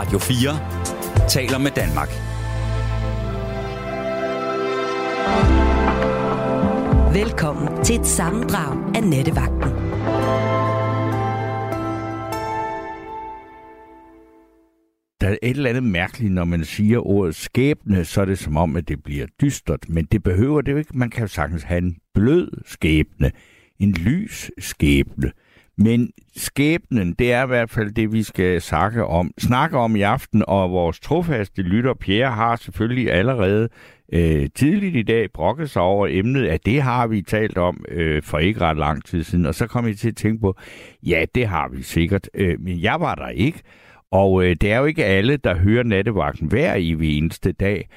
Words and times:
Radio 0.00 0.18
4 0.18 1.28
taler 1.28 1.58
med 1.58 1.70
Danmark. 1.70 2.08
Velkommen 7.14 7.84
til 7.84 8.00
et 8.00 8.06
sammendrag 8.06 8.96
af 8.96 9.02
Nettevagten. 9.04 9.70
Der 15.20 15.28
er 15.28 15.36
et 15.42 15.56
eller 15.56 15.70
andet 15.70 15.82
mærkeligt, 15.82 16.32
når 16.32 16.44
man 16.44 16.64
siger 16.64 17.06
ordet 17.06 17.34
skæbne, 17.34 18.04
så 18.04 18.20
er 18.20 18.24
det 18.24 18.38
som 18.38 18.56
om, 18.56 18.76
at 18.76 18.88
det 18.88 19.02
bliver 19.02 19.26
dystert. 19.40 19.88
Men 19.88 20.04
det 20.04 20.22
behøver 20.22 20.60
det 20.60 20.72
jo 20.72 20.76
ikke. 20.76 20.98
Man 20.98 21.10
kan 21.10 21.20
jo 21.20 21.28
sagtens 21.28 21.62
have 21.62 21.78
en 21.78 21.96
blød 22.14 22.62
skæbne, 22.66 23.32
en 23.78 23.92
lys 23.92 24.50
skæbne. 24.58 25.32
Men 25.82 26.10
skæbnen, 26.36 27.12
det 27.12 27.32
er 27.32 27.44
i 27.44 27.46
hvert 27.46 27.70
fald 27.70 27.90
det, 27.90 28.12
vi 28.12 28.22
skal 28.22 28.60
snakke 28.60 29.04
om, 29.04 29.30
snakke 29.38 29.78
om 29.78 29.96
i 29.96 30.02
aften, 30.02 30.44
og 30.48 30.70
vores 30.70 31.00
trofaste 31.00 31.62
lytter, 31.62 31.94
Pierre, 31.94 32.30
har 32.30 32.56
selvfølgelig 32.56 33.12
allerede 33.12 33.68
øh, 34.12 34.48
tidligt 34.54 34.96
i 34.96 35.02
dag 35.02 35.32
brokket 35.32 35.70
sig 35.70 35.82
over 35.82 36.06
emnet, 36.10 36.46
at 36.46 36.66
det 36.66 36.82
har 36.82 37.06
vi 37.06 37.22
talt 37.22 37.58
om 37.58 37.84
øh, 37.88 38.22
for 38.22 38.38
ikke 38.38 38.60
ret 38.60 38.76
lang 38.76 39.04
tid 39.04 39.24
siden, 39.24 39.46
og 39.46 39.54
så 39.54 39.66
kom 39.66 39.86
jeg 39.86 39.96
til 39.96 40.08
at 40.08 40.16
tænke 40.16 40.40
på, 40.40 40.54
ja, 41.02 41.24
det 41.34 41.46
har 41.46 41.68
vi 41.68 41.82
sikkert, 41.82 42.28
øh, 42.34 42.60
men 42.60 42.82
jeg 42.82 43.00
var 43.00 43.14
der 43.14 43.28
ikke, 43.28 43.60
og 44.10 44.44
øh, 44.44 44.56
det 44.60 44.72
er 44.72 44.78
jo 44.78 44.84
ikke 44.84 45.04
alle, 45.04 45.36
der 45.36 45.56
hører 45.56 45.84
nattevagten 45.84 46.48
hver 46.48 46.74
i 46.74 47.16
eneste 47.18 47.52
dag, 47.52 47.88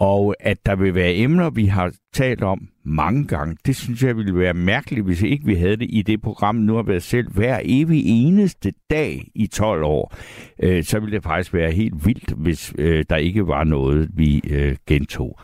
og 0.00 0.34
at 0.40 0.66
der 0.66 0.76
vil 0.76 0.94
være 0.94 1.14
emner, 1.14 1.50
vi 1.50 1.66
har 1.66 1.92
talt 2.12 2.42
om 2.42 2.68
mange 2.84 3.26
gange, 3.26 3.56
det 3.66 3.76
synes 3.76 4.02
jeg 4.02 4.16
ville 4.16 4.38
være 4.38 4.54
mærkeligt, 4.54 5.04
hvis 5.04 5.22
ikke 5.22 5.46
vi 5.46 5.54
havde 5.54 5.76
det 5.76 5.86
i 5.90 6.02
det 6.02 6.22
program, 6.22 6.54
nu 6.54 6.74
har 6.74 6.82
været 6.82 7.02
selv 7.02 7.32
hver 7.32 7.60
evig 7.64 8.02
eneste 8.06 8.72
dag 8.90 9.30
i 9.34 9.46
12 9.46 9.82
år. 9.82 10.14
Øh, 10.62 10.84
så 10.84 11.00
ville 11.00 11.16
det 11.16 11.22
faktisk 11.22 11.54
være 11.54 11.70
helt 11.70 12.06
vildt, 12.06 12.32
hvis 12.32 12.74
øh, 12.78 13.04
der 13.10 13.16
ikke 13.16 13.46
var 13.46 13.64
noget, 13.64 14.10
vi 14.14 14.42
øh, 14.50 14.76
gentog. 14.86 15.38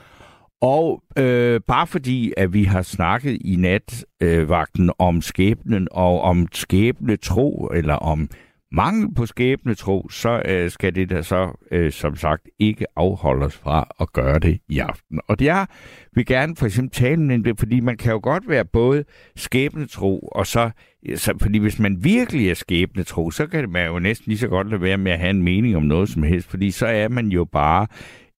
Og 0.60 1.02
øh, 1.18 1.60
bare 1.60 1.86
fordi, 1.86 2.32
at 2.36 2.52
vi 2.52 2.64
har 2.64 2.82
snakket 2.82 3.38
i 3.40 3.56
natvagten 3.56 4.84
øh, 4.84 4.94
om 4.98 5.22
skæbnen 5.22 5.88
og 5.90 6.20
om 6.20 6.46
skæbne 6.52 7.16
tro, 7.16 7.70
eller 7.74 7.94
om 7.94 8.28
mangel 8.74 9.14
på 9.14 9.26
skæbnetro, 9.26 10.08
så 10.08 10.42
øh, 10.44 10.70
skal 10.70 10.94
det 10.94 11.10
da 11.10 11.22
så, 11.22 11.66
øh, 11.70 11.92
som 11.92 12.16
sagt, 12.16 12.48
ikke 12.58 12.86
afholde 12.96 13.46
os 13.46 13.56
fra 13.56 13.88
at 14.00 14.12
gøre 14.12 14.38
det 14.38 14.58
i 14.68 14.78
aften. 14.78 15.20
Og 15.28 15.38
det 15.38 15.48
er, 15.48 15.66
vil 16.14 16.26
gerne 16.26 16.56
for 16.56 16.66
eksempel 16.66 16.90
tale 16.90 17.34
om 17.34 17.42
det, 17.42 17.58
fordi 17.58 17.80
man 17.80 17.96
kan 17.96 18.12
jo 18.12 18.20
godt 18.22 18.48
være 18.48 18.64
både 18.64 19.04
skæbnetro, 19.36 20.18
og 20.18 20.46
så, 20.46 20.70
så, 21.14 21.34
fordi 21.42 21.58
hvis 21.58 21.78
man 21.78 22.04
virkelig 22.04 22.50
er 22.50 22.54
skæbnetro, 22.54 23.30
så 23.30 23.46
kan 23.46 23.70
man 23.70 23.86
jo 23.86 23.98
næsten 23.98 24.30
lige 24.30 24.38
så 24.38 24.48
godt 24.48 24.70
lade 24.70 24.80
være 24.82 24.98
med 24.98 25.12
at 25.12 25.18
have 25.18 25.30
en 25.30 25.42
mening 25.42 25.76
om 25.76 25.82
noget 25.82 26.08
som 26.08 26.22
helst, 26.22 26.50
fordi 26.50 26.70
så 26.70 26.86
er 26.86 27.08
man 27.08 27.28
jo 27.28 27.44
bare 27.44 27.86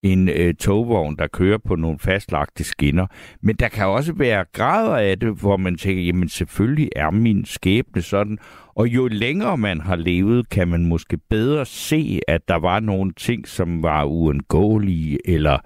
en 0.03 0.29
øh, 0.29 0.55
togvogn, 0.55 1.17
der 1.17 1.27
kører 1.27 1.59
på 1.59 1.77
nogle 1.77 1.99
fastlagte 1.99 2.65
skinner. 2.65 3.07
Men 3.43 3.57
der 3.57 3.69
kan 3.69 3.87
også 3.87 4.13
være 4.13 4.45
grader 4.53 4.97
af 4.97 5.21
det, 5.21 5.35
hvor 5.41 5.57
man 5.57 5.77
tænker, 5.77 6.03
jamen 6.03 6.29
selvfølgelig 6.29 6.91
er 6.97 7.11
min 7.11 7.45
skæbne 7.45 8.03
sådan. 8.03 8.39
Og 8.77 8.89
jo 8.89 9.09
længere 9.09 9.57
man 9.59 9.81
har 9.81 9.97
levet, 9.97 10.49
kan 10.49 10.69
man 10.69 10.87
måske 10.87 11.17
bedre 11.31 11.67
se, 11.67 12.21
at 12.29 12.49
der 12.49 12.57
var 12.57 12.81
nogle 12.81 13.13
ting, 13.13 13.49
som 13.49 13.83
var 13.83 14.05
uundgåelige, 14.05 15.19
eller 15.29 15.59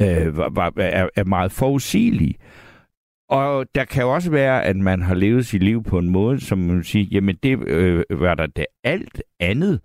øh, 0.00 0.36
var, 0.36 0.50
var, 0.50 0.72
er, 0.76 1.08
er 1.16 1.24
meget 1.24 1.52
forudsigelige. 1.52 2.34
Og 3.28 3.66
der 3.74 3.84
kan 3.84 4.02
jo 4.02 4.14
også 4.14 4.30
være, 4.30 4.64
at 4.64 4.76
man 4.76 5.02
har 5.02 5.14
levet 5.14 5.46
sit 5.46 5.62
liv 5.62 5.82
på 5.82 5.98
en 5.98 6.08
måde, 6.08 6.40
som 6.40 6.58
man 6.58 6.84
siger, 6.84 7.06
jamen 7.10 7.36
det 7.42 7.68
øh, 7.68 8.04
var 8.10 8.34
der 8.34 8.46
det 8.46 8.66
alt 8.84 9.22
andet 9.40 9.80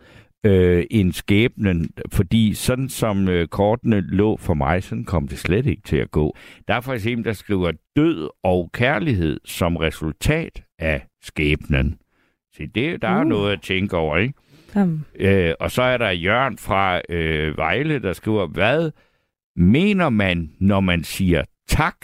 øh, 0.46 0.86
end 0.92 1.14
skæbnen, 1.14 1.90
fordi 2.12 2.54
sådan 2.54 2.90
som 2.90 3.30
øh, 3.30 3.48
kortene 3.48 4.02
lå 4.02 4.38
for 4.38 4.54
mig, 4.54 4.84
sådan 4.84 5.06
kom 5.06 5.28
det 5.28 5.40
slet 5.40 5.66
ikke 5.66 5.82
til 5.82 5.98
at 5.98 6.12
gå. 6.12 6.36
Der 6.68 6.74
er 6.74 6.82
faktisk 6.82 7.08
en, 7.08 7.24
der 7.24 7.34
skriver 7.34 7.72
død 7.96 8.30
og 8.44 8.70
kærlighed 8.74 9.40
som 9.46 9.76
resultat 9.78 10.64
af 10.80 11.06
skæbnen. 11.24 11.98
Så 12.60 12.68
det, 12.76 13.02
der 13.02 13.08
er 13.08 13.22
uh. 13.22 13.28
noget 13.28 13.54
at 13.54 13.62
tænke 13.62 13.98
over, 13.98 14.18
ikke? 14.18 14.34
Um. 14.76 15.06
Øh, 15.20 15.54
og 15.60 15.72
så 15.72 15.82
er 15.82 15.98
der 15.98 16.10
Jørgen 16.10 16.58
fra 16.58 17.02
øh, 17.10 17.58
Vejle, 17.58 18.00
der 18.00 18.14
skriver, 18.14 18.48
hvad 18.48 18.92
mener 19.56 20.10
man, 20.10 20.50
når 20.60 20.80
man 20.80 21.04
siger 21.04 21.44
tak, 21.68 21.96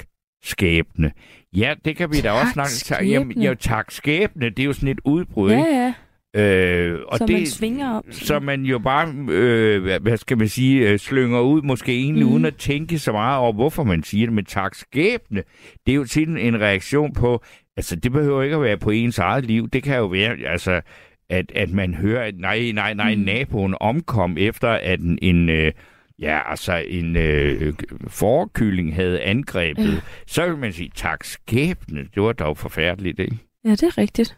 skæbne? 0.44 1.12
Ja, 1.56 1.74
det 1.86 1.96
kan 1.96 2.10
vi 2.10 2.16
tak, 2.16 2.24
da 2.24 2.32
også 2.32 2.54
snakke. 2.54 2.72
Skæbne. 2.72 3.08
Jamen, 3.08 3.42
ja, 3.42 3.54
tak 3.54 3.92
skæbne, 3.92 4.50
det 4.50 4.60
er 4.60 4.66
jo 4.66 4.74
sådan 4.74 4.90
et 4.90 5.00
udbrud, 5.06 5.52
ja, 5.52 5.58
ja. 5.58 5.94
Øh, 6.38 7.00
og 7.08 7.18
så 7.18 7.26
det, 7.26 7.34
man 7.34 7.46
svinger 7.46 7.94
op. 7.94 8.04
Så 8.12 8.40
man 8.40 8.64
jo 8.64 8.80
bare, 8.80 9.14
øh, 9.30 10.02
hvad 10.02 10.18
skal 10.18 10.38
man 10.38 10.48
sige, 10.48 10.90
øh, 10.90 11.00
slynger 11.00 11.40
ud, 11.40 11.62
måske 11.62 11.94
egentlig 11.94 12.26
mm. 12.26 12.32
uden 12.32 12.46
at 12.46 12.56
tænke 12.56 13.00
så 13.00 13.12
meget 13.12 13.40
over, 13.40 13.54
hvorfor 13.54 13.84
man 13.84 14.04
siger 14.04 14.26
det, 14.26 14.34
men 14.34 14.46
tak 14.46 14.76
skæbne. 14.76 15.44
Det 15.86 15.92
er 15.92 15.96
jo 15.96 16.06
til 16.06 16.30
en 16.48 16.62
reaktion 16.62 17.14
på, 17.14 17.44
altså 17.78 17.96
det 17.96 18.12
behøver 18.12 18.44
ikke 18.44 18.56
at 18.56 18.62
være 18.62 18.78
på 18.78 18.90
ens 18.90 19.19
eget 19.19 19.46
liv, 19.46 19.69
det 19.69 19.84
kan 19.84 19.97
jo 19.97 20.06
være, 20.06 20.38
altså, 20.47 20.81
at, 21.30 21.52
at 21.56 21.69
man 21.69 21.94
hører, 21.94 22.24
at 22.24 22.36
nej, 22.38 22.72
nej, 22.74 22.94
nej, 22.94 23.16
mm. 23.16 23.22
naboen 23.22 23.75
omkom 23.80 24.38
efter, 24.38 24.69
at 24.69 25.00
en, 25.00 25.19
en 25.22 25.50
øh, 25.50 25.72
ja, 26.19 26.52
altså 26.52 26.84
en 26.88 27.16
øh, 27.16 27.74
forkylling 28.08 28.96
havde 28.96 29.22
angrebet, 29.22 29.94
øh. 29.94 30.02
så 30.28 30.47
vil 30.47 30.58
man 30.58 30.74
sige, 30.74 30.91
tak 30.96 31.24
skæbne, 31.24 32.08
det 32.16 32.24
var 32.24 32.34
dog 32.34 32.58
forfærdeligt, 32.58 33.19
ikke? 33.19 33.38
Ja, 33.66 33.72
det 33.72 33.84
er 33.84 33.97
rigtigt. 33.97 34.38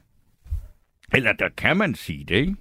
Eller 1.14 1.34
der 1.34 1.50
kan 1.58 1.78
man 1.78 1.96
sige 1.96 2.25
det, 2.25 2.36
ikke? 2.36 2.56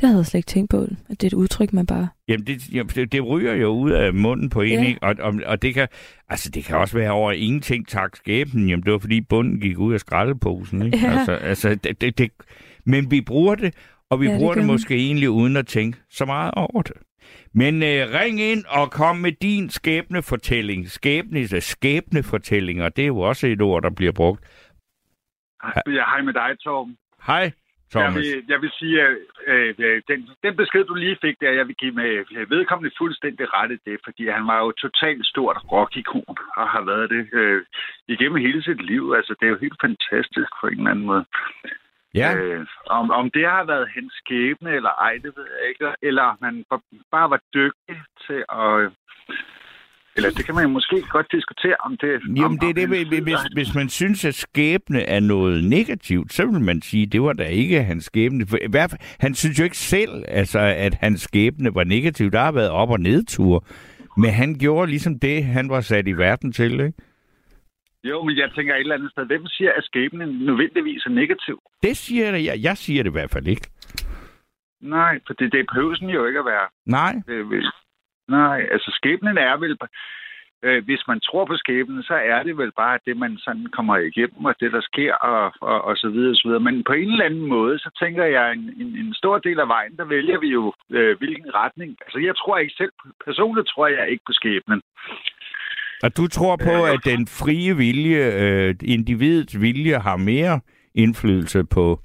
Det 0.00 0.08
havde 0.08 0.18
jeg 0.18 0.26
slet 0.26 0.38
ikke 0.38 0.46
tænkt 0.46 0.70
på, 0.70 0.82
at 0.82 1.20
det 1.20 1.22
er 1.22 1.26
et 1.26 1.34
udtryk, 1.34 1.72
man 1.72 1.86
bare... 1.86 2.08
Jamen, 2.28 2.46
det, 2.46 2.68
jamen, 2.72 2.90
det, 2.94 3.12
det 3.12 3.26
ryger 3.26 3.54
jo 3.54 3.68
ud 3.68 3.90
af 3.90 4.14
munden 4.14 4.50
på 4.50 4.62
en, 4.62 4.72
ja. 4.72 4.86
ikke? 4.86 5.02
Og, 5.02 5.14
og, 5.20 5.34
og 5.46 5.62
det, 5.62 5.74
kan, 5.74 5.88
altså, 6.28 6.50
det 6.50 6.64
kan 6.64 6.76
også 6.76 6.98
være 6.98 7.10
over 7.10 7.32
ingenting 7.32 7.88
tak 7.88 8.16
skæben. 8.16 8.68
Jamen, 8.68 8.84
det 8.84 8.92
var 8.92 8.98
fordi 8.98 9.20
bunden 9.20 9.60
gik 9.60 9.78
ud 9.78 9.94
af 9.94 10.00
skraldeposen, 10.00 10.82
ikke? 10.82 10.98
Ja. 10.98 11.18
Altså, 11.18 11.32
altså 11.32 11.74
det, 11.74 12.00
det, 12.00 12.18
det, 12.18 12.30
men 12.84 13.10
vi 13.10 13.20
bruger 13.20 13.54
det, 13.54 13.74
og 14.10 14.20
vi 14.20 14.26
ja, 14.28 14.36
bruger 14.36 14.54
det, 14.54 14.60
det 14.60 14.66
måske 14.66 14.94
man. 14.94 15.00
egentlig 15.00 15.30
uden 15.30 15.56
at 15.56 15.66
tænke 15.66 15.98
så 16.10 16.24
meget 16.24 16.50
over 16.54 16.82
det. 16.82 16.96
Men 17.52 17.82
øh, 17.82 18.14
ring 18.14 18.40
ind 18.40 18.64
og 18.68 18.90
kom 18.90 19.16
med 19.16 19.32
din 19.32 19.70
skæbnefortælling. 19.70 20.90
Skæbne, 20.90 21.60
skæbnefortællinger, 21.60 22.88
det 22.88 23.02
er 23.02 23.06
jo 23.06 23.18
også 23.18 23.46
et 23.46 23.62
ord, 23.62 23.82
der 23.82 23.90
bliver 23.90 24.12
brugt. 24.12 24.44
Ja, 25.64 25.92
hej 25.92 26.22
med 26.22 26.32
dig, 26.32 26.60
Torben. 26.60 26.96
Hej, 27.26 27.50
Thomas. 27.92 28.14
Jeg 28.14 28.14
vil, 28.14 28.44
jeg 28.48 28.60
vil 28.62 28.72
sige, 28.78 29.02
at 29.02 29.16
øh, 29.46 30.02
den, 30.08 30.28
den 30.44 30.56
besked, 30.56 30.84
du 30.84 30.94
lige 30.94 31.18
fik 31.20 31.36
der, 31.40 31.50
jeg 31.50 31.66
vil 31.68 31.76
give 31.76 31.92
med 31.92 32.46
vedkommende 32.48 32.96
fuldstændig 32.98 33.54
ret 33.54 33.70
i 33.72 33.90
det, 33.90 34.00
fordi 34.04 34.28
han 34.28 34.46
var 34.46 34.58
jo 34.64 34.72
totalt 34.72 35.26
stort 35.26 35.58
rockikon 35.72 36.36
og 36.56 36.68
har 36.68 36.84
været 36.90 37.10
det 37.10 37.28
øh, 37.32 37.62
igennem 38.08 38.44
hele 38.46 38.62
sit 38.62 38.82
liv. 38.92 39.12
Altså, 39.16 39.34
det 39.40 39.46
er 39.46 39.50
jo 39.50 39.64
helt 39.64 39.80
fantastisk 39.80 40.50
på 40.60 40.66
en 40.66 40.78
eller 40.78 40.90
anden 40.90 41.06
måde. 41.06 41.24
Ja. 42.14 42.36
Øh, 42.36 42.66
om, 42.86 43.10
om 43.10 43.30
det 43.30 43.46
har 43.46 43.64
været 43.64 43.88
hans 43.94 44.12
skæbne 44.12 44.70
eller 44.70 44.90
ej, 44.90 45.12
det 45.24 45.32
ved 45.36 45.46
jeg 45.58 45.68
ikke. 45.68 45.94
Eller 46.02 46.36
man 46.40 46.64
bare 47.10 47.30
var 47.30 47.40
dygtig 47.54 47.96
til 48.26 48.44
at 48.48 48.92
eller 50.18 50.30
det 50.30 50.44
kan 50.46 50.54
man 50.54 50.64
jo 50.64 50.70
måske 50.78 50.96
godt 51.16 51.28
diskutere, 51.32 51.76
om 51.86 51.96
det... 51.96 52.10
Jamen, 52.26 52.44
om, 52.44 52.58
det 52.58 52.68
er 52.68 52.74
det, 52.80 52.88
hvis, 52.88 53.08
hvis, 53.28 53.42
hvis 53.54 53.74
man 53.74 53.88
synes, 53.88 54.24
at 54.24 54.34
skæbne 54.34 55.00
er 55.02 55.20
noget 55.20 55.64
negativt, 55.64 56.32
så 56.32 56.46
vil 56.46 56.60
man 56.60 56.82
sige, 56.82 57.02
at 57.06 57.12
det 57.12 57.22
var 57.22 57.32
da 57.32 57.44
ikke 57.44 57.82
hans 57.82 58.04
skæbne. 58.04 58.46
For, 58.46 58.56
i 58.56 58.70
hvert 58.70 58.90
fald, 58.90 59.00
han 59.20 59.34
synes 59.34 59.58
jo 59.58 59.64
ikke 59.64 59.76
selv, 59.76 60.24
altså, 60.28 60.58
at 60.58 60.94
hans 60.94 61.20
skæbne 61.20 61.74
var 61.74 61.84
negativ. 61.84 62.30
Der 62.30 62.40
har 62.40 62.52
været 62.52 62.70
op- 62.70 62.90
og 62.90 63.00
nedtur. 63.00 63.66
Men 64.16 64.30
han 64.30 64.54
gjorde 64.54 64.90
ligesom 64.90 65.18
det, 65.18 65.44
han 65.44 65.68
var 65.68 65.80
sat 65.80 66.08
i 66.08 66.12
verden 66.12 66.52
til, 66.52 66.72
ikke? 66.72 66.92
Jo, 68.04 68.24
men 68.24 68.36
jeg 68.36 68.50
tænker 68.56 68.74
et 68.74 68.80
eller 68.80 68.94
andet 68.94 69.10
sted. 69.10 69.26
Hvem 69.26 69.46
siger, 69.46 69.72
at 69.76 69.84
skæbnen 69.84 70.28
nødvendigvis 70.28 71.06
er 71.06 71.10
negativ? 71.10 71.60
Det 71.82 71.96
siger 71.96 72.30
det. 72.30 72.44
Jeg, 72.44 72.56
jeg 72.62 72.76
siger 72.76 73.02
det 73.02 73.10
i 73.10 73.12
hvert 73.12 73.30
fald 73.30 73.46
ikke. 73.46 73.66
Nej, 74.80 75.20
for 75.26 75.34
det, 75.34 75.52
det 75.52 75.66
behøver 75.72 76.12
jo 76.12 76.26
ikke 76.26 76.38
at 76.38 76.44
være. 76.44 76.66
Nej. 76.86 77.12
Det, 77.26 77.62
Nej, 78.28 78.66
altså 78.70 78.90
skæbnen 78.94 79.38
er 79.38 79.56
vel... 79.56 79.76
Øh, 80.62 80.84
hvis 80.84 81.02
man 81.08 81.20
tror 81.20 81.44
på 81.44 81.56
skæbnen, 81.56 82.02
så 82.02 82.14
er 82.14 82.42
det 82.42 82.58
vel 82.58 82.72
bare 82.76 82.98
det, 83.06 83.16
man 83.16 83.38
sådan 83.38 83.66
kommer 83.76 83.96
igennem, 83.96 84.44
og 84.44 84.54
det, 84.60 84.72
der 84.72 84.80
sker, 84.80 85.14
og, 85.14 85.52
og, 85.60 85.84
og 85.84 85.96
så 85.96 86.08
videre, 86.08 86.30
og 86.30 86.36
så 86.36 86.48
videre. 86.48 86.60
Men 86.60 86.84
på 86.84 86.92
en 86.92 87.10
eller 87.12 87.24
anden 87.24 87.46
måde, 87.46 87.78
så 87.78 87.90
tænker 88.02 88.24
jeg, 88.24 88.52
en, 88.52 88.74
en, 88.80 88.86
en 89.02 89.14
stor 89.14 89.38
del 89.38 89.60
af 89.60 89.68
vejen, 89.68 89.96
der 89.96 90.04
vælger 90.04 90.38
vi 90.40 90.48
jo, 90.48 90.72
øh, 90.90 91.18
hvilken 91.18 91.54
retning. 91.54 91.96
Altså, 92.04 92.18
jeg 92.18 92.36
tror 92.36 92.58
ikke 92.58 92.74
selv, 92.76 92.92
personligt 93.24 93.68
tror 93.68 93.86
jeg 93.86 94.10
ikke 94.10 94.24
på 94.26 94.32
skæbnen. 94.32 94.80
Og 96.02 96.16
du 96.16 96.26
tror 96.26 96.56
på, 96.56 96.76
øh, 96.86 96.92
at 96.92 97.00
den 97.04 97.26
frie 97.26 97.76
vilje, 97.76 98.22
øh, 98.42 98.74
individets 98.84 99.60
vilje, 99.60 99.98
har 99.98 100.16
mere 100.16 100.60
indflydelse 100.94 101.64
på 101.64 102.00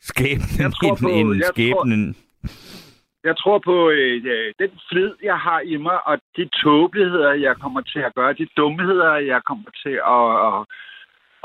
skæbnen 0.00 0.72
end, 1.06 1.32
end 1.32 1.42
skæbnen? 1.42 2.14
Tror, 2.14 2.83
jeg 3.24 3.36
tror 3.36 3.58
på 3.58 3.90
øh, 3.90 4.24
den 4.58 4.70
flid, 4.88 5.12
jeg 5.22 5.38
har 5.38 5.60
i 5.60 5.76
mig, 5.76 6.06
og 6.06 6.18
de 6.36 6.48
tåbeligheder, 6.62 7.32
jeg 7.32 7.56
kommer 7.56 7.80
til 7.80 7.98
at 7.98 8.14
gøre, 8.14 8.32
de 8.32 8.46
dumheder, 8.56 9.14
jeg 9.14 9.40
kommer 9.44 9.70
til 9.82 9.96
at, 10.16 10.26
at, 10.48 10.58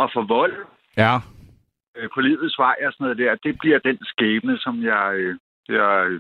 at 0.04 0.08
forvolde 0.16 0.62
ja. 0.98 1.16
øh, 1.96 2.10
på 2.14 2.22
livets 2.22 2.58
vej 2.58 2.76
og 2.86 2.94
sådan 2.94 3.04
noget 3.04 3.18
der, 3.18 3.36
det 3.44 3.60
bliver 3.60 3.80
den 3.80 3.98
skæbne, 4.02 4.58
som 4.58 4.84
jeg, 4.84 5.06
øh, 5.16 5.36
jeg 5.70 6.20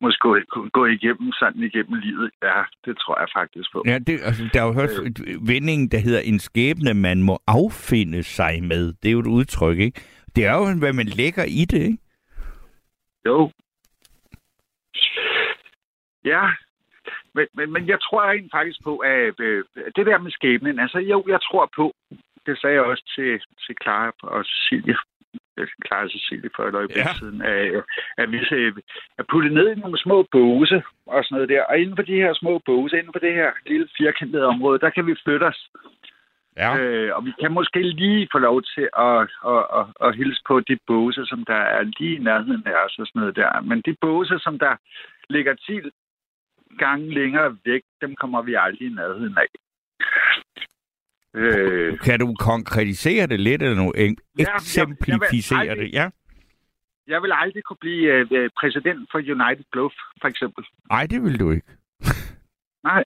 måske 0.00 0.20
gå, 0.20 0.68
gå 0.72 0.86
igennem 0.86 1.32
sådan 1.32 1.62
igennem 1.62 2.00
livet. 2.00 2.30
Ja, 2.42 2.62
det 2.84 2.98
tror 2.98 3.20
jeg 3.20 3.28
faktisk 3.38 3.72
på. 3.72 3.82
Ja, 3.86 3.98
det, 3.98 4.20
altså, 4.28 4.42
der 4.52 4.60
er 4.62 4.66
jo 4.66 4.72
hørt 4.72 4.90
øh. 4.90 5.48
vendingen, 5.48 5.88
der 5.90 5.98
hedder 5.98 6.20
en 6.20 6.38
skæbne, 6.38 6.94
man 6.94 7.22
må 7.22 7.38
affinde 7.46 8.22
sig 8.22 8.62
med. 8.62 8.92
Det 9.02 9.08
er 9.08 9.12
jo 9.12 9.20
et 9.20 9.26
udtryk, 9.38 9.78
ikke? 9.78 10.00
Det 10.36 10.46
er 10.46 10.54
jo, 10.54 10.78
hvad 10.78 10.92
man 10.92 11.06
lægger 11.06 11.44
i 11.44 11.64
det, 11.64 11.82
ikke? 11.90 11.98
Jo. 13.26 13.50
Ja, 16.24 16.42
men, 17.34 17.46
men, 17.54 17.72
men 17.72 17.88
jeg 17.88 18.00
tror 18.00 18.30
rent 18.30 18.52
faktisk 18.52 18.84
på, 18.84 18.96
at 18.98 19.40
øh, 19.40 19.64
det 19.96 20.06
der 20.06 20.18
med 20.18 20.30
skæbnen, 20.30 20.78
altså 20.78 20.98
jo, 20.98 21.24
jeg 21.28 21.40
tror 21.42 21.70
på, 21.76 21.94
det 22.46 22.58
sagde 22.60 22.74
jeg 22.74 22.84
også 22.84 23.04
til, 23.16 23.40
til 23.66 23.76
Clara 23.82 24.12
og 24.22 24.44
Cecilie, 24.44 24.96
Clara 25.86 26.04
og 26.04 26.10
Cecilie 26.10 26.50
for 26.56 26.64
et 26.64 26.74
øjeblik 26.74 26.96
ja. 26.96 27.14
siden, 27.18 27.42
at, 27.42 27.84
at 28.18 28.32
vi 28.32 28.38
er 29.18 29.24
puttet 29.30 29.52
ned 29.52 29.66
i 29.70 29.80
nogle 29.80 29.98
små 29.98 30.26
båse 30.32 30.82
og 31.06 31.24
sådan 31.24 31.34
noget 31.34 31.48
der. 31.48 31.62
Og 31.64 31.78
inden 31.78 31.96
for 31.96 32.02
de 32.02 32.14
her 32.14 32.34
små 32.34 32.58
båse, 32.66 32.98
inden 32.98 33.12
for 33.12 33.20
det 33.20 33.34
her 33.34 33.50
lille 33.66 33.88
firkantede 33.98 34.46
område, 34.46 34.78
der 34.78 34.90
kan 34.90 35.06
vi 35.06 35.14
flytte 35.24 35.44
os. 35.44 35.70
Ja. 36.56 36.76
Øh, 36.78 37.16
og 37.16 37.24
vi 37.24 37.32
kan 37.40 37.52
måske 37.52 37.82
lige 37.82 38.28
få 38.32 38.38
lov 38.38 38.62
til 38.62 38.88
at, 38.96 39.20
at, 39.52 39.62
at, 39.78 39.86
at 40.06 40.16
hilse 40.16 40.42
på 40.46 40.60
de 40.60 40.78
båse, 40.86 41.26
som 41.26 41.44
der 41.44 41.60
er 41.76 41.82
lige 41.82 42.16
i 42.16 42.22
nærheden 42.28 42.62
af 42.66 42.84
os 42.84 42.98
og 42.98 43.06
sådan 43.06 43.20
noget 43.20 43.36
der. 43.36 43.60
Men 43.60 43.82
de 43.86 43.96
båse, 44.00 44.38
som 44.38 44.58
der 44.58 44.76
ligger 45.28 45.54
10 45.54 45.80
gange 46.78 47.14
længere 47.14 47.56
væk, 47.64 47.82
dem 48.00 48.16
kommer 48.16 48.42
vi 48.42 48.54
aldrig 48.54 48.86
i 48.88 48.94
nærheden 48.94 49.38
af. 49.38 49.50
Øh, 51.34 51.98
kan 51.98 52.20
du 52.20 52.34
konkretisere 52.34 53.26
det 53.26 53.40
lidt, 53.40 53.62
eller 53.62 53.76
nu 53.76 53.92
eksemplificere 54.38 55.58
jeg, 55.58 55.66
jeg, 55.66 55.76
det? 55.76 55.92
Ja. 55.92 56.10
Jeg 57.06 57.22
vil 57.22 57.32
aldrig 57.34 57.62
kunne 57.64 57.82
blive 57.86 58.22
uh, 58.22 58.48
præsident 58.60 59.08
for 59.12 59.18
United 59.18 59.64
Glove, 59.72 59.90
for 60.20 60.28
eksempel. 60.28 60.64
Nej, 60.90 61.06
det 61.06 61.22
vil 61.22 61.40
du 61.40 61.50
ikke. 61.50 61.66
Nej. 62.88 63.04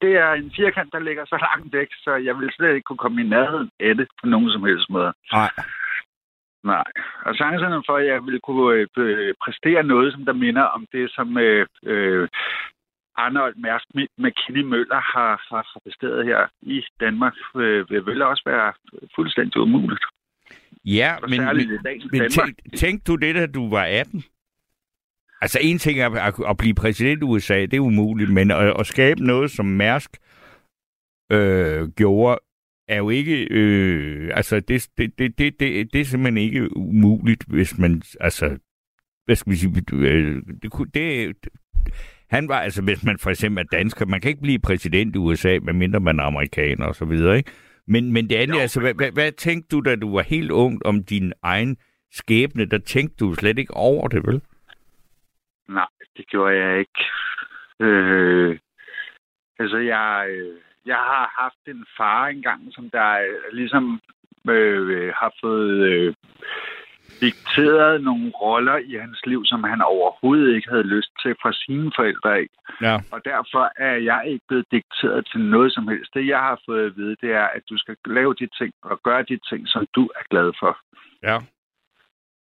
Det 0.00 0.12
er 0.16 0.32
en 0.32 0.52
firkant, 0.56 0.92
der 0.92 0.98
ligger 0.98 1.24
så 1.24 1.38
langt 1.46 1.72
væk, 1.72 1.88
så 2.04 2.14
jeg 2.14 2.38
vil 2.38 2.50
slet 2.52 2.74
ikke 2.74 2.84
kunne 2.84 3.04
komme 3.04 3.20
i 3.22 3.28
nærheden 3.28 3.70
af 3.80 3.94
det 3.94 4.08
på 4.20 4.26
nogen 4.26 4.50
som 4.50 4.64
helst 4.64 4.90
måde. 4.90 5.12
Nej. 5.32 5.50
Nej. 6.64 6.84
Og 7.26 7.34
chancerne 7.34 7.82
for, 7.86 7.96
at 7.96 8.06
jeg 8.06 8.24
ville 8.26 8.40
kunne 8.40 8.86
øh, 8.96 9.34
præstere 9.44 9.82
noget, 9.82 10.12
som 10.12 10.24
der 10.24 10.32
minder 10.32 10.62
om 10.62 10.86
det, 10.92 11.10
som 11.10 11.38
øh, 11.38 11.66
øh, 11.82 12.28
Arnold 13.16 13.54
Mærsk 13.56 13.86
McKinney 14.18 14.62
Møller 14.62 15.00
har, 15.14 15.32
har 15.50 15.78
præsteret 15.82 16.26
her 16.26 16.40
i 16.62 16.82
Danmark, 17.00 17.34
øh, 17.56 17.90
vil 17.90 18.22
også 18.22 18.42
være 18.46 18.72
fuldstændig 19.16 19.60
umuligt. 19.60 20.04
Ja, 20.84 21.16
men, 21.28 21.40
men, 21.40 22.02
men 22.12 22.30
tænk, 22.30 22.56
tænk 22.76 23.06
du 23.06 23.16
det, 23.16 23.34
da 23.34 23.46
du 23.46 23.70
var 23.70 23.84
18? 23.84 24.24
Altså 25.40 25.58
en 25.62 25.78
ting 25.78 26.00
er 26.00 26.10
at, 26.10 26.34
at 26.48 26.56
blive 26.56 26.74
præsident 26.74 27.22
i 27.22 27.24
USA, 27.24 27.60
det 27.60 27.74
er 27.74 27.80
umuligt, 27.80 28.32
men 28.32 28.50
at, 28.50 28.80
at 28.80 28.86
skabe 28.86 29.24
noget, 29.24 29.50
som 29.50 29.66
Mærsk 29.66 30.10
øh, 31.32 31.88
gjorde, 31.88 32.38
er 32.88 32.96
jo 32.96 33.10
ikke... 33.10 33.46
Øh, 33.50 34.30
altså, 34.34 34.60
det, 34.60 34.88
det, 34.98 35.18
det, 35.18 35.38
det, 35.38 35.60
det, 35.60 35.92
det 35.92 36.00
er 36.00 36.04
simpelthen 36.04 36.38
ikke 36.38 36.76
umuligt, 36.76 37.44
hvis 37.48 37.78
man... 37.78 38.02
Altså, 38.20 38.58
hvad 39.24 39.36
skal 39.36 39.52
vi 39.52 39.56
sige? 39.56 39.82
Øh, 39.92 40.42
det, 40.62 40.94
det, 40.94 41.36
han 42.30 42.48
var, 42.48 42.60
altså 42.60 42.82
hvis 42.82 43.04
man 43.04 43.18
for 43.18 43.30
eksempel 43.30 43.64
er 43.64 43.76
dansker, 43.76 44.06
man 44.06 44.20
kan 44.20 44.28
ikke 44.28 44.42
blive 44.42 44.58
præsident 44.58 45.16
i 45.16 45.18
USA, 45.18 45.58
medmindre 45.62 46.00
man 46.00 46.18
er 46.18 46.24
amerikaner 46.24 46.86
og 46.86 46.94
så 46.94 47.04
videre, 47.04 47.36
ikke? 47.36 47.50
Men, 47.86 48.12
men 48.12 48.30
det 48.30 48.36
andet, 48.36 48.54
jo. 48.54 48.60
altså, 48.60 48.80
hvad, 48.80 48.94
hvad, 48.94 49.12
hvad 49.12 49.32
tænkte 49.32 49.76
du, 49.76 49.80
da 49.80 49.96
du 49.96 50.14
var 50.14 50.22
helt 50.22 50.50
ung, 50.50 50.86
om 50.86 51.04
din 51.04 51.32
egen 51.42 51.76
skæbne? 52.12 52.64
Der 52.64 52.78
tænkte 52.78 53.16
du 53.24 53.34
slet 53.34 53.58
ikke 53.58 53.74
over 53.74 54.08
det, 54.08 54.26
vel? 54.26 54.42
Nej, 55.68 55.86
det 56.16 56.26
gjorde 56.28 56.56
jeg 56.56 56.78
ikke. 56.78 57.04
Øh, 57.80 58.58
altså, 59.58 59.76
jeg, 59.78 60.26
øh, 60.30 60.60
jeg 60.86 60.96
har 60.96 61.34
haft 61.42 61.62
en 61.66 61.86
far 61.96 62.26
engang, 62.26 62.60
som 62.70 62.90
der 62.90 63.10
øh, 63.18 63.52
ligesom 63.52 64.00
øh, 64.48 65.12
har 65.14 65.32
fået 65.40 65.76
øh, 65.90 66.14
dikteret 67.20 68.02
nogle 68.02 68.30
roller 68.30 68.76
i 68.76 68.94
hans 68.94 69.20
liv, 69.26 69.44
som 69.44 69.64
han 69.64 69.80
overhovedet 69.82 70.54
ikke 70.54 70.70
havde 70.70 70.92
lyst 70.96 71.12
til 71.22 71.34
fra 71.42 71.52
sine 71.52 71.92
forældre 71.96 72.36
af. 72.36 72.46
Ja. 72.80 72.96
Og 73.12 73.24
derfor 73.24 73.72
er 73.76 73.96
jeg 73.96 74.22
ikke 74.26 74.44
blevet 74.48 74.66
dikteret 74.70 75.26
til 75.32 75.40
noget 75.40 75.72
som 75.72 75.88
helst. 75.88 76.14
Det, 76.14 76.26
jeg 76.26 76.38
har 76.38 76.60
fået 76.66 76.86
at 76.86 76.96
vide, 76.96 77.16
det 77.20 77.32
er, 77.32 77.46
at 77.56 77.62
du 77.70 77.78
skal 77.78 77.96
lave 78.06 78.34
de 78.34 78.48
ting 78.58 78.72
og 78.82 79.00
gøre 79.02 79.22
de 79.22 79.38
ting, 79.48 79.68
som 79.68 79.86
du 79.94 80.04
er 80.04 80.24
glad 80.30 80.52
for. 80.60 80.78
Ja. 81.22 81.38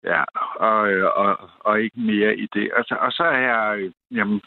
Ja, 0.06 0.24
og, 0.56 0.80
og, 1.24 1.50
og 1.60 1.81
ikke 1.81 2.00
mere 2.00 2.38
i 2.38 2.48
det. 2.54 2.72
Altså, 2.78 2.96
og 2.96 3.12
så 3.12 3.24
er 3.24 3.38
jeg, 3.38 3.78
øh, 3.80 3.92
jamen, 4.12 4.42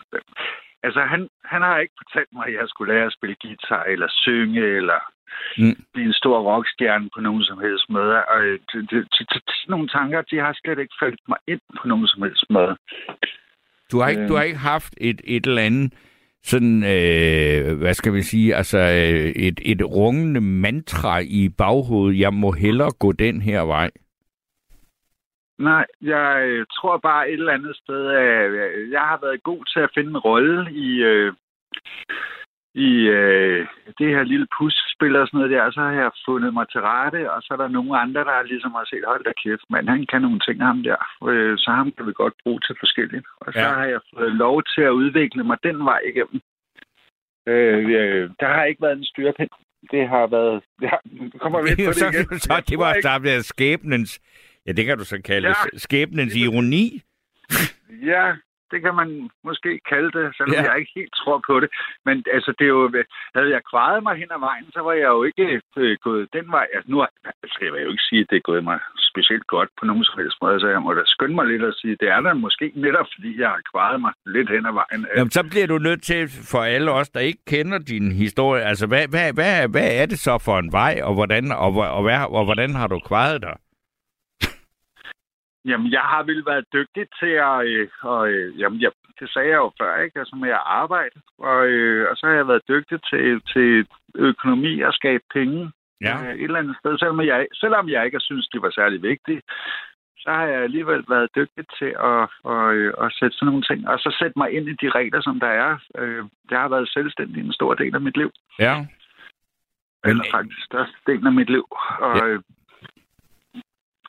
altså 0.86 1.02
han, 1.12 1.28
han 1.52 1.62
har 1.62 1.78
ikke 1.78 1.96
fortalt 2.02 2.32
mig, 2.32 2.44
at 2.46 2.54
jeg 2.54 2.66
skulle 2.68 2.92
lære 2.94 3.06
at 3.06 3.16
spille 3.16 3.36
guitar, 3.42 3.84
eller 3.92 4.08
synge, 4.24 4.62
eller 4.78 5.00
mm. 5.58 5.76
blive 5.92 6.06
en 6.06 6.20
stor 6.22 6.38
rockstjerne 6.50 7.08
på 7.14 7.20
nogen 7.20 7.44
som 7.44 7.58
helst 7.66 7.86
måde. 7.88 8.24
Og 8.32 8.40
øh, 8.46 8.58
det, 8.72 8.90
det, 8.90 9.00
det, 9.18 9.26
det, 9.32 9.42
nogle 9.68 9.88
tanker, 9.88 10.20
de 10.30 10.36
har 10.44 10.52
slet 10.62 10.78
ikke 10.78 10.96
faldt 11.02 11.20
mig 11.28 11.38
ind 11.48 11.60
på 11.80 11.88
nogen 11.88 12.06
som 12.06 12.22
helst 12.22 12.44
måde. 12.50 12.76
Du 13.92 14.00
har 14.00 14.08
ikke, 14.08 14.22
øh. 14.22 14.28
du 14.28 14.34
har 14.34 14.42
ikke 14.42 14.58
haft 14.74 14.94
et, 15.00 15.20
et 15.24 15.46
eller 15.46 15.62
andet 15.62 15.92
sådan, 16.42 16.76
øh, 16.82 17.78
hvad 17.78 17.94
skal 17.94 18.12
vi 18.14 18.22
sige, 18.22 18.54
altså 18.54 18.78
øh, 18.78 19.30
et, 19.46 19.60
et 19.62 19.82
rungende 19.84 20.40
mantra 20.40 21.18
i 21.18 21.48
baghovedet, 21.48 22.18
jeg 22.18 22.34
må 22.34 22.52
hellere 22.52 22.92
gå 22.98 23.12
den 23.12 23.40
her 23.40 23.60
vej? 23.60 23.90
Nej, 25.58 25.86
jeg 26.02 26.46
øh, 26.48 26.66
tror 26.76 26.96
bare 26.98 27.30
et 27.30 27.40
eller 27.40 27.52
andet 27.52 27.76
sted, 27.76 28.06
at 28.10 28.90
jeg 28.90 29.00
har 29.00 29.18
været 29.22 29.42
god 29.42 29.64
til 29.72 29.80
at 29.80 29.90
finde 29.94 30.10
en 30.10 30.18
rolle 30.18 30.72
i, 30.72 30.88
øh, 31.02 31.32
i 32.74 32.90
øh, 33.18 33.66
det 33.98 34.08
her 34.14 34.22
lille 34.22 34.46
pusspil 34.58 35.16
og 35.16 35.26
sådan 35.26 35.38
noget 35.38 35.50
der, 35.50 35.62
og 35.62 35.72
så 35.72 35.80
har 35.80 35.92
jeg 35.92 36.10
fundet 36.26 36.54
mig 36.54 36.66
til 36.68 36.80
rette, 36.80 37.32
og 37.32 37.42
så 37.42 37.48
er 37.54 37.56
der 37.56 37.68
nogle 37.68 37.98
andre, 37.98 38.20
der 38.24 38.42
ligesom 38.42 38.72
har 38.72 38.84
set, 38.84 39.04
hold 39.06 39.24
da 39.24 39.32
kæft, 39.42 39.66
men 39.70 39.88
han 39.88 40.06
kan 40.10 40.22
nogle 40.22 40.40
ting, 40.40 40.62
ham 40.62 40.82
der, 40.82 41.00
øh, 41.30 41.58
så 41.58 41.70
ham 41.70 41.92
kan 41.92 42.06
vi 42.06 42.12
godt 42.12 42.34
bruge 42.42 42.60
til 42.66 42.76
forskelligt. 42.78 43.26
Og 43.40 43.52
så 43.52 43.60
ja. 43.60 43.68
har 43.68 43.84
jeg 43.84 44.00
fået 44.14 44.32
lov 44.32 44.62
til 44.74 44.82
at 44.82 44.96
udvikle 45.02 45.44
mig 45.44 45.58
den 45.62 45.78
vej 45.84 46.00
igennem. 46.10 46.40
Øh, 47.48 47.84
øh, 48.00 48.30
der 48.40 48.48
har 48.54 48.64
ikke 48.64 48.82
været 48.82 48.98
en 48.98 49.04
styrpind. 49.04 49.50
Det 49.90 50.08
har 50.08 50.26
været... 50.26 50.62
Ja, 50.82 50.96
kommer 51.40 51.62
vi 51.62 51.70
på 51.86 51.92
det 51.92 51.96
så, 51.96 52.08
igen. 52.08 52.38
Så, 52.38 52.64
det 52.68 52.78
var 52.78 52.92
der 53.02 53.40
skæbnens... 53.42 54.20
Ja, 54.66 54.72
det 54.72 54.84
kan 54.84 54.98
du 54.98 55.04
så 55.04 55.22
kalde 55.24 55.48
ja. 55.48 55.78
skæbnens 55.78 56.34
ironi. 56.34 57.02
Ja, 58.02 58.34
det 58.70 58.78
kan 58.84 58.94
man 59.00 59.30
måske 59.48 59.70
kalde 59.90 60.10
det, 60.18 60.26
selvom 60.36 60.54
ja. 60.56 60.70
jeg 60.70 60.78
ikke 60.80 60.92
helt 61.00 61.14
tror 61.20 61.38
på 61.48 61.54
det. 61.62 61.68
Men 62.06 62.16
altså, 62.36 62.50
det 62.58 62.64
er 62.64 62.74
jo, 62.78 62.82
havde 63.36 63.50
jeg 63.56 63.62
kvaret 63.70 64.02
mig 64.06 64.14
hen 64.22 64.30
ad 64.36 64.40
vejen, 64.48 64.66
så 64.76 64.80
var 64.86 64.92
jeg 65.02 65.08
jo 65.16 65.22
ikke 65.28 65.46
øh, 65.76 65.96
gået 66.06 66.28
den 66.36 66.46
vej. 66.56 66.66
Altså, 66.74 66.88
nu 66.92 66.98
skal 67.52 67.64
jeg 67.66 67.84
jo 67.84 67.90
ikke 67.94 68.08
sige, 68.08 68.20
at 68.20 68.30
det 68.30 68.36
er 68.36 68.46
gået 68.50 68.64
mig 68.70 68.78
specielt 69.10 69.46
godt 69.46 69.70
på 69.78 69.84
nogen 69.90 70.04
som 70.04 70.18
helst 70.20 70.38
måde, 70.42 70.60
så 70.60 70.68
jeg 70.68 70.82
må 70.82 70.90
da 70.94 71.02
skynde 71.06 71.34
mig 71.34 71.46
lidt 71.46 71.64
at 71.64 71.74
sige, 71.80 71.92
at 71.92 72.00
det 72.00 72.08
er 72.08 72.20
der 72.20 72.34
måske 72.34 72.66
netop, 72.74 73.08
fordi 73.14 73.40
jeg 73.40 73.48
har 73.48 73.62
kvaret 73.72 74.00
mig 74.00 74.12
lidt 74.26 74.48
hen 74.54 74.66
ad 74.70 74.74
vejen. 74.80 75.06
Jamen, 75.16 75.30
så 75.30 75.42
bliver 75.50 75.66
du 75.66 75.78
nødt 75.78 76.02
til, 76.02 76.20
for 76.52 76.62
alle 76.74 76.90
os, 76.90 77.08
der 77.08 77.20
ikke 77.20 77.44
kender 77.46 77.78
din 77.78 78.12
historie, 78.12 78.62
altså, 78.62 78.86
hvad, 78.86 79.04
hvad, 79.08 79.32
hvad, 79.38 79.68
hvad 79.68 79.88
er 80.00 80.06
det 80.06 80.18
så 80.18 80.34
for 80.46 80.58
en 80.58 80.72
vej, 80.72 80.94
og 81.04 81.14
hvordan, 81.14 81.52
og, 81.52 81.70
og, 81.76 81.90
og, 81.98 82.04
og, 82.04 82.32
og 82.38 82.44
hvordan 82.44 82.74
har 82.74 82.86
du 82.86 82.98
kvaret 82.98 83.42
dig? 83.42 83.56
Jamen, 85.66 85.92
jeg 85.92 86.00
har 86.00 86.22
vel 86.22 86.42
været 86.46 86.64
dygtig 86.72 87.06
til 87.20 87.34
at... 87.50 87.66
Øh, 87.66 87.88
og, 88.02 88.28
øh, 88.30 88.60
jamen, 88.60 88.80
jeg, 88.80 88.90
det 89.20 89.30
sagde 89.30 89.48
jeg 89.48 89.56
jo 89.56 89.72
før, 89.80 90.02
ikke? 90.02 90.18
Altså 90.18 90.36
med 90.36 90.48
at 90.48 90.66
arbejde. 90.66 91.20
Og, 91.38 91.66
øh, 91.66 92.10
og 92.10 92.16
så 92.16 92.26
har 92.26 92.34
jeg 92.34 92.48
været 92.48 92.68
dygtig 92.68 92.98
til, 93.10 93.40
til 93.52 93.86
økonomi 94.14 94.80
og 94.80 94.92
skabe 94.92 95.24
penge. 95.32 95.72
Ja. 96.00 96.14
Øh, 96.22 96.34
et 96.34 96.44
eller 96.44 96.58
andet 96.58 96.76
sted. 96.80 96.98
Selvom 96.98 97.20
jeg, 97.20 97.46
selvom 97.54 97.88
jeg 97.88 98.04
ikke 98.04 98.20
synes, 98.20 98.48
det 98.48 98.62
var 98.62 98.70
særlig 98.70 99.02
vigtigt, 99.02 99.40
så 100.18 100.30
har 100.30 100.46
jeg 100.46 100.62
alligevel 100.62 101.04
været 101.08 101.28
dygtig 101.36 101.64
til 101.78 101.92
at, 102.10 102.22
at, 102.52 102.66
øh, 102.74 102.94
at 103.04 103.12
sætte 103.18 103.36
sådan 103.36 103.46
nogle 103.46 103.62
ting. 103.70 103.88
Og 103.88 103.98
så 103.98 104.16
sætte 104.20 104.38
mig 104.38 104.48
ind 104.56 104.68
i 104.68 104.80
de 104.82 104.88
regler, 104.98 105.20
som 105.22 105.40
der 105.40 105.52
er. 105.64 105.78
Øh, 105.98 106.24
jeg 106.50 106.60
har 106.60 106.68
været 106.68 106.88
selvstændig 106.88 107.44
en 107.44 107.52
stor 107.52 107.74
del 107.74 107.94
af 107.94 108.00
mit 108.00 108.16
liv. 108.16 108.30
Ja. 108.58 108.86
Eller 110.04 110.24
faktisk 110.30 110.64
største 110.64 110.96
del 111.06 111.26
af 111.26 111.32
mit 111.32 111.50
liv. 111.50 111.66
Og, 112.00 112.16
ja. 112.16 112.38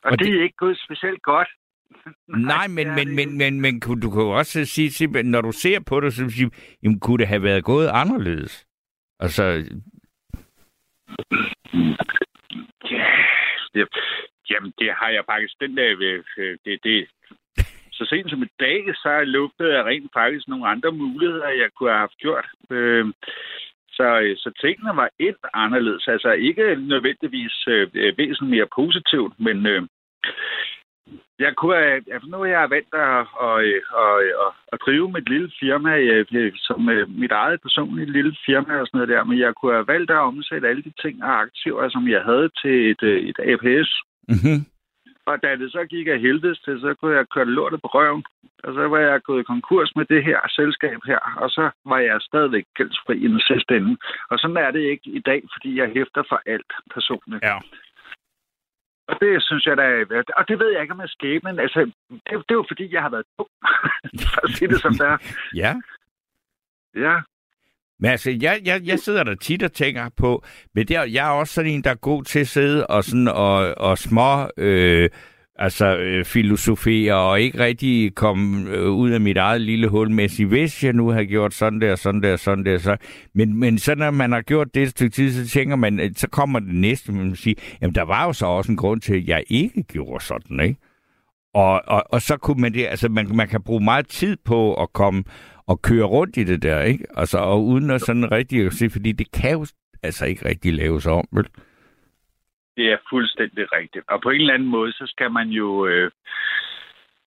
Øh, 0.08 0.12
og, 0.12 0.12
og 0.12 0.20
det, 0.20 0.28
det 0.28 0.40
er 0.40 0.44
ikke 0.44 0.58
gået 0.58 0.80
specielt 0.86 1.22
godt. 1.22 1.48
Nej, 2.54 2.68
men, 2.68 2.96
men, 2.96 3.16
men, 3.16 3.38
men, 3.38 3.62
men 3.62 3.80
du 3.80 4.10
kan 4.10 4.22
jo 4.22 4.30
også 4.30 4.66
sige, 4.66 5.24
når 5.24 5.42
du 5.42 5.52
ser 5.52 5.80
på 5.80 6.00
det, 6.00 6.14
så 6.14 6.30
sige, 6.30 6.52
jamen, 6.84 7.00
kunne 7.00 7.18
det 7.18 7.28
have 7.28 7.44
været 7.44 7.64
gået 7.64 7.88
anderledes? 7.88 8.66
Altså... 9.20 9.44
Ja, 12.92 13.08
det, 13.74 13.88
jamen, 14.50 14.74
det 14.80 14.90
har 15.00 15.10
jeg 15.10 15.24
faktisk 15.26 15.54
den 15.62 15.78
der... 15.78 15.96
Øh, 16.38 16.58
det, 16.66 16.80
det, 16.84 17.08
så 17.92 18.06
sent 18.06 18.30
som 18.30 18.44
i 18.44 18.50
dag, 18.60 18.96
så 18.96 19.24
lugtede 19.24 19.76
jeg 19.76 19.86
rent 19.86 20.12
faktisk 20.14 20.48
nogle 20.48 20.68
andre 20.68 20.92
muligheder, 20.92 21.50
jeg 21.50 21.70
kunne 21.76 21.90
have 21.90 22.00
haft 22.00 22.18
gjort. 22.18 22.48
Øh, 22.70 23.06
så, 23.92 24.20
øh, 24.20 24.38
så 24.38 24.52
tingene 24.62 24.96
var 24.96 25.10
et 25.20 25.42
anderledes. 25.54 26.08
Altså 26.08 26.32
ikke 26.32 26.76
nødvendigvis 26.76 27.68
øh, 27.68 27.88
væsentligt 27.94 28.56
mere 28.56 28.68
positivt, 28.76 29.34
men, 29.40 29.66
øh, 29.66 29.82
jeg 31.40 31.56
kunne, 31.56 31.78
altså 32.14 32.28
nu 32.30 32.38
er 32.42 32.46
jeg 32.46 32.70
valgt 32.70 32.94
at, 32.94 33.20
at, 33.48 33.58
at, 34.04 34.16
at, 34.44 34.52
at 34.74 34.80
drive 34.86 35.12
mit 35.12 35.30
lille 35.30 35.52
firma, 35.60 35.98
øh, 35.98 36.52
som 36.56 36.90
øh, 36.90 37.10
mit 37.10 37.32
eget 37.32 37.62
personlige 37.62 38.12
lille 38.12 38.36
firma 38.46 38.74
og 38.80 38.88
sådan 38.88 38.98
noget 38.98 39.10
der, 39.10 39.24
men 39.24 39.40
jeg 39.40 39.54
kunne 39.56 39.74
have 39.74 39.88
valgt 39.88 40.12
at 40.12 40.26
omsætte 40.30 40.68
alle 40.68 40.84
de 40.84 40.94
ting 41.02 41.24
og 41.24 41.42
aktiver, 41.42 41.90
som 41.90 42.08
jeg 42.08 42.22
havde 42.22 42.50
til 42.62 42.92
et, 42.92 43.04
øh, 43.04 43.20
et 43.30 43.40
APS. 43.52 43.90
Mm-hmm. 44.32 44.60
Og 45.30 45.44
da 45.44 45.56
det 45.56 45.72
så 45.72 45.86
gik 45.90 46.08
af 46.08 46.20
helvedes 46.20 46.60
til, 46.60 46.80
så 46.80 46.94
kunne 46.94 47.16
jeg 47.16 47.26
køre 47.34 47.46
lortet 47.46 47.82
på 47.82 47.88
røven. 47.88 48.24
Og 48.64 48.74
så 48.74 48.88
var 48.88 49.00
jeg 49.00 49.22
gået 49.22 49.42
i 49.42 49.52
konkurs 49.54 49.96
med 49.96 50.06
det 50.06 50.24
her 50.24 50.40
selskab 50.50 51.00
her, 51.06 51.22
og 51.44 51.50
så 51.50 51.70
var 51.86 52.00
jeg 52.00 52.18
stadigvæk 52.22 52.66
gældsfri 52.76 53.16
i 53.18 53.28
den 53.28 53.42
sidste 53.50 53.78
ende. 53.78 53.98
Og 54.30 54.40
sådan 54.40 54.58
er 54.58 54.72
det 54.72 54.80
ikke 54.80 55.10
i 55.20 55.20
dag, 55.20 55.42
fordi 55.54 55.80
jeg 55.80 55.92
hæfter 55.96 56.24
for 56.30 56.42
alt 56.46 56.72
personligt. 56.94 57.44
Ja. 57.44 57.58
Og 59.08 59.16
det 59.22 59.44
synes 59.44 59.66
jeg 59.66 59.78
da... 59.78 59.84
Og 60.38 60.48
det 60.48 60.60
ved 60.60 60.70
jeg 60.72 60.82
ikke 60.82 60.94
om 60.94 61.02
jeg 61.02 61.10
skæbnen. 61.10 61.60
Altså, 61.60 61.80
det, 62.10 62.22
det 62.32 62.52
er 62.56 62.62
jo 62.62 62.66
fordi, 62.68 62.94
jeg 62.94 63.02
har 63.02 63.10
været 63.10 63.26
dum. 63.38 63.48
For 64.34 64.46
at 64.46 64.52
sige 64.56 64.68
det 64.68 64.82
som 64.82 64.94
det 64.94 65.08
er. 65.08 65.18
Ja. 65.64 65.74
Ja. 66.96 67.16
Men 68.00 68.12
altså, 68.12 68.32
jeg, 68.42 68.62
jeg, 68.66 68.82
jeg 68.86 69.00
sidder 69.00 69.24
der 69.24 69.36
tit 69.36 69.64
og 69.64 69.74
tænker 69.74 70.10
på, 70.18 70.44
men 70.76 70.88
der, 70.88 71.04
jeg 71.04 71.28
er 71.28 71.32
også 71.32 71.54
sådan 71.54 71.72
en, 71.72 71.84
der 71.84 71.90
er 71.90 71.96
god 71.96 72.24
til 72.24 72.40
at 72.40 72.48
sidde 72.48 72.88
og, 72.88 73.04
sådan, 73.04 73.28
og, 73.28 73.78
og 73.78 73.98
små 73.98 74.50
øh, 74.58 75.10
altså, 75.58 75.98
øh, 75.98 76.26
filosofere 76.26 77.14
og 77.16 77.42
ikke 77.42 77.60
rigtig 77.60 78.16
komme 78.16 78.70
øh, 78.72 78.90
ud 78.90 79.10
af 79.12 79.22
mit 79.22 79.38
eget 79.38 79.62
lille 79.62 79.88
hul 79.88 80.12
med 80.12 80.30
sige, 80.30 80.48
hvis 80.48 80.84
jeg 80.84 80.94
nu 80.94 81.10
har 81.10 81.24
gjort 81.24 81.54
sådan 81.54 81.82
der, 81.82 81.96
sådan 81.96 82.24
der, 82.24 82.36
sådan 82.36 82.66
der, 82.66 82.78
så... 82.78 82.98
Men, 83.36 83.60
men 83.60 83.78
så 83.78 83.96
når 83.96 84.12
man 84.12 84.32
har 84.32 84.42
gjort 84.42 84.68
det 84.74 84.84
et 84.84 84.90
stykke 84.90 85.16
tid, 85.16 85.46
så 85.46 85.54
tænker 85.54 85.76
man, 85.76 86.00
øh, 86.00 86.12
så 86.16 86.28
kommer 86.30 86.60
det 86.60 86.76
næste, 86.76 87.12
man 87.12 87.36
siger, 87.36 87.56
jamen 87.82 87.96
der 87.96 88.04
var 88.04 88.26
jo 88.26 88.34
så 88.34 88.46
også 88.46 88.72
en 88.72 88.78
grund 88.78 89.02
til, 89.02 89.16
at 89.16 89.28
jeg 89.28 89.44
ikke 89.48 89.84
gjorde 89.84 90.26
sådan, 90.26 90.60
ikke? 90.60 90.80
Og, 91.54 91.82
og, 91.88 92.04
og 92.10 92.22
så 92.22 92.38
kunne 92.38 92.62
man 92.62 92.74
det, 92.74 92.86
altså 92.86 93.10
man, 93.10 93.36
man 93.36 93.48
kan 93.48 93.62
bruge 93.62 93.84
meget 93.84 94.08
tid 94.08 94.38
på 94.46 94.74
at 94.74 94.94
komme 94.94 95.24
og 95.68 95.82
køre 95.82 96.06
rundt 96.06 96.38
i 96.38 96.44
det 96.44 96.62
der, 96.62 96.82
ikke? 96.82 97.06
Altså, 97.16 97.38
og 97.38 97.66
uden 97.66 97.90
at 97.90 98.02
sådan 98.02 98.32
rigtig 98.32 98.66
at 98.66 98.74
se, 98.74 98.90
fordi 98.90 99.12
det 99.12 99.32
kan 99.32 99.52
jo 99.52 99.66
altså 100.04 100.26
ikke 100.26 100.46
rigtig 100.46 100.74
laves 100.74 101.06
om, 101.06 101.28
vel? 101.32 101.48
Det 102.78 102.86
er 102.92 102.98
fuldstændig 103.10 103.72
rigtigt. 103.72 104.06
Og 104.08 104.22
på 104.22 104.30
en 104.30 104.42
eller 104.42 104.54
anden 104.54 104.74
måde, 104.78 104.92
så 104.92 105.06
skal 105.08 105.32
man 105.32 105.48
jo... 105.50 105.88
Øh, 105.88 106.12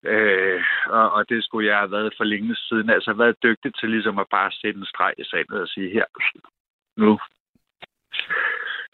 øh, 0.05 0.63
og, 0.87 1.13
og 1.13 1.29
det 1.29 1.45
skulle 1.45 1.69
jeg 1.69 1.79
have 1.79 1.91
været 1.91 2.15
for 2.17 2.25
længe 2.25 2.57
siden. 2.57 2.91
Altså 2.91 3.13
været 3.13 3.43
dygtig 3.43 3.75
til 3.75 3.91
ligesom 3.91 4.19
at 4.19 4.27
bare 4.31 4.51
sætte 4.53 4.79
en 4.79 4.87
streg 4.87 5.15
i 5.19 5.25
sandet 5.25 5.61
og 5.61 5.69
sige, 5.69 5.91
her, 5.93 6.05
nu, 6.97 7.19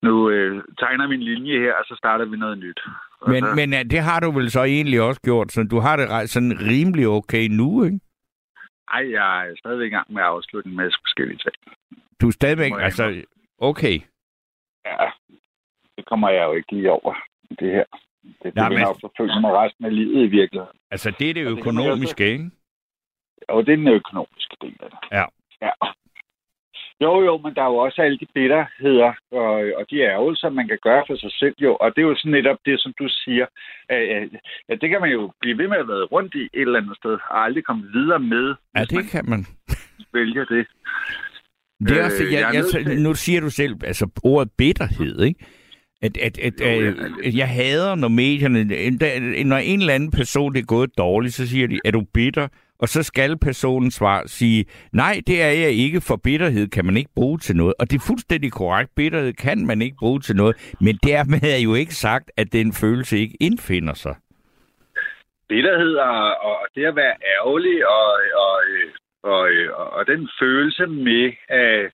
nu 0.03 0.31
øh, 0.31 0.65
tegner 0.79 1.07
min 1.07 1.23
linje 1.23 1.59
her, 1.59 1.75
og 1.75 1.85
så 1.85 1.95
starter 1.99 2.25
vi 2.25 2.37
noget 2.37 2.59
nyt. 2.59 2.81
Og 3.21 3.31
Men, 3.31 3.45
så, 3.45 3.55
men 3.55 3.73
ja, 3.73 3.83
det 3.83 4.01
har 4.01 4.21
du 4.21 4.31
vel 4.31 4.51
så 4.51 4.63
egentlig 4.63 5.01
også 5.03 5.21
gjort, 5.21 5.53
så 5.53 5.63
du 5.71 5.79
har 5.79 5.97
det 5.97 6.31
sådan 6.31 6.59
rimelig 6.61 7.09
okay 7.09 7.49
nu, 7.49 7.85
ikke? 7.85 8.01
Ej, 8.89 9.11
jeg 9.11 9.49
er 9.49 9.55
stadigvæk 9.59 9.87
i 9.87 9.95
gang 9.95 10.13
med 10.13 10.23
at 10.23 10.29
afslutte 10.29 10.71
en 10.71 10.77
masse 10.77 10.99
forskellige 11.03 11.39
ting. 11.39 11.55
Du 12.21 12.27
er 12.29 12.33
stadigvæk, 12.33 12.73
altså, 12.79 13.23
okay. 13.59 14.01
Ja, 14.85 15.11
det 15.97 16.05
kommer 16.07 16.29
jeg 16.31 16.45
jo 16.45 16.53
ikke 16.53 16.73
lige 16.77 16.91
over, 16.93 17.15
det 17.61 17.71
her. 17.73 17.85
Det, 18.23 18.35
det 18.43 18.55
Nej, 18.55 18.69
vil 18.69 18.79
men- 18.79 18.87
forfølge 19.01 19.41
mig 19.41 19.53
resten 19.53 19.85
af 19.85 19.95
livet 19.95 20.23
i 20.25 20.27
virkeligheden. 20.27 20.79
Altså, 20.91 21.11
det 21.19 21.31
er 21.31 21.35
det 21.35 21.47
Og 21.47 21.51
det 21.53 21.59
økonomiske, 21.59 22.31
ikke? 22.33 22.51
Og 23.49 23.67
det 23.67 23.73
er 23.73 23.77
den 23.77 23.89
økonomiske 23.89 24.57
del 24.63 24.77
af 24.81 24.89
det. 24.91 24.99
Ja. 25.13 25.25
ja. 25.63 25.71
Jo, 27.01 27.25
jo, 27.25 27.39
men 27.39 27.55
der 27.55 27.63
er 27.63 27.67
jo 27.67 27.77
også 27.77 28.03
alle 28.03 28.19
de 28.19 28.27
bitterheder 28.35 29.13
og, 29.33 29.53
og 29.79 29.85
de 29.91 30.01
ærgelser, 30.03 30.49
man 30.51 30.69
kan 30.69 30.79
gøre 30.83 31.05
for 31.07 31.17
sig 31.17 31.33
selv 31.33 31.55
jo. 31.59 31.77
Og 31.77 31.97
det 31.97 32.03
er 32.03 32.07
jo 32.09 32.17
sådan 32.17 32.33
netop 32.33 32.59
det, 32.67 32.81
som 32.81 32.93
du 32.99 33.09
siger. 33.09 33.47
Øh, 33.93 34.29
ja, 34.69 34.75
det 34.75 34.89
kan 34.91 35.01
man 35.01 35.11
jo 35.11 35.33
blive 35.41 35.59
ved 35.59 35.69
med 35.69 35.77
at 35.77 35.89
være 35.89 36.05
rundt 36.05 36.35
i 36.35 36.43
et 36.43 36.51
eller 36.55 36.79
andet 36.81 36.97
sted, 36.97 37.11
og 37.31 37.45
aldrig 37.45 37.65
komme 37.65 37.85
videre 37.93 38.19
med, 38.19 38.55
Ja, 38.77 38.81
hvis 38.81 38.93
man 38.93 39.03
det 39.03 39.11
kan 39.11 39.25
man. 39.29 39.47
vælger 40.13 40.45
det. 40.45 40.67
Det 41.89 42.01
er 42.01 42.05
også, 42.05 42.25
Øh, 42.25 42.33
jeg, 42.33 42.41
jeg 42.55 42.65
jeg, 42.87 42.99
nu 43.03 43.15
siger 43.15 43.41
du 43.41 43.51
selv, 43.51 43.75
altså 43.85 44.21
ordet 44.25 44.51
bitterhed, 44.59 45.21
ikke? 45.23 45.45
At, 46.03 46.17
at, 46.17 46.39
at, 46.39 46.61
Jo, 46.61 46.95
at, 47.25 47.35
jeg 47.35 47.49
hader, 47.49 47.95
når 47.95 48.09
medierne, 48.09 48.65
når 49.45 49.57
en 49.57 49.81
eller 49.81 49.95
anden 49.95 50.11
person 50.11 50.53
det 50.55 50.61
er 50.61 50.67
gået 50.67 50.99
dårligt, 50.99 51.35
så 51.35 51.49
siger 51.49 51.69
de, 51.69 51.79
er 51.85 51.91
du 51.91 52.03
bitter? 52.15 52.49
Og 52.79 52.89
så 52.89 53.03
skal 53.03 53.39
personen 53.39 53.91
svar 53.91 54.23
sige, 54.27 54.65
nej, 54.93 55.21
det 55.27 55.43
er 55.43 55.51
jeg 55.51 55.71
ikke, 55.71 56.01
for 56.01 56.17
bitterhed 56.17 56.69
kan 56.69 56.85
man 56.85 56.97
ikke 56.97 57.11
bruge 57.15 57.39
til 57.39 57.57
noget. 57.57 57.75
Og 57.79 57.91
det 57.91 57.97
er 57.97 58.05
fuldstændig 58.07 58.53
korrekt, 58.53 58.95
bitterhed 58.97 59.33
kan 59.33 59.67
man 59.67 59.83
ikke 59.83 59.97
bruge 59.99 60.21
til 60.21 60.37
noget, 60.37 60.75
men 60.81 60.99
dermed 61.03 61.43
er 61.43 61.63
jo 61.65 61.75
ikke 61.75 61.95
sagt, 61.95 62.31
at 62.37 62.53
den 62.53 62.73
følelse 62.73 63.19
ikke 63.19 63.37
indfinder 63.41 63.95
sig. 63.95 64.15
bitterhed 65.49 65.95
og, 65.95 66.37
og 66.37 66.67
det 66.75 66.85
at 66.85 66.97
være 66.97 67.17
ærgerlig 67.37 67.89
og, 67.89 68.11
og, 68.47 68.59
og, 69.23 69.49
og, 69.75 69.91
og 69.93 70.07
den 70.07 70.29
følelse 70.41 70.87
med, 70.87 71.33
at, 71.49 71.91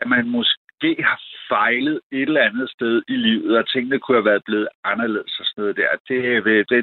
at 0.00 0.08
man 0.08 0.28
måske 0.28 0.96
har 0.98 1.20
fejlet 1.48 2.00
et 2.12 2.22
eller 2.28 2.42
andet 2.48 2.70
sted 2.76 3.02
i 3.08 3.16
livet, 3.26 3.58
og 3.58 3.68
tingene 3.72 3.98
kunne 3.98 4.16
have 4.18 4.30
været 4.32 4.44
blevet 4.48 4.68
anderledes 4.84 5.32
og 5.40 5.44
sådan 5.46 5.60
noget 5.62 5.76
der. 5.76 5.90
Det, 6.08 6.44
det, 6.44 6.70
det, 6.70 6.80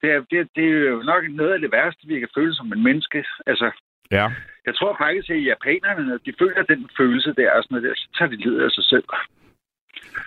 det, 0.00 0.08
er, 0.14 0.20
det, 0.30 0.48
det 0.56 0.64
er 0.64 0.88
jo 0.94 1.02
nok 1.12 1.22
noget 1.30 1.52
af 1.52 1.60
det 1.60 1.72
værste, 1.72 2.06
vi 2.06 2.18
kan 2.20 2.28
føle 2.36 2.54
som 2.54 2.72
en 2.72 2.82
menneske. 2.88 3.24
Altså, 3.46 3.70
Ja. 4.18 4.26
jeg 4.66 4.74
tror 4.76 4.96
faktisk, 5.00 5.30
at 5.30 5.44
japanerne, 5.44 6.18
de 6.26 6.32
føler 6.38 6.62
den 6.62 6.90
følelse 6.96 7.34
der, 7.36 7.50
og 7.52 7.62
sådan 7.62 7.74
noget 7.74 7.88
der, 7.88 7.94
så 7.96 8.08
tager 8.18 8.28
de 8.30 8.36
livet 8.36 8.64
af 8.64 8.70
sig 8.70 8.84
selv. 8.84 9.04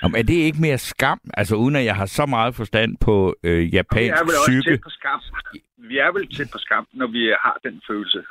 Om, 0.01 0.13
er 0.17 0.23
det 0.23 0.33
ikke 0.33 0.61
mere 0.61 0.77
skam? 0.77 1.19
Altså 1.33 1.55
uden 1.55 1.75
at 1.75 1.85
jeg 1.85 1.95
har 1.95 2.05
så 2.05 2.25
meget 2.25 2.55
forstand 2.55 2.97
på 3.01 3.35
øh, 3.43 3.57
Vi 3.59 3.65
japansk 3.65 4.11
er 4.21 4.25
vel 4.25 4.35
også 4.41 4.51
psyke. 4.51 4.69
tæt 4.69 4.81
på 4.83 4.89
skam. 4.89 5.21
Vi 5.77 5.97
er 5.97 6.11
vel 6.11 6.27
tæt 6.35 6.49
på 6.53 6.57
skam, 6.57 6.87
når 6.93 7.07
vi 7.07 7.33
har 7.43 7.59
den 7.63 7.81
følelse. 7.87 8.23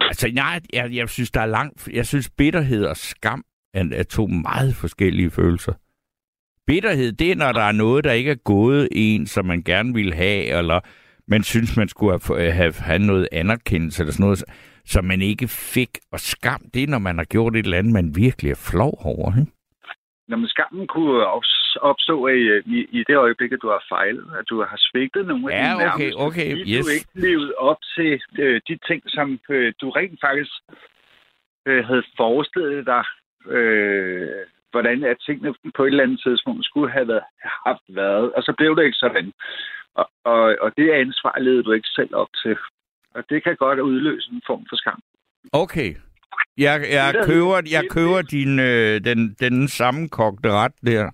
Altså, 0.00 0.28
nej, 0.34 0.60
jeg, 0.72 0.90
jeg 0.94 1.08
synes, 1.08 1.30
der 1.30 1.40
er 1.40 1.46
langt... 1.46 1.88
Jeg 1.92 2.06
synes, 2.06 2.30
bitterhed 2.38 2.84
og 2.86 2.96
skam 2.96 3.44
er, 3.74 4.02
to 4.02 4.26
meget 4.26 4.74
forskellige 4.74 5.30
følelser. 5.30 5.72
Bitterhed, 6.66 7.12
det 7.12 7.32
er, 7.32 7.36
når 7.36 7.52
der 7.52 7.62
er 7.62 7.72
noget, 7.72 8.04
der 8.04 8.12
ikke 8.12 8.30
er 8.30 8.44
gået 8.44 8.88
en, 8.92 9.26
som 9.26 9.44
man 9.46 9.62
gerne 9.62 9.94
vil 9.94 10.14
have, 10.14 10.58
eller 10.58 10.80
man 11.28 11.42
synes, 11.42 11.76
man 11.76 11.88
skulle 11.88 12.18
have, 12.28 12.52
have, 12.52 12.72
have 12.72 12.98
noget 12.98 13.28
anerkendelse, 13.32 14.02
eller 14.02 14.12
sådan 14.12 14.24
noget, 14.24 14.44
som 14.84 15.04
man 15.04 15.22
ikke 15.22 15.48
fik. 15.48 15.90
Og 16.12 16.20
skam, 16.20 16.60
det 16.74 16.82
er, 16.82 16.86
når 16.86 16.98
man 16.98 17.18
har 17.18 17.24
gjort 17.24 17.56
et 17.56 17.64
eller 17.64 17.78
andet, 17.78 17.92
man 17.92 18.16
virkelig 18.16 18.50
er 18.50 18.68
flov 18.72 18.94
over. 19.04 19.28
Ikke? 19.40 19.52
Når 20.28 20.36
man 20.36 20.48
skammen 20.48 20.86
kunne 20.86 21.26
ops- 21.26 21.76
opstå 21.80 22.26
i, 22.26 22.40
i, 22.76 22.78
i 22.98 23.04
det 23.08 23.16
øjeblik, 23.16 23.52
at 23.52 23.62
du 23.62 23.68
har 23.68 23.84
fejlet, 23.88 24.26
at 24.38 24.44
du 24.50 24.56
har 24.70 24.78
svigtet 24.88 25.26
nogle 25.26 25.52
af 25.52 25.56
Ja, 25.56 25.62
dine 25.62 25.74
okay, 25.74 25.88
nærmeste, 25.88 26.18
okay, 26.26 26.50
fordi 26.52 26.74
yes. 26.74 26.84
du 26.86 26.90
ikke 26.96 27.08
levet 27.14 27.54
op 27.54 27.80
til 27.96 28.20
øh, 28.38 28.60
de 28.68 28.78
ting, 28.88 29.02
som 29.06 29.38
øh, 29.50 29.72
du 29.80 29.90
rent 29.90 30.18
faktisk 30.26 30.52
øh, 31.66 31.84
havde 31.84 32.04
forestillet 32.16 32.86
dig, 32.86 33.04
øh, 33.50 34.28
hvordan 34.70 35.04
at 35.04 35.16
tingene 35.26 35.54
på 35.76 35.82
et 35.84 35.88
eller 35.88 36.02
andet 36.04 36.20
tidspunkt 36.26 36.64
skulle 36.64 36.90
have 36.92 37.08
været, 37.08 37.24
haft 37.66 37.82
været, 37.88 38.32
og 38.32 38.42
så 38.42 38.54
blev 38.58 38.76
det 38.76 38.84
ikke 38.84 38.96
sådan. 39.04 39.32
Og, 39.94 40.10
og, 40.24 40.56
og 40.60 40.72
det 40.76 40.90
ansvar 40.90 41.38
leder 41.40 41.62
du 41.62 41.72
ikke 41.72 41.88
selv 41.88 42.14
op 42.14 42.28
til. 42.42 42.56
Og 43.14 43.22
det 43.30 43.44
kan 43.44 43.56
godt 43.56 43.78
udløse 43.78 44.30
en 44.32 44.42
form 44.46 44.66
for 44.68 44.76
skam. 44.76 45.00
Okay. 45.52 45.94
Jeg, 46.58 46.84
jeg 46.92 47.14
Det 47.14 47.26
køber, 47.26 47.54
jeg 47.70 47.82
det- 47.82 47.90
køber 47.90 48.22
din, 48.22 48.58
øh, 48.60 49.00
den, 49.04 49.36
den 49.40 49.68
sammenkogte 49.68 50.50
ret 50.50 50.72
der. 50.86 51.10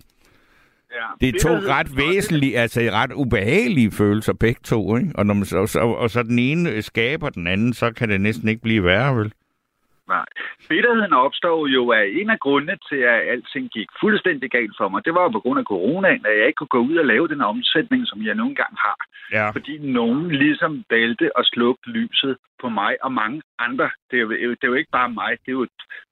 Ja, 0.95 1.05
Det 1.21 1.29
er 1.35 1.39
to 1.39 1.49
der 1.49 1.55
hedder- 1.59 1.73
ret 1.73 1.97
væsentlige, 1.97 2.57
altså 2.57 2.79
ret 2.81 3.11
ubehagelige 3.13 3.91
følelser, 3.91 4.33
begge 4.33 4.61
to, 4.63 4.97
ikke? 4.97 5.11
Og, 5.15 5.25
når 5.25 5.33
man, 5.33 5.45
så, 5.45 5.67
så, 5.67 5.79
og 5.79 6.09
så 6.09 6.23
den 6.23 6.39
ene 6.39 6.81
skaber 6.81 7.29
den 7.29 7.47
anden, 7.47 7.73
så 7.73 7.91
kan 7.93 8.09
det 8.09 8.21
næsten 8.21 8.49
ikke 8.49 8.61
blive 8.61 8.83
værre, 8.83 9.15
vel? 9.17 9.31
Nej. 10.15 10.25
Bitterheden 10.69 11.13
opstår 11.25 11.59
jo 11.75 11.83
af 11.91 12.05
en 12.19 12.29
af 12.35 12.39
grundene 12.45 12.77
til, 12.89 13.01
at 13.13 13.19
alting 13.33 13.65
gik 13.75 13.89
fuldstændig 14.01 14.49
galt 14.57 14.75
for 14.79 14.87
mig. 14.89 15.05
Det 15.05 15.13
var 15.15 15.23
jo 15.23 15.29
på 15.29 15.43
grund 15.43 15.59
af 15.59 15.69
coronaen, 15.73 16.25
at 16.29 16.35
jeg 16.37 16.47
ikke 16.47 16.59
kunne 16.61 16.75
gå 16.77 16.81
ud 16.89 16.95
og 17.03 17.05
lave 17.05 17.27
den 17.33 17.41
omsætning, 17.41 18.01
som 18.07 18.19
jeg 18.27 18.35
nogle 18.35 18.55
gange 18.61 18.77
har. 18.85 18.97
Ja. 19.37 19.47
Fordi 19.55 19.73
nogen 19.99 20.31
ligesom 20.43 20.83
valgte 20.89 21.27
at 21.39 21.45
slukke 21.53 21.83
lyset 21.97 22.33
på 22.61 22.69
mig 22.69 22.93
og 23.05 23.11
mange 23.21 23.41
andre. 23.59 23.89
Det 24.09 24.15
er, 24.17 24.21
jo, 24.21 24.29
det 24.31 24.63
er 24.63 24.71
jo 24.73 24.79
ikke 24.81 24.95
bare 24.99 25.09
mig, 25.09 25.31
det 25.43 25.49
er 25.51 25.57
jo 25.61 25.67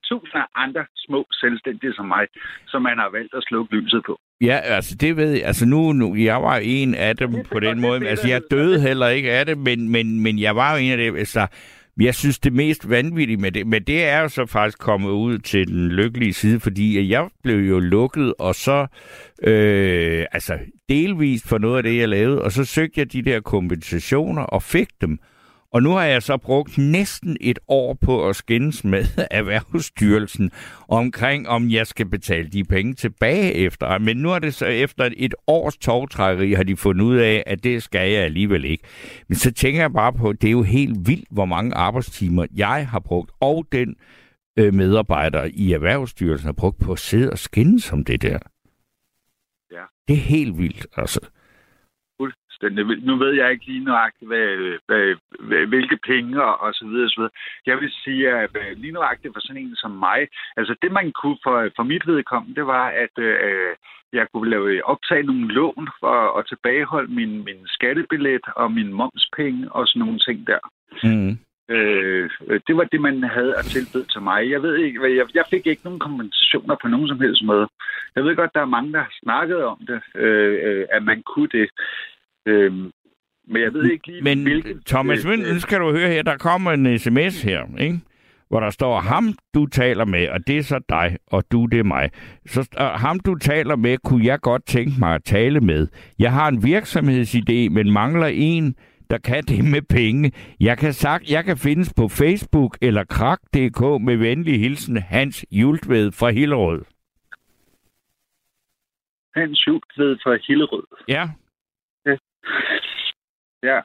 tusinder 0.10 0.46
af 0.46 0.64
andre 0.66 0.86
små 1.06 1.26
selvstændige 1.32 1.94
som 1.94 2.06
mig, 2.06 2.26
som 2.68 2.82
man 2.82 2.98
har 2.98 3.10
valgt 3.10 3.34
at 3.34 3.44
slukke 3.44 3.76
lyset 3.76 4.02
på. 4.06 4.20
Ja, 4.42 4.58
altså 4.64 4.96
det 4.96 5.18
ved 5.18 5.32
jeg. 5.32 5.46
Altså 5.46 5.66
nu, 5.66 5.92
nu 5.92 6.16
jeg 6.16 6.42
var 6.42 6.58
en 6.64 6.96
af 6.96 7.18
dem 7.18 7.32
Det 7.32 7.48
på 7.52 7.60
den 7.60 7.82
måde. 7.82 8.08
Altså 8.08 8.28
jeg 8.28 8.42
døde 8.52 8.82
heller 8.82 9.08
ikke 9.08 9.32
af 9.32 9.46
det, 9.46 9.58
men, 9.58 9.90
men, 9.90 10.24
men 10.24 10.40
jeg 10.40 10.56
var 10.56 10.72
jo 10.74 10.78
en 10.78 10.92
af 10.92 10.98
dem. 10.98 11.16
Altså, 11.16 11.48
jeg 12.02 12.16
synes 12.16 12.40
det 12.40 12.54
mest 12.54 12.90
vanvittige 12.90 13.38
med 13.38 13.52
det, 13.52 13.68
men 13.68 13.84
det 13.84 14.04
er 14.04 14.20
jo 14.22 14.30
så 14.30 14.46
faktisk 14.46 14.78
kommet 14.78 15.10
ud 15.10 15.38
til 15.38 15.68
den 15.68 15.88
lykkelige 15.90 16.34
side, 16.34 16.60
fordi 16.60 17.10
jeg 17.10 17.28
blev 17.44 17.58
jo 17.58 17.80
lukket, 17.80 18.34
og 18.40 18.56
så 18.56 18.88
øh, 19.44 20.26
altså 20.32 20.60
delvist 20.90 21.48
for 21.48 21.58
noget 21.58 21.78
af 21.78 21.84
det, 21.84 21.98
jeg 21.98 22.10
lavede, 22.10 22.42
og 22.42 22.52
så 22.52 22.66
søgte 22.66 23.00
jeg 23.00 23.14
de 23.14 23.22
der 23.22 23.40
kompensationer 23.40 24.42
og 24.42 24.64
fik 24.64 24.88
dem. 25.02 25.20
Og 25.72 25.84
nu 25.84 25.92
har 25.92 26.04
jeg 26.04 26.24
så 26.24 26.38
brugt 26.38 26.78
næsten 26.78 27.38
et 27.42 27.60
år 27.68 27.94
på 27.94 28.30
at 28.30 28.36
skændes 28.36 28.84
med 28.84 29.06
Erhvervsstyrelsen 29.32 30.52
omkring, 30.88 31.48
om 31.48 31.70
jeg 31.70 31.88
skal 31.88 32.06
betale 32.06 32.50
de 32.50 32.64
penge 32.64 32.94
tilbage 32.94 33.54
efter. 33.54 33.98
Men 33.98 34.18
nu 34.18 34.32
er 34.32 34.40
det 34.40 34.54
så 34.54 34.66
efter 34.66 35.10
et 35.18 35.36
års 35.48 35.78
togtrækkeri, 35.78 36.54
har 36.54 36.64
de 36.64 36.78
fundet 36.78 37.06
ud 37.06 37.16
af, 37.16 37.44
at 37.46 37.64
det 37.64 37.84
skal 37.84 38.12
jeg 38.12 38.24
alligevel 38.24 38.66
ikke. 38.66 38.84
Men 39.28 39.36
så 39.36 39.52
tænker 39.52 39.82
jeg 39.82 39.94
bare 39.94 40.14
på, 40.14 40.30
at 40.30 40.42
det 40.42 40.48
er 40.48 40.52
jo 40.52 40.64
helt 40.64 41.08
vildt, 41.08 41.28
hvor 41.32 41.46
mange 41.46 41.76
arbejdstimer 41.76 42.46
jeg 42.56 42.88
har 42.88 43.00
brugt, 43.00 43.32
og 43.40 43.66
den 43.72 43.96
øh, 44.60 44.74
medarbejder 44.74 45.50
i 45.54 45.74
Erhvervsstyrelsen 45.74 46.46
har 46.46 46.54
brugt 46.54 46.80
på 46.80 46.92
at 46.92 47.00
sidde 47.00 47.32
og 47.32 47.38
skændes 47.38 47.92
om 47.92 48.04
det 48.04 48.22
der. 48.22 48.40
Ja. 49.72 49.84
Det 50.08 50.14
er 50.14 50.22
helt 50.22 50.58
vildt, 50.58 50.88
altså. 50.98 51.20
Vildt. 52.62 53.06
Nu 53.06 53.16
ved 53.16 53.34
jeg 53.34 53.52
ikke 53.52 53.66
lige 53.66 53.84
nøjagtigt, 53.84 54.28
hvad, 54.32 54.48
hvad, 54.88 55.16
hvad, 55.40 55.66
hvilke 55.68 55.98
penge 56.08 56.44
og, 56.44 56.74
så 56.74 56.86
videre, 56.86 57.10
så 57.10 57.16
videre. 57.20 57.36
Jeg 57.66 57.78
vil 57.80 57.92
sige, 58.04 58.30
at 58.30 58.50
øh, 58.56 58.78
lige 58.78 58.94
nøjagtigt 58.94 59.34
for 59.34 59.42
sådan 59.42 59.62
en 59.62 59.76
som 59.76 59.92
mig, 59.92 60.28
altså 60.58 60.76
det 60.82 60.92
man 60.92 61.12
kunne 61.12 61.38
for, 61.44 61.70
for 61.76 61.84
mit 61.84 62.08
vedkommende, 62.08 62.56
det 62.56 62.68
var, 62.68 62.88
at 63.04 63.16
øh, 63.18 63.76
jeg 64.14 64.28
kunne 64.34 64.50
lave 64.50 64.86
optage 64.86 65.24
nogle 65.24 65.48
lån 65.48 65.88
for 66.00 66.38
at 66.38 66.46
tilbageholde 66.48 67.14
min, 67.14 67.44
min 67.44 67.62
skattebillet 67.68 68.46
og 68.56 68.72
min 68.72 68.94
momspenge 68.94 69.72
og 69.72 69.88
sådan 69.88 70.00
nogle 70.00 70.20
ting 70.20 70.48
der. 70.48 70.60
Mm. 71.04 71.38
Øh, 71.70 72.30
øh, 72.48 72.60
det 72.68 72.78
var 72.78 72.84
det, 72.84 73.02
man 73.02 73.24
havde 73.24 73.56
at 73.56 73.66
tilbyde 73.66 74.08
til 74.14 74.22
mig. 74.22 74.50
Jeg 74.50 74.62
ved 74.62 74.76
ikke, 74.76 75.18
jeg, 75.18 75.26
jeg 75.36 75.46
fik 75.50 75.68
ikke 75.68 75.84
nogen 75.84 76.00
kompensationer 76.00 76.76
på 76.82 76.88
nogen 76.88 77.08
som 77.08 77.20
helst 77.22 77.44
måde. 77.44 77.68
Jeg 78.16 78.24
ved 78.24 78.36
godt, 78.36 78.54
der 78.54 78.62
er 78.62 78.76
mange, 78.76 78.94
der 78.94 79.00
har 79.00 79.14
snakket 79.24 79.64
om 79.64 79.78
det, 79.88 80.02
øh, 80.16 80.60
øh, 80.68 80.86
at 80.92 81.04
man 81.04 81.24
kunne 81.24 81.50
det. 81.52 81.70
Øh, 82.50 82.74
men 83.52 83.62
jeg 83.62 83.74
ved 83.74 83.92
ikke 83.92 84.08
lige, 84.08 84.22
Men 84.22 84.44
hvilket... 84.44 84.82
Thomas, 84.86 85.26
øh, 85.26 85.32
øh, 85.32 85.54
nu 85.54 85.60
skal 85.60 85.80
du 85.80 85.92
høre 85.92 86.10
her, 86.10 86.24
der 86.24 86.38
kommer 86.38 86.72
en 86.72 87.00
sms 87.00 87.42
her, 87.42 87.78
ikke? 87.80 88.00
hvor 88.50 88.60
der 88.60 88.70
står, 88.70 89.00
ham 89.00 89.34
du 89.54 89.66
taler 89.66 90.06
med, 90.06 90.30
og 90.30 90.48
det 90.48 90.58
er 90.58 90.62
så 90.64 90.80
dig, 90.90 91.18
og 91.28 91.44
du 91.52 91.66
det 91.66 91.80
er 91.80 91.84
mig. 91.84 92.10
Så 92.46 92.60
uh, 92.80 92.86
ham 92.86 93.20
du 93.20 93.36
taler 93.36 93.76
med, 93.76 93.98
kunne 93.98 94.26
jeg 94.26 94.40
godt 94.40 94.66
tænke 94.66 94.92
mig 95.00 95.16
at 95.16 95.24
tale 95.24 95.60
med. 95.60 95.88
Jeg 96.20 96.32
har 96.34 96.48
en 96.48 96.64
virksomhedsidé, 96.64 97.70
men 97.70 97.92
mangler 97.92 98.28
en, 98.28 98.76
der 99.10 99.18
kan 99.18 99.44
det 99.44 99.66
med 99.66 99.82
penge. 99.82 100.32
Jeg 100.60 100.78
kan 100.78 100.94
sagt, 100.94 101.32
jeg 101.32 101.46
kan 101.46 101.58
findes 101.58 101.94
på 101.98 102.08
Facebook 102.08 102.78
eller 102.82 103.04
krak.dk 103.04 104.02
med 104.02 104.18
venlig 104.18 104.60
hilsen 104.60 104.98
Hans 104.98 105.46
Jultved 105.52 106.12
fra 106.12 106.30
Hillerød. 106.30 106.82
Hans 109.36 109.68
Jultved 109.68 110.18
fra 110.24 110.38
Hillerød. 110.48 110.84
Ja, 111.08 111.30
Ja, 113.64 113.80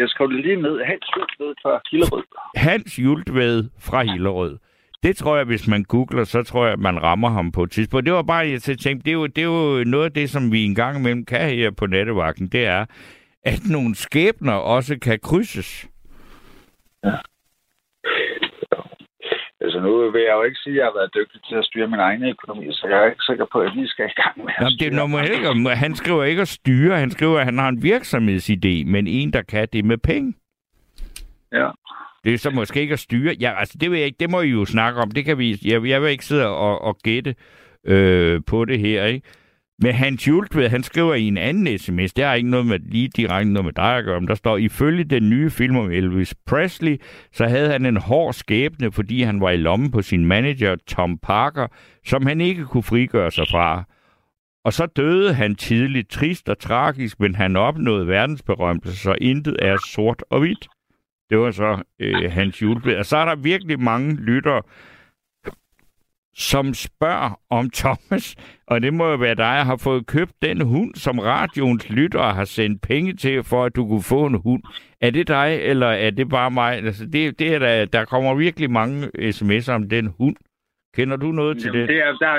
jeg 0.00 0.08
skrev 0.08 0.28
det 0.28 0.44
lige 0.44 0.62
ned. 0.62 0.84
Hans 0.84 1.06
Jultved 1.16 1.54
fra 1.62 1.80
Hillerød. 1.90 2.22
Hans 2.56 2.98
Jultved 2.98 3.68
fra 3.80 4.02
Hillerød. 4.02 4.58
Det 5.02 5.16
tror 5.16 5.36
jeg, 5.36 5.44
hvis 5.44 5.68
man 5.68 5.84
googler, 5.84 6.24
så 6.24 6.42
tror 6.42 6.64
jeg, 6.64 6.72
at 6.72 6.78
man 6.78 7.02
rammer 7.02 7.28
ham 7.30 7.52
på 7.52 7.62
et 7.62 7.70
tidspunkt. 7.70 8.06
Det 8.06 8.14
var 8.14 8.22
bare, 8.22 8.48
jeg 8.48 8.62
tænkte, 8.62 9.04
det 9.04 9.08
er, 9.08 9.12
jo, 9.12 9.26
det 9.26 9.38
er 9.38 9.46
jo 9.78 9.84
noget 9.84 10.04
af 10.04 10.12
det, 10.12 10.30
som 10.30 10.52
vi 10.52 10.64
en 10.64 10.74
gang 10.74 10.98
imellem 10.98 11.24
kan 11.24 11.50
her 11.50 11.70
på 11.70 11.86
nattevagten, 11.86 12.48
det 12.48 12.66
er, 12.66 12.86
at 13.44 13.60
nogle 13.70 13.94
skæbner 13.94 14.52
også 14.52 14.98
kan 14.98 15.18
krydses. 15.22 15.88
Altså 19.64 19.80
nu 19.80 20.10
vil 20.10 20.22
jeg 20.28 20.34
jo 20.38 20.42
ikke 20.42 20.60
sige, 20.62 20.74
at 20.74 20.78
jeg 20.78 20.84
har 20.88 20.96
været 20.98 21.14
dygtig 21.18 21.40
til 21.48 21.56
at 21.60 21.64
styre 21.64 21.88
min 21.88 22.00
egen 22.08 22.24
økonomi, 22.24 22.66
så 22.70 22.86
jeg 22.90 22.98
er 23.02 23.06
ikke 23.06 23.28
sikker 23.30 23.46
på, 23.52 23.58
at 23.58 23.64
jeg 23.66 23.74
lige 23.74 23.88
skal 23.88 24.04
i 24.04 24.20
gang 24.22 24.34
med 24.44 24.52
at 24.56 24.62
Jamen, 24.62 24.78
det 24.78 24.86
er 24.86 24.92
ikke, 25.34 25.76
han 25.84 25.94
skriver 25.94 26.24
ikke 26.24 26.42
at 26.42 26.48
styre, 26.48 26.98
han 26.98 27.10
skriver, 27.10 27.38
at 27.38 27.44
han 27.44 27.58
har 27.58 27.68
en 27.68 27.82
virksomhedsidé, 27.82 28.74
men 28.94 29.06
en, 29.06 29.32
der 29.32 29.42
kan 29.42 29.68
det 29.72 29.84
med 29.84 29.98
penge. 29.98 30.34
Ja. 31.52 31.68
Det 32.24 32.34
er 32.34 32.38
så 32.38 32.50
måske 32.50 32.80
ikke 32.80 32.92
at 32.92 32.98
styre. 32.98 33.36
Ja, 33.40 33.58
altså, 33.58 33.78
det, 33.80 33.90
vil 33.90 33.98
jeg 33.98 34.06
ikke, 34.06 34.20
det 34.20 34.30
må 34.30 34.40
I 34.40 34.48
jo 34.48 34.64
snakke 34.64 35.00
om. 35.00 35.10
Det 35.10 35.24
kan 35.24 35.38
vi, 35.38 35.58
jeg, 35.64 35.84
jeg 35.84 36.02
vil 36.02 36.10
ikke 36.10 36.24
sidde 36.24 36.46
og, 36.46 36.82
og 36.82 36.96
gætte 37.04 37.34
øh, 37.86 38.40
på 38.46 38.64
det 38.64 38.78
her, 38.78 39.04
ikke? 39.04 39.28
Men 39.82 39.94
Hans 39.94 40.28
Jultved, 40.28 40.68
han 40.68 40.82
skriver 40.82 41.14
i 41.14 41.22
en 41.22 41.38
anden 41.38 41.78
sms, 41.78 42.12
det 42.12 42.24
har 42.24 42.34
ikke 42.34 42.50
noget 42.50 42.66
med 42.66 42.78
lige 42.78 43.08
direkte 43.08 43.52
noget 43.52 43.64
med 43.64 43.72
dig 43.72 43.96
at 43.96 44.04
gøre, 44.04 44.20
men 44.20 44.28
der 44.28 44.34
står, 44.34 44.56
ifølge 44.56 45.04
den 45.04 45.30
nye 45.30 45.50
film 45.50 45.76
om 45.76 45.90
Elvis 45.90 46.34
Presley, 46.46 47.00
så 47.32 47.46
havde 47.46 47.70
han 47.70 47.86
en 47.86 47.96
hård 47.96 48.32
skæbne, 48.32 48.92
fordi 48.92 49.22
han 49.22 49.40
var 49.40 49.50
i 49.50 49.56
lommen 49.56 49.90
på 49.90 50.02
sin 50.02 50.24
manager 50.24 50.76
Tom 50.86 51.18
Parker, 51.18 51.66
som 52.06 52.26
han 52.26 52.40
ikke 52.40 52.64
kunne 52.64 52.82
frigøre 52.82 53.30
sig 53.30 53.46
fra. 53.50 53.84
Og 54.64 54.72
så 54.72 54.86
døde 54.86 55.34
han 55.34 55.54
tidligt, 55.54 56.10
trist 56.10 56.48
og 56.48 56.58
tragisk, 56.58 57.20
men 57.20 57.34
han 57.34 57.56
opnåede 57.56 58.06
verdensberømmelse, 58.06 58.96
så 58.96 59.14
intet 59.20 59.56
er 59.58 59.76
sort 59.92 60.24
og 60.30 60.40
hvidt. 60.40 60.68
Det 61.30 61.38
var 61.38 61.50
så 61.50 61.82
øh, 62.00 62.32
Hans 62.32 62.62
Jultved. 62.62 62.96
Og 62.96 63.06
så 63.06 63.16
er 63.16 63.24
der 63.24 63.34
virkelig 63.34 63.80
mange 63.80 64.16
lyttere, 64.16 64.62
som 66.34 66.74
spørger 66.74 67.40
om 67.50 67.70
Thomas, 67.70 68.36
og 68.66 68.82
det 68.82 68.94
må 68.94 69.10
jo 69.10 69.16
være 69.16 69.34
dig, 69.34 69.64
har 69.64 69.76
fået 69.76 70.06
købt 70.06 70.32
den 70.42 70.60
hund, 70.60 70.94
som 70.94 71.18
radioens 71.18 71.90
lyttere 71.90 72.34
har 72.34 72.44
sendt 72.44 72.82
penge 72.82 73.12
til, 73.16 73.44
for 73.44 73.64
at 73.64 73.76
du 73.76 73.86
kunne 73.86 74.02
få 74.02 74.26
en 74.26 74.40
hund. 74.44 74.62
Er 75.00 75.10
det 75.10 75.28
dig, 75.28 75.58
eller 75.62 75.86
er 75.86 76.10
det 76.10 76.28
bare 76.28 76.50
mig? 76.50 76.72
Altså, 76.74 77.06
det, 77.06 77.38
det 77.38 77.54
er 77.54 77.58
der, 77.58 77.84
der 77.84 78.04
kommer 78.04 78.34
virkelig 78.34 78.70
mange 78.70 79.10
sms'er 79.18 79.72
om 79.72 79.88
den 79.88 80.14
hund. 80.18 80.36
Kender 80.96 81.16
du 81.16 81.32
noget 81.32 81.58
til 81.58 81.66
Jamen, 81.66 81.80
det? 81.80 81.88
det 81.88 81.98
er, 81.98 82.12
der, 82.12 82.34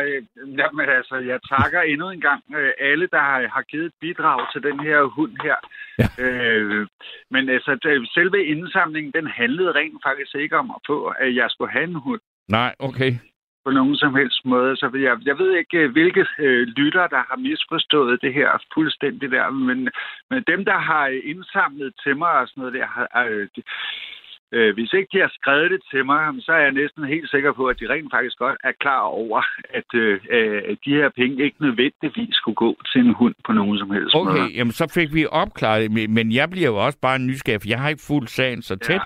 jamen, 0.60 0.90
altså, 0.90 1.16
jeg 1.16 1.40
takker 1.50 1.82
endnu 1.82 2.10
en 2.10 2.22
gang 2.22 2.42
øh, 2.56 2.72
alle, 2.80 3.08
der 3.12 3.20
har, 3.20 3.48
har 3.56 3.62
givet 3.62 3.86
et 3.86 3.94
bidrag 4.02 4.40
til 4.54 4.64
den 4.64 4.80
her 4.80 5.02
hund 5.04 5.32
her. 5.44 5.56
Ja. 6.00 6.24
Øh, 6.24 6.88
men 7.32 7.50
altså, 7.50 7.72
selve 8.14 8.46
indsamlingen, 8.46 9.12
den 9.16 9.28
handlede 9.28 9.72
rent 9.72 10.02
faktisk 10.08 10.36
ikke 10.36 10.58
om 10.58 10.70
at 10.70 10.82
få, 10.88 10.98
at 11.06 11.36
jeg 11.36 11.48
skulle 11.50 11.72
have 11.72 11.84
en 11.84 11.96
hund 11.96 12.22
Nej, 12.50 12.76
okay. 12.80 13.12
På 13.66 13.72
nogen 13.72 13.96
som 13.96 14.16
helst 14.16 14.46
måde. 14.46 14.76
Så 14.78 14.86
jeg, 15.08 15.18
jeg 15.26 15.38
ved 15.40 15.52
ikke, 15.58 15.78
øh, 15.78 15.92
hvilke 15.92 16.26
øh, 16.40 16.68
lytter, 16.68 17.08
der 17.08 17.22
har 17.30 17.38
misforstået 17.38 18.22
det 18.22 18.34
her 18.34 18.50
fuldstændig 18.74 19.32
der, 19.32 19.50
men, 19.50 19.90
men 20.30 20.44
dem, 20.48 20.66
der 20.66 20.78
har 20.78 21.08
indsamlet 21.08 21.94
til 22.04 22.18
mig 22.18 22.32
og 22.42 22.48
sådan 22.48 22.62
noget 22.62 22.74
der, 22.74 22.86
har, 22.86 23.26
øh, 23.30 23.48
de, 23.56 23.62
øh, 24.56 24.74
hvis 24.74 24.94
ikke 24.94 25.10
de 25.14 25.20
har 25.26 25.32
skrevet 25.40 25.72
det 25.72 25.82
til 25.92 26.06
mig, 26.06 26.22
så 26.40 26.52
er 26.52 26.62
jeg 26.68 26.72
næsten 26.72 27.04
helt 27.04 27.30
sikker 27.30 27.52
på, 27.54 27.64
at 27.66 27.80
de 27.80 27.90
rent 27.90 28.12
faktisk 28.16 28.38
godt 28.38 28.58
er 28.64 28.72
klar 28.80 29.02
over, 29.02 29.42
at 29.80 29.90
øh, 29.94 30.20
øh, 30.30 30.78
de 30.86 30.92
her 31.00 31.10
penge 31.10 31.44
ikke 31.44 31.62
nødvendigvis 31.62 32.36
skulle 32.36 32.56
gå 32.56 32.72
til 32.92 33.02
en 33.02 33.14
hund 33.14 33.36
på 33.46 33.52
nogen 33.54 33.78
som 33.78 33.92
helst 33.92 34.16
måde. 34.16 34.30
Okay, 34.30 34.56
jamen 34.58 34.72
så 34.72 34.86
fik 34.94 35.14
vi 35.14 35.26
opklaret 35.26 35.82
det, 35.82 36.10
men- 36.10 36.32
jeg 36.32 36.50
bliver 36.50 36.68
jo 36.68 36.78
også 36.86 37.00
bare 37.02 37.20
nysgerrig, 37.20 37.62
for 37.62 37.70
jeg 37.70 37.80
har 37.80 37.90
ikke 37.90 38.08
fuldt 38.08 38.30
sagen 38.30 38.62
så 38.62 38.76
tæt. 38.76 38.96
Ja. 38.96 39.00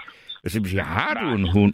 Altså, 0.43 0.61
hvis 0.61 0.75
jeg 0.75 0.85
har 0.85 1.13
du 1.21 1.35
en 1.35 1.49
hund? 1.53 1.73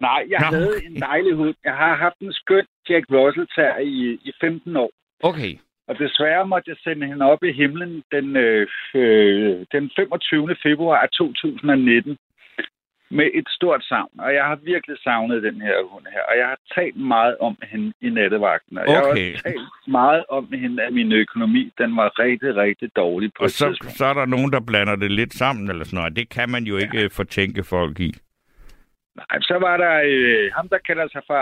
Nej, 0.00 0.20
jeg 0.30 0.38
Nå, 0.40 0.56
havde 0.56 0.74
okay. 0.76 0.86
en 0.86 0.96
dejlig 1.00 1.34
hund. 1.34 1.54
Jeg 1.64 1.74
har 1.74 1.94
haft 1.96 2.18
en 2.20 2.32
skøn 2.32 2.66
Jack 2.88 3.04
Russell 3.10 3.48
ter 3.54 3.78
i, 3.78 4.18
i 4.24 4.32
15 4.40 4.76
år. 4.76 4.90
Okay. 5.22 5.52
Og 5.88 5.98
desværre 5.98 6.46
måtte 6.46 6.70
jeg 6.70 6.76
sende 6.84 7.06
hende 7.06 7.24
op 7.24 7.42
i 7.44 7.52
himlen 7.52 8.02
den, 8.12 8.36
øh, 8.36 8.66
øh, 8.94 9.66
den 9.72 9.90
25. 9.96 10.56
februar 10.62 11.06
2019 11.06 12.18
med 13.10 13.28
et 13.34 13.48
stort 13.48 13.84
savn. 13.84 14.10
Og 14.18 14.34
jeg 14.34 14.44
har 14.44 14.56
virkelig 14.56 14.96
savnet 15.04 15.42
den 15.42 15.60
her 15.60 15.76
hund 15.90 16.04
her. 16.12 16.22
Og 16.30 16.34
jeg 16.38 16.46
har 16.46 16.58
talt 16.74 16.96
meget 16.96 17.36
om 17.40 17.56
hende 17.70 17.92
i 18.00 18.10
nattevagten. 18.10 18.78
Og 18.78 18.84
jeg 18.86 18.96
har 18.96 19.10
Okay. 19.10 19.32
også 19.32 19.42
talt 19.42 19.70
meget 19.88 20.24
om 20.28 20.52
hende, 20.52 20.82
at 20.82 20.92
min 20.92 21.12
økonomi 21.12 21.72
den 21.78 21.96
var 21.96 22.18
rigtig, 22.18 22.56
rigtig 22.56 22.96
dårlig 22.96 23.30
på 23.36 23.42
Og 23.44 23.50
så, 23.50 23.92
så 23.98 24.04
er 24.04 24.14
der 24.14 24.26
nogen, 24.26 24.52
der 24.52 24.60
blander 24.60 24.96
det 24.96 25.10
lidt 25.10 25.34
sammen, 25.34 25.70
eller 25.70 25.84
sådan 25.84 25.96
noget. 25.96 26.16
Det 26.16 26.28
kan 26.28 26.50
man 26.50 26.64
jo 26.64 26.76
ikke 26.76 27.00
ja. 27.00 27.06
fortænke 27.06 27.64
folk 27.64 28.00
i. 28.00 28.14
Nej, 29.20 29.40
så 29.40 29.56
var 29.66 29.76
der 29.76 29.94
øh, 30.04 30.50
ham, 30.56 30.68
der 30.68 30.78
kalder 30.78 31.08
sig 31.08 31.22
for 31.26 31.38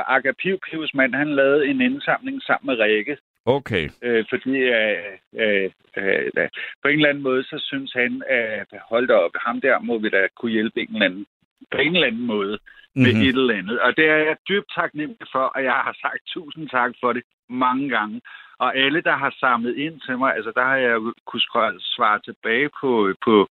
Pivs 0.65 0.95
mand. 0.95 1.15
Han 1.15 1.35
lavede 1.35 1.67
en 1.67 1.81
indsamling 1.81 2.43
sammen 2.43 2.67
med 2.67 2.85
Rikke. 2.85 3.17
Okay. 3.47 3.91
Øh, 4.03 4.25
fordi 4.31 4.55
øh, 4.79 5.13
øh, 5.43 5.71
øh, 5.97 6.49
på 6.83 6.89
en 6.89 6.99
eller 6.99 7.09
anden 7.09 7.23
måde, 7.23 7.45
så 7.45 7.57
synes 7.69 7.93
han, 7.93 8.23
at 8.29 8.67
hold 8.91 9.09
da 9.09 9.15
op, 9.15 9.31
ham 9.47 9.61
der 9.61 9.79
må 9.79 9.99
vi 9.99 10.09
da 10.09 10.29
kunne 10.37 10.53
hjælpe 10.53 10.81
en 10.81 10.89
eller 10.93 11.07
anden, 11.07 11.27
på 11.71 11.79
en 11.79 11.95
eller 11.95 12.07
anden 12.07 12.27
måde 12.27 12.59
med 12.95 13.13
Mhm. 13.13 13.15
mm-hmm. 13.15 13.29
et 13.29 13.37
eller 13.37 13.59
andet. 13.61 13.81
Og 13.81 13.97
det 13.97 14.07
er 14.09 14.17
jeg 14.17 14.37
dybt 14.49 14.71
taknemmelig 14.75 15.29
for, 15.33 15.45
og 15.55 15.65
jeg 15.65 15.73
har 15.73 15.97
sagt 16.03 16.23
tusind 16.35 16.69
tak 16.69 16.93
for 17.01 17.13
det 17.13 17.23
mange 17.49 17.89
gange. 17.89 18.21
Og 18.59 18.77
alle, 18.77 19.01
der 19.01 19.17
har 19.17 19.35
samlet 19.41 19.77
ind 19.77 20.01
til 20.01 20.19
mig, 20.19 20.35
altså 20.37 20.53
der 20.57 20.65
har 20.65 20.77
jeg 20.77 20.97
kunne 21.27 21.41
svare 21.97 22.21
tilbage 22.21 22.69
på, 22.81 23.15
på, 23.25 23.49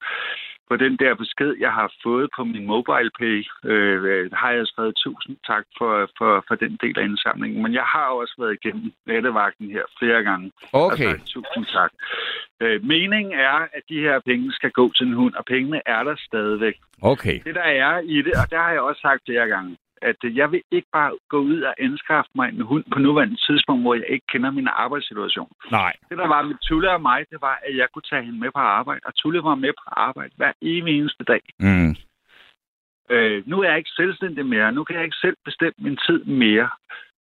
på 0.73 0.77
den 0.85 0.95
der 1.03 1.13
besked, 1.23 1.51
jeg 1.65 1.73
har 1.79 1.89
fået 2.03 2.27
på 2.37 2.43
min 2.43 2.65
mobile 2.73 3.11
pay, 3.19 3.37
øh, 3.71 4.31
har 4.41 4.51
jeg 4.57 4.67
skrevet 4.67 4.95
tusind 5.05 5.35
tak 5.49 5.65
for, 5.77 5.93
for, 6.17 6.31
for 6.47 6.55
den 6.63 6.73
del 6.83 6.95
af 6.99 7.03
indsamlingen. 7.09 7.59
Men 7.63 7.73
jeg 7.73 7.87
har 7.93 8.07
også 8.21 8.35
været 8.41 8.57
igennem 8.59 8.91
nattevagten 9.07 9.67
her 9.75 9.85
flere 9.99 10.21
gange. 10.29 10.51
Okay. 10.73 11.09
Altså, 11.09 11.25
tusind 11.33 11.65
tak. 11.77 11.91
Øh, 12.61 12.77
meningen 12.93 13.33
er, 13.33 13.57
at 13.77 13.83
de 13.89 13.99
her 14.07 14.17
penge 14.29 14.53
skal 14.59 14.71
gå 14.79 14.85
til 14.97 15.07
en 15.07 15.13
hund, 15.21 15.33
og 15.39 15.45
pengene 15.45 15.79
er 15.85 16.03
der 16.03 16.15
stadigvæk. 16.29 16.75
Okay. 17.01 17.37
Det, 17.45 17.55
der 17.55 17.69
er 17.85 17.99
i 18.15 18.17
det, 18.27 18.33
og 18.41 18.47
der 18.51 18.61
har 18.65 18.71
jeg 18.71 18.81
også 18.81 19.01
sagt 19.01 19.21
flere 19.29 19.47
gange, 19.47 19.77
at 20.09 20.19
øh, 20.23 20.37
jeg 20.37 20.51
vil 20.51 20.61
ikke 20.71 20.87
bare 20.93 21.11
gå 21.29 21.37
ud 21.37 21.61
og 21.61 21.73
anskaffe 21.79 22.31
mig 22.35 22.47
en 22.49 22.61
hund 22.61 22.85
på 22.93 22.99
nuværende 22.99 23.37
tidspunkt, 23.47 23.81
hvor 23.83 23.93
jeg 23.93 24.05
ikke 24.09 24.27
kender 24.31 24.51
min 24.51 24.67
arbejdssituation. 24.67 25.51
Nej. 25.71 25.93
Det, 26.09 26.17
der 26.17 26.27
var 26.27 26.41
med 26.41 26.55
Tulle 26.67 26.91
og 26.91 27.01
mig, 27.01 27.19
det 27.31 27.41
var, 27.41 27.59
at 27.67 27.77
jeg 27.77 27.87
kunne 27.93 28.09
tage 28.09 28.23
hende 28.23 28.39
med 28.39 28.51
på 28.51 28.59
arbejde. 28.59 29.01
Og 29.05 29.15
Tulle 29.15 29.43
var 29.43 29.55
med 29.55 29.73
på 29.81 29.85
arbejde 29.87 30.33
hver 30.37 30.53
evig 30.61 30.99
eneste 30.99 31.23
dag. 31.23 31.43
Mm. 31.59 31.95
Øh, 33.09 33.43
nu 33.49 33.61
er 33.61 33.67
jeg 33.69 33.77
ikke 33.77 33.97
selvstændig 34.01 34.45
mere. 34.45 34.71
Nu 34.71 34.83
kan 34.83 34.95
jeg 34.95 35.03
ikke 35.03 35.23
selv 35.25 35.37
bestemme 35.45 35.77
min 35.77 35.97
tid 36.07 36.23
mere. 36.23 36.69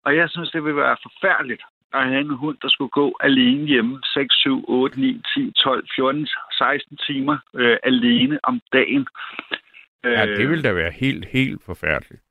Og 0.05 0.15
jeg 0.15 0.29
synes, 0.29 0.49
det 0.51 0.63
vil 0.63 0.75
være 0.75 0.97
forfærdeligt 1.07 1.63
at 1.93 2.07
have 2.07 2.21
en 2.21 2.35
hund, 2.43 2.57
der 2.61 2.69
skulle 2.69 2.89
gå 2.89 3.17
alene 3.19 3.67
hjemme 3.67 3.99
6, 4.13 4.35
7, 4.35 4.65
8, 4.67 4.99
9, 4.99 5.21
10, 5.35 5.51
12, 5.51 5.87
14, 5.95 6.27
16 6.57 6.97
timer 6.97 7.37
øh, 7.55 7.77
alene 7.83 8.39
om 8.43 8.61
dagen. 8.73 9.07
Ja, 10.03 10.25
Øh, 10.25 10.37
det 10.37 10.49
vil 10.49 10.63
da 10.63 10.73
være 10.73 10.91
helt, 10.91 11.25
helt 11.25 11.61
forfærdeligt. 11.65 12.21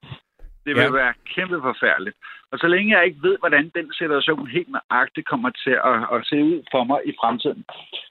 Det 0.65 0.75
vil 0.75 0.81
Ja. 0.83 0.85
ja. 0.85 0.91
være 1.01 1.15
kæmpe 1.35 1.59
forfærdeligt. 1.63 2.17
Og 2.53 2.59
så 2.59 2.67
længe 2.67 2.97
jeg 2.97 3.07
ikke 3.07 3.23
ved, 3.23 3.37
hvordan 3.39 3.71
den 3.75 3.93
situation 3.93 4.47
helt 4.49 4.69
nøjagtigt 4.69 5.27
kommer 5.29 5.51
til 5.51 5.75
at, 5.91 5.97
at 6.15 6.27
se 6.27 6.37
ud 6.45 6.63
for 6.73 6.85
mig 6.85 7.01
i 7.07 7.13
fremtiden, 7.21 7.65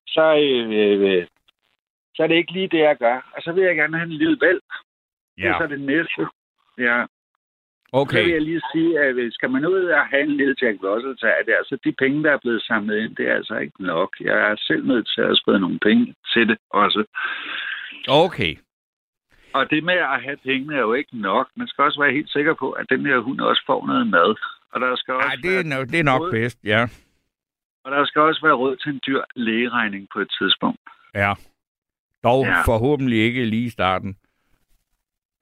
så, 0.07 0.25
øh, 0.45 0.69
øh, 1.11 1.27
så 2.15 2.23
er 2.23 2.27
det 2.27 2.35
ikke 2.35 2.51
lige 2.51 2.67
det, 2.67 2.77
jeg 2.89 2.97
gør. 2.97 3.17
Og 3.35 3.41
så 3.41 3.51
vil 3.51 3.63
jeg 3.63 3.75
gerne 3.75 3.97
have 3.97 4.07
en 4.11 4.17
lille 4.23 4.37
valg. 4.41 4.61
Det 5.37 5.45
er 5.45 5.49
Ja, 5.49 5.57
så 5.59 5.67
det 5.67 5.81
næste. 5.81 6.21
Ja. 6.77 7.05
Så 7.91 7.95
okay. 8.01 8.23
vil 8.23 8.31
jeg 8.33 8.41
lige 8.41 8.61
sige, 8.73 8.99
at 8.99 9.13
hvis- 9.13 9.33
skal 9.33 9.49
man 9.49 9.65
ud 9.65 9.83
og 9.83 10.07
have 10.07 10.23
en 10.23 10.37
lille 10.37 10.55
Jack 10.61 10.77
Russell, 10.83 11.15
så 11.19 11.27
er 11.27 11.43
det 11.45 11.53
altså 11.57 11.77
de 11.83 11.91
penge, 11.91 12.23
der 12.23 12.31
er 12.31 12.37
blevet 12.37 12.61
samlet 12.63 12.97
ind, 12.97 13.15
det 13.15 13.27
er 13.29 13.35
altså 13.35 13.55
ikke 13.57 13.83
nok. 13.83 14.15
Jeg 14.21 14.37
er 14.51 14.55
selv 14.67 14.85
nødt 14.85 15.07
til 15.15 15.21
at 15.21 15.37
sprede 15.37 15.59
nogle 15.59 15.79
penge 15.79 16.15
til 16.33 16.47
det 16.47 16.57
også. 16.69 17.03
Okay. 18.07 18.55
Og 19.53 19.69
det 19.69 19.83
med 19.83 19.93
at 19.93 20.21
have 20.23 20.37
pengene 20.37 20.75
er 20.75 20.79
jo 20.79 20.93
ikke 20.93 21.17
nok. 21.21 21.47
Man 21.55 21.67
skal 21.67 21.83
også 21.83 21.99
være 22.01 22.11
helt 22.13 22.29
sikker 22.31 22.53
på, 22.53 22.71
at 22.71 22.85
den 22.89 23.05
her 23.05 23.17
hund 23.19 23.39
også 23.41 23.63
får 23.65 23.85
noget 23.87 24.07
mad. 24.07 24.35
Og 24.73 24.81
der 24.81 24.95
skal 24.95 25.13
også, 25.13 25.27
Nej, 25.27 25.35
det 25.35 25.51
er, 25.59 25.63
være, 25.63 25.81
no- 25.81 25.85
det 25.91 25.99
er 25.99 26.03
nok 26.03 26.21
Både- 26.21 26.31
bedst, 26.31 26.59
ja. 26.63 26.81
og 27.83 27.91
der 27.91 28.05
skal 28.05 28.21
også 28.21 28.41
være 28.43 28.53
råd 28.53 28.75
til 28.75 28.89
en 28.91 28.99
dyr 29.07 29.21
lægeregning 29.35 30.07
på 30.13 30.19
et 30.19 30.31
tidspunkt. 30.39 30.79
Ja. 31.15 31.33
Dog 32.23 32.45
Ja. 32.45 32.61
forhåbentlig 32.65 33.19
ikke 33.19 33.45
lige 33.45 33.65
i 33.65 33.69
starten. 33.69 34.17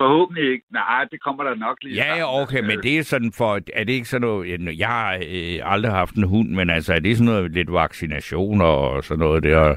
Forhåbentlig 0.01 0.51
ikke. 0.51 0.65
Nej, 0.71 1.03
det 1.11 1.21
kommer 1.23 1.43
der 1.43 1.55
nok 1.55 1.77
lige. 1.81 1.95
Ja, 1.95 2.15
ja, 2.15 2.41
okay, 2.41 2.59
men 2.61 2.83
det 2.83 2.97
er 2.99 3.03
sådan 3.03 3.31
for, 3.31 3.59
er 3.73 3.83
det 3.83 3.93
ikke 3.93 4.07
sådan 4.07 4.27
noget, 4.27 4.77
jeg 4.79 4.87
har 4.87 5.13
øh, 5.13 5.73
aldrig 5.73 5.91
haft 5.91 6.15
en 6.15 6.23
hund, 6.23 6.49
men 6.49 6.69
altså, 6.69 6.93
er 6.93 6.99
det 6.99 7.17
sådan 7.17 7.33
noget 7.33 7.51
lidt 7.51 7.71
vaccinationer 7.73 8.65
og 8.65 9.03
sådan 9.03 9.19
noget 9.19 9.43
der, 9.43 9.75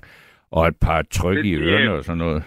og 0.51 0.69
et 0.69 0.77
par 0.81 1.03
tryk 1.03 1.45
i 1.45 1.51
Det- 1.55 1.61
ørerne 1.61 1.93
og 1.93 2.05
sådan 2.05 2.19
noget? 2.19 2.45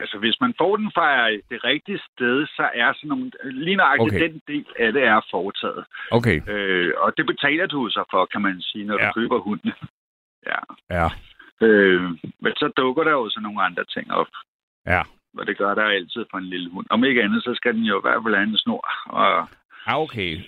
Altså, 0.00 0.18
hvis 0.18 0.36
man 0.40 0.54
får 0.58 0.76
den 0.76 0.90
fra 0.94 1.30
det 1.30 1.64
rigtige 1.64 2.00
sted, 2.12 2.46
så 2.46 2.70
er 2.74 2.92
sådan 2.92 3.08
nogle... 3.08 3.30
Lige 3.44 3.76
nøjagtigt 3.76 4.14
Okay. 4.14 4.28
den 4.28 4.42
del 4.48 4.66
af 4.78 4.92
det 4.92 5.02
er 5.04 5.20
foretaget. 5.30 5.84
Okay, 6.10 6.48
Øh, 6.48 6.92
og 6.96 7.16
det 7.16 7.26
betaler 7.26 7.66
du 7.66 7.88
så 7.88 8.04
for, 8.10 8.26
kan 8.26 8.42
man 8.42 8.60
sige, 8.60 8.84
når 8.84 8.98
Ja. 9.00 9.06
du 9.08 9.12
køber 9.12 9.38
hunden. 9.38 9.72
Ja. 10.50 10.58
ja, 10.90 11.06
Øh, 11.66 12.02
men 12.44 12.52
så 12.56 12.72
dukker 12.76 13.04
der 13.04 13.10
jo 13.10 13.28
så 13.30 13.40
nogle 13.40 13.62
andre 13.62 13.84
ting 13.84 14.12
op. 14.12 14.26
ja. 14.86 15.02
Og 15.38 15.46
det 15.46 15.56
gør 15.58 15.74
der 15.74 15.82
altid 15.84 16.24
for 16.30 16.38
en 16.38 16.44
lille 16.44 16.70
hund. 16.70 16.86
Om 16.90 17.04
ikke 17.04 17.22
andet, 17.22 17.42
så 17.44 17.54
skal 17.54 17.74
den 17.74 17.82
jo 17.82 17.98
i 17.98 18.04
hvert 18.04 18.22
fald 18.24 18.34
have 18.34 18.48
en 18.48 18.56
snor 18.56 18.88
og, 19.06 19.48
Ah, 19.86 19.98
okay. 19.98 20.38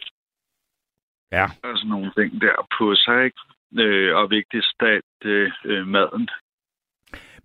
Ja, 1.33 1.45
og 1.62 1.79
sådan 1.79 1.90
nogle 1.90 2.12
ting 2.18 2.40
der 2.40 2.68
på 2.79 2.95
sig, 2.95 3.25
ikke? 3.25 3.40
Øh, 3.79 4.16
og 4.16 4.31
vigtigst 4.31 4.83
øh, 5.25 5.51
øh, 5.64 5.87
maden. 5.87 6.29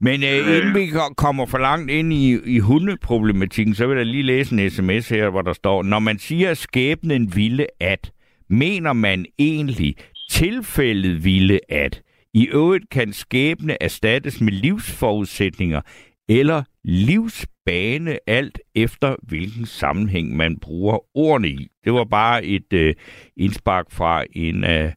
Men 0.01 0.23
øh, 0.23 0.57
inden 0.57 0.75
vi 0.75 0.87
ko- 0.87 1.13
kommer 1.17 1.45
for 1.45 1.57
langt 1.57 1.91
ind 1.91 2.13
i, 2.13 2.39
i 2.45 2.59
hundeproblematikken, 2.59 3.75
så 3.75 3.87
vil 3.87 3.97
jeg 3.97 4.05
lige 4.05 4.23
læse 4.23 4.55
en 4.55 4.69
sms 4.69 5.09
her, 5.09 5.29
hvor 5.29 5.41
der 5.41 5.53
står, 5.53 5.83
når 5.83 5.99
man 5.99 6.19
siger, 6.19 6.53
skæbnen 6.53 7.35
ville 7.35 7.67
at, 7.79 8.11
mener 8.49 8.93
man 8.93 9.25
egentlig 9.39 9.95
tilfældet 10.29 11.23
ville 11.23 11.59
at. 11.71 12.01
I 12.33 12.47
øvrigt 12.47 12.89
kan 12.89 13.13
skæbne 13.13 13.83
erstattes 13.83 14.41
med 14.41 14.51
livsforudsætninger 14.53 15.81
eller 16.29 16.63
livsbane, 16.83 18.17
alt 18.27 18.59
efter 18.75 19.15
hvilken 19.23 19.65
sammenhæng 19.65 20.35
man 20.35 20.59
bruger 20.59 21.17
ordene 21.17 21.49
i. 21.49 21.67
Det 21.85 21.93
var 21.93 22.03
bare 22.03 22.45
et 22.45 22.73
øh, 22.73 22.95
indspark 23.37 23.85
fra 23.91 24.23
en 24.31 24.63
af, 24.63 24.93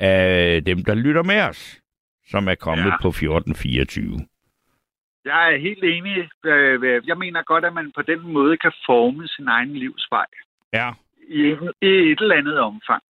af 0.00 0.64
dem, 0.64 0.84
der 0.84 0.94
lytter 0.94 1.22
med 1.22 1.40
os, 1.40 1.80
som 2.30 2.48
er 2.48 2.54
kommet 2.54 2.84
Ja. 2.84 3.02
på 3.02 3.08
1424. 3.08 4.20
Jeg 5.24 5.52
er 5.52 5.56
helt 5.56 5.84
enig. 5.84 6.28
Øh, 6.44 7.08
Jeg 7.08 7.18
mener 7.18 7.42
godt, 7.42 7.64
at 7.64 7.74
man 7.74 7.92
på 7.96 8.02
den 8.02 8.32
måde 8.32 8.56
kan 8.56 8.72
forme 8.86 9.28
sin 9.28 9.48
egen 9.48 9.76
livsvej 9.76 10.26
Ja, 10.72 10.90
i, 11.28 11.42
i 11.82 11.92
et 12.12 12.20
eller 12.20 12.36
andet 12.36 12.58
omfang. 12.58 13.02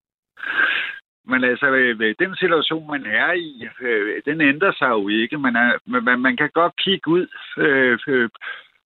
Men 1.27 1.44
altså, 1.44 1.66
øh, 1.66 1.96
øh, 2.00 2.14
den 2.18 2.37
situation, 2.37 2.90
man 2.90 3.07
er 3.07 3.33
i, 3.33 3.68
øh, 3.81 4.22
den 4.24 4.40
ændrer 4.40 4.72
sig 4.72 4.88
jo 4.88 5.09
ikke. 5.09 5.38
Man, 5.38 5.57
er, 5.57 6.00
man, 6.00 6.20
man 6.20 6.37
kan 6.37 6.50
godt 6.55 6.77
kigge 6.77 7.11
ud 7.11 7.27
øh, 7.59 7.98
øh, 8.09 8.29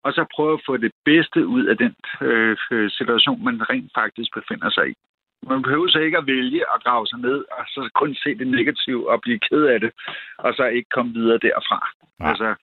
og 0.03 0.13
så 0.13 0.25
prøve 0.35 0.53
at 0.55 0.65
få 0.67 0.77
det 0.77 0.93
bedste 1.05 1.47
ud 1.47 1.65
af 1.65 1.77
den 1.77 1.95
øh, 2.21 2.57
øh, 2.71 2.91
situation, 2.91 3.45
man 3.45 3.71
rent 3.71 3.91
faktisk 3.95 4.31
befinder 4.35 4.71
sig 4.71 4.89
i. 4.89 4.95
Man 5.43 5.63
behøver 5.63 5.89
så 5.89 5.99
ikke 5.99 6.19
at 6.19 6.27
vælge 6.27 6.61
at 6.75 6.83
grave 6.85 7.07
sig 7.07 7.19
ned, 7.19 7.45
og 7.57 7.65
så 7.67 7.91
kun 7.95 8.15
se 8.15 8.39
det 8.39 8.47
negative 8.47 9.11
og 9.11 9.21
blive 9.21 9.39
ked 9.39 9.63
af 9.65 9.81
det, 9.81 9.93
og 10.39 10.55
så 10.55 10.65
ikke 10.65 10.91
komme 10.91 11.13
videre 11.13 11.39
derfra. 11.39 11.81
Nej. 12.19 12.29
Altså, 12.31 12.55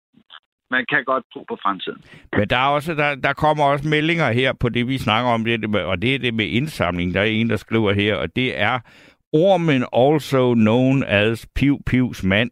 man 0.71 0.85
kan 0.89 1.03
godt 1.05 1.23
tro 1.33 1.43
på 1.47 1.57
fremtiden. 1.63 2.01
men 2.37 2.47
der, 2.49 2.57
er 2.57 2.67
også, 2.67 2.93
der, 2.93 3.15
der 3.15 3.33
kommer 3.33 3.63
også 3.63 3.87
meldinger 3.87 4.31
her 4.31 4.53
på 4.53 4.69
det, 4.69 4.87
vi 4.87 4.97
snakker 4.97 5.31
om, 5.31 5.45
det, 5.45 5.69
med, 5.69 5.79
og 5.79 6.01
det 6.01 6.15
er 6.15 6.19
det 6.19 6.33
med 6.33 6.45
indsamling. 6.45 7.13
Der 7.13 7.21
er 7.21 7.25
en, 7.25 7.49
der 7.49 7.55
skriver 7.55 7.93
her, 7.93 8.15
og 8.15 8.35
det 8.35 8.59
er 8.59 8.79
Ormen, 9.33 9.85
also 9.93 10.53
known 10.53 11.03
as 11.03 11.47
Piv 11.55 11.79
Pivs 11.85 12.23
mand, 12.23 12.51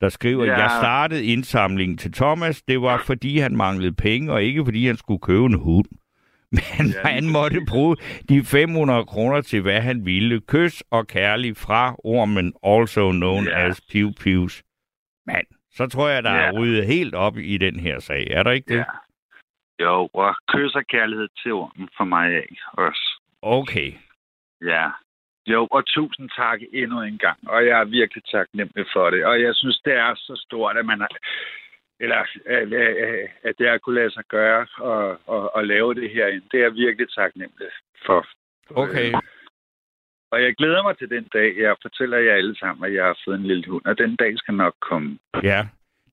der 0.00 0.08
skriver, 0.08 0.44
ja. 0.44 0.58
Jeg 0.58 0.70
startede 0.70 1.24
indsamlingen 1.24 1.98
til 1.98 2.12
Thomas, 2.12 2.62
det 2.62 2.82
var 2.82 3.02
fordi 3.06 3.38
han 3.38 3.56
manglede 3.56 3.92
penge, 3.92 4.32
og 4.32 4.42
ikke 4.42 4.64
fordi 4.64 4.86
han 4.86 4.96
skulle 4.96 5.20
købe 5.20 5.46
en 5.46 5.54
hund. 5.54 5.86
Men 6.78 6.86
ja, 6.86 7.08
han 7.08 7.28
måtte 7.28 7.60
bruge 7.68 7.96
de 8.28 8.44
500 8.44 9.04
kroner 9.04 9.40
til, 9.40 9.62
hvad 9.62 9.80
han 9.80 10.06
ville. 10.06 10.40
Kys 10.40 10.82
og 10.90 11.06
kærlig 11.06 11.56
fra 11.56 11.96
Ormen, 12.04 12.52
also 12.62 13.10
known. 13.10 13.44
Ja. 13.44 13.68
as 13.68 13.80
Piv 13.90 14.12
Pivs 14.20 14.62
mand. 15.26 15.46
Så 15.72 15.86
tror 15.88 16.08
jeg, 16.08 16.22
der 16.22 16.32
ja. 16.34 16.40
er 16.46 16.52
ryddet 16.60 16.86
helt 16.86 17.14
op 17.14 17.36
i 17.36 17.56
den 17.58 17.80
her 17.80 17.98
sag. 17.98 18.26
Er 18.30 18.42
der 18.42 18.50
ikke 18.50 18.68
det? 18.74 18.78
Ja. 18.78 18.84
Jo, 19.84 20.08
og 20.14 20.36
kys 20.48 20.74
og 20.74 20.84
kærlighed 20.86 21.28
til 21.42 21.52
ormen 21.52 21.88
for 21.96 22.04
mig 22.04 22.26
af 22.34 22.48
også. 22.72 23.20
Okay. 23.42 23.92
Ja. 24.64 24.88
Jo, 25.46 25.68
og 25.70 25.86
tusind 25.86 26.30
tak 26.36 26.60
endnu 26.72 27.02
en 27.02 27.18
gang. 27.18 27.38
Og 27.48 27.66
jeg 27.66 27.80
er 27.80 27.84
virkelig 27.84 28.22
taknemmelig 28.24 28.86
for 28.92 29.10
det. 29.10 29.24
Og 29.24 29.42
jeg 29.42 29.54
synes, 29.54 29.80
det 29.84 29.92
er 29.92 30.14
så 30.14 30.42
stort, 30.46 30.76
at 30.76 30.86
man 30.86 31.00
har, 31.00 31.08
eller 32.00 32.16
at, 32.46 32.72
at- 32.72 33.28
at 33.42 33.54
det 33.58 33.68
har 33.68 33.78
kunne 33.78 33.94
lade 34.00 34.10
sig 34.10 34.24
gøre 34.28 34.66
og, 34.78 35.18
og, 35.26 35.54
og 35.54 35.66
lave 35.66 35.94
det 35.94 36.10
herinde. 36.10 36.46
Det 36.52 36.58
er 36.60 36.64
jeg 36.64 36.74
virkelig 36.74 37.08
taknemmelig 37.14 37.68
for. 38.06 38.26
Okay. 38.70 39.12
Og 40.32 40.42
jeg 40.42 40.54
glæder 40.58 40.82
mig 40.82 40.98
til 40.98 41.10
den 41.10 41.24
dag, 41.32 41.48
jeg 41.58 41.74
fortæller 41.82 42.18
jer 42.18 42.34
alle 42.34 42.56
sammen, 42.58 42.84
at 42.84 42.94
jeg 42.94 43.04
har 43.04 43.18
fået 43.24 43.38
en 43.38 43.46
lille 43.46 43.64
hund. 43.70 43.84
Og 43.84 43.98
den 43.98 44.16
dag 44.16 44.32
skal 44.38 44.54
nok 44.54 44.74
komme. 44.90 45.18
Ja. 45.42 45.66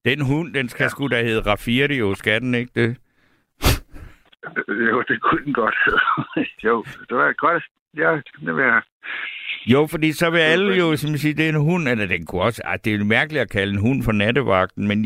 Den 0.06 0.22
hund, 0.26 0.54
den 0.54 0.70
skal 0.70 0.84
ja. 0.84 0.90
Sgu 0.90 1.08
da 1.08 1.24
hedde 1.24 1.52
Rafirte 1.52 1.96
jo, 1.96 2.16
skal 2.16 2.42
den 2.42 2.56
ikke 2.56 2.72
det? 2.76 2.98
Øh, 4.68 4.88
Jo, 4.90 5.04
det 5.08 5.22
kunne 5.22 5.46
den 5.46 5.54
godt 5.54 5.76
jo, 6.66 6.84
det 7.10 7.18
var 7.18 7.34
godt. 7.34 7.64
Ja, 7.98 8.12
det 8.46 8.56
vil 8.56 8.64
jeg. 8.64 8.82
Jo, 9.68 9.88
fordi 9.88 10.12
så 10.12 10.30
vil 10.30 10.40
alle 10.40 10.78
jo 10.78 10.96
som 10.96 11.18
sige, 11.18 11.34
det 11.34 11.46
er 11.46 11.50
en 11.50 11.66
hund, 11.70 11.88
eller 11.88 12.06
den 12.06 12.26
kunne 12.26 12.42
også, 12.42 12.62
ah, 12.66 12.80
det 12.84 12.94
er 12.94 12.98
jo 12.98 13.04
mærkeligt 13.04 13.42
at 13.42 13.50
kalde 13.50 13.74
en 13.74 13.80
hund 13.80 14.04
for 14.04 14.12
nattevagten, 14.12 14.88
men 14.88 15.06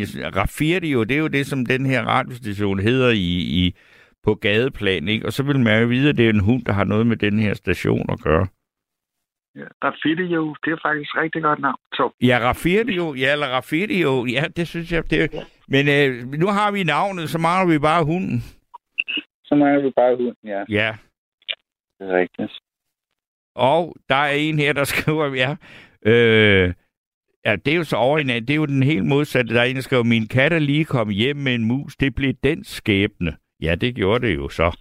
jo, 0.84 1.04
det 1.04 1.16
er 1.16 1.20
jo 1.20 1.28
det, 1.28 1.46
som 1.46 1.66
den 1.66 1.86
her 1.86 2.04
radiostation 2.04 2.80
hedder 2.80 3.10
i, 3.10 3.38
i 3.66 3.76
på 4.24 4.36
gadeplan, 4.36 5.08
ikke? 5.08 5.26
Og 5.26 5.34
så 5.34 5.44
vil 5.44 5.60
man 5.60 5.82
jo 5.82 5.88
vide, 5.88 6.10
at 6.10 6.18
det 6.18 6.26
er 6.26 6.30
en 6.30 6.40
hund, 6.40 6.66
der 6.66 6.74
har 6.74 6.84
noget 6.84 7.08
med 7.08 7.18
den 7.18 7.40
her 7.40 7.54
station 7.54 8.06
at 8.10 8.20
gøre. 8.20 8.48
Ja, 9.56 9.68
Raffitte 9.84 10.24
jo, 10.24 10.56
det 10.64 10.72
er 10.74 10.78
faktisk 10.82 11.12
et 11.16 11.22
rigtig 11.22 11.42
godt 11.42 11.60
navn. 11.60 11.78
Så, 11.94 12.10
Ja, 12.22 12.38
jo, 12.94 13.14
ja, 13.14 13.32
eller 13.32 13.48
jo, 14.02 14.26
ja, 14.26 14.44
det 14.56 14.68
synes 14.68 14.92
jeg, 14.92 15.10
det 15.10 15.24
er... 15.24 15.28
Men 15.68 15.88
øh, 15.88 16.28
nu 16.28 16.48
har 16.48 16.72
vi 16.72 16.84
navnet, 16.84 17.30
så 17.30 17.38
mangler 17.38 17.74
vi 17.74 17.80
bare 17.80 18.06
hunden. 18.06 18.40
så 19.46 19.56
er 19.56 19.82
vi 19.82 19.92
bare 19.96 20.16
hunden, 20.16 20.36
ja. 20.44 20.64
Ja, 20.70 20.96
Det 22.00 22.10
er 22.10 22.18
rigtigt. 22.18 22.52
Og 23.56 23.96
der 24.10 24.16
er 24.16 24.32
en 24.32 24.60
her, 24.60 24.74
der 24.74 24.84
skriver, 24.94 25.26
ja, 25.36 25.56
øh, 26.06 26.74
ja, 27.46 27.56
det 27.56 27.74
er 27.74 27.78
jo 27.78 27.84
så 27.84 27.96
over 27.96 28.20
en 28.20 28.28
Det 28.28 28.50
er 28.50 28.56
jo 28.56 28.66
den 28.66 28.84
helt 28.84 29.06
modsatte. 29.06 29.54
Der 29.54 29.62
er 29.62 29.66
en, 29.66 29.76
der 29.76 29.82
skriver, 29.82 30.04
min 30.04 30.28
kat 30.28 30.54
er 30.54 30.60
lige 30.60 30.86
kommet 30.86 31.16
hjem 31.16 31.38
med 31.38 31.56
en 31.56 31.66
mus. 31.66 31.96
Det 31.96 32.16
blev 32.16 32.34
den 32.44 32.64
skæbne. 32.64 33.38
Ja, 33.62 33.76
det 33.76 33.96
gjorde 33.96 34.28
det 34.28 34.36
jo 34.36 34.50
så. 34.50 34.78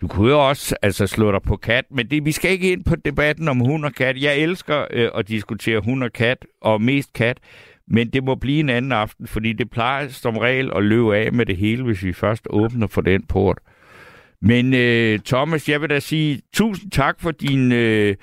Du 0.00 0.08
kunne 0.08 0.30
jo 0.30 0.48
også 0.48 0.76
altså, 0.82 1.06
slå 1.06 1.32
dig 1.32 1.42
på 1.42 1.56
kat, 1.56 1.84
men 1.90 2.10
det, 2.10 2.24
vi 2.24 2.32
skal 2.32 2.50
ikke 2.50 2.72
ind 2.72 2.84
på 2.84 2.96
debatten 2.96 3.48
om 3.48 3.60
hund 3.60 3.84
og 3.84 3.92
kat. 3.92 4.22
Jeg 4.22 4.38
elsker 4.38 4.86
øh, 4.90 5.10
at 5.14 5.28
diskutere 5.28 5.80
hund 5.80 6.02
og 6.02 6.12
kat, 6.12 6.46
og 6.60 6.82
mest 6.82 7.12
kat, 7.12 7.38
men 7.88 8.10
det 8.10 8.24
må 8.24 8.34
blive 8.34 8.60
en 8.60 8.68
anden 8.68 8.92
aften, 8.92 9.26
fordi 9.26 9.52
det 9.52 9.70
plejer 9.70 10.08
som 10.08 10.36
regel 10.36 10.70
at 10.76 10.84
løbe 10.84 11.16
af 11.16 11.32
med 11.32 11.46
det 11.46 11.56
hele, 11.56 11.84
hvis 11.84 12.04
vi 12.04 12.12
først 12.12 12.46
åbner 12.50 12.86
for 12.86 13.00
den 13.00 13.26
port. 13.26 13.58
Men 14.42 14.74
øh, 14.74 15.18
Thomas, 15.18 15.68
jeg 15.68 15.80
vil 15.80 15.90
da 15.90 16.00
sige 16.00 16.42
tusind 16.54 16.90
tak 16.90 17.20
for 17.20 17.30
din 17.30 17.72
øh, 17.72 18.16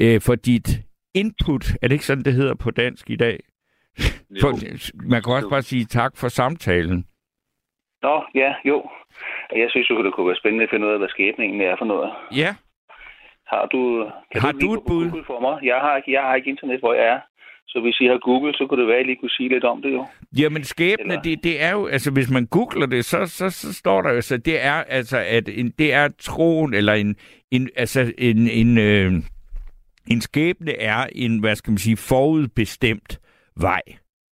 øh, 0.00 0.20
for 0.20 0.34
dit 0.34 0.80
input. 1.14 1.74
Er 1.82 1.88
det 1.88 1.92
ikke 1.92 2.06
sådan, 2.06 2.24
det 2.24 2.34
hedder 2.34 2.54
på 2.54 2.70
dansk 2.70 3.10
i 3.10 3.16
dag? 3.16 3.40
For, 4.40 4.58
man 5.08 5.22
kan 5.22 5.32
også 5.32 5.48
bare 5.48 5.62
sige 5.62 5.84
tak 5.84 6.16
for 6.16 6.28
samtalen. 6.28 7.04
Nå, 8.02 8.14
ja, 8.34 8.54
jo. 8.64 8.90
Jeg 9.56 9.66
synes 9.70 9.90
jo, 9.90 10.04
det 10.04 10.14
kunne 10.14 10.26
være 10.26 10.36
spændende 10.42 10.64
at 10.64 10.70
finde 10.70 10.86
ud 10.86 10.92
af, 10.92 10.98
hvad 10.98 11.08
skæbningen 11.08 11.60
er 11.60 11.76
for 11.78 11.84
noget. 11.84 12.10
Ja. 12.42 12.54
Har 13.46 13.66
du, 13.66 14.10
kan 14.32 14.40
Har 14.40 14.52
du, 14.52 14.58
du 14.66 14.74
et 14.74 14.80
bud? 14.86 15.10
Google 15.10 15.24
for 15.26 15.40
mig? 15.40 15.54
Jeg 15.62 15.78
har, 15.80 15.96
ikke, 15.96 16.12
jeg 16.12 16.22
har 16.22 16.34
ikke 16.34 16.50
internet, 16.50 16.80
hvor 16.80 16.94
jeg 16.94 17.06
er. 17.06 17.20
Så 17.66 17.80
hvis 17.80 18.00
I 18.00 18.06
har 18.06 18.18
Google, 18.18 18.54
så 18.54 18.66
kunne 18.66 18.80
det 18.80 18.88
være, 18.88 18.96
at 18.96 19.04
I 19.04 19.06
lige 19.06 19.16
kunne 19.16 19.30
sige 19.30 19.48
lidt 19.48 19.64
om 19.64 19.82
det 19.82 19.92
jo. 19.92 20.06
Jamen 20.38 20.64
skæbne, 20.64 21.04
Eller- 21.12 21.22
det, 21.22 21.44
det 21.44 21.62
er 21.62 21.72
jo, 21.72 21.86
altså 21.86 22.10
hvis 22.10 22.30
man 22.30 22.46
googler 22.46 22.86
det, 22.86 23.04
så, 23.04 23.26
så, 23.26 23.50
så 23.50 23.74
står 23.74 24.02
der 24.02 24.12
jo, 24.12 24.20
så 24.20 24.36
det 24.36 24.64
er 24.64 24.72
altså, 24.72 25.18
at 25.18 25.48
en, 25.48 25.70
det 25.78 25.92
er 25.92 26.08
troen, 26.20 26.74
eller 26.74 26.92
en, 26.92 27.16
en 27.50 27.68
altså 27.76 28.12
en, 28.18 28.48
en, 28.48 28.78
øh, 28.78 29.12
en 30.10 30.20
skæbne 30.20 30.72
er 30.80 31.06
en, 31.14 31.40
hvad 31.40 31.56
skal 31.56 31.70
man 31.70 31.78
sige, 31.78 31.96
forudbestemt 31.96 33.20
vej, 33.56 33.82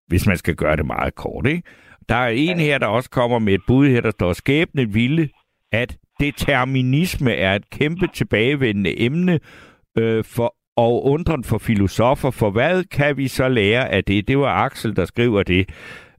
hvis 0.07 0.27
man 0.27 0.37
skal 0.37 0.55
gøre 0.55 0.77
det 0.77 0.87
meget 0.87 1.15
kort, 1.15 1.47
ikke? 1.47 1.63
Der 2.09 2.14
er 2.14 2.29
en 2.29 2.61
her, 2.61 2.79
der 2.79 2.87
også 2.87 3.11
kommer 3.11 3.38
med 3.38 3.55
et 3.55 3.61
bud 3.66 3.88
her, 3.88 4.01
der 4.01 4.11
står, 4.11 4.33
skæbne 4.33 4.92
ville, 4.92 5.29
at 5.73 5.97
determinisme 6.21 7.33
er 7.33 7.55
et 7.55 7.71
kæmpe 7.71 8.07
tilbagevendende 8.14 9.01
emne 9.01 9.40
øh, 9.99 10.25
for 10.25 10.55
og 10.77 11.05
undren 11.05 11.44
for 11.44 11.59
filosofer, 11.59 12.31
for 12.31 12.51
hvad 12.51 12.85
kan 12.85 13.16
vi 13.16 13.29
så 13.29 13.49
lære 13.49 13.88
af 13.88 14.05
det? 14.05 14.29
Det 14.29 14.38
var 14.38 14.64
Axel, 14.64 14.97
der 14.97 15.05
skriver 15.05 15.42
det. 15.42 15.68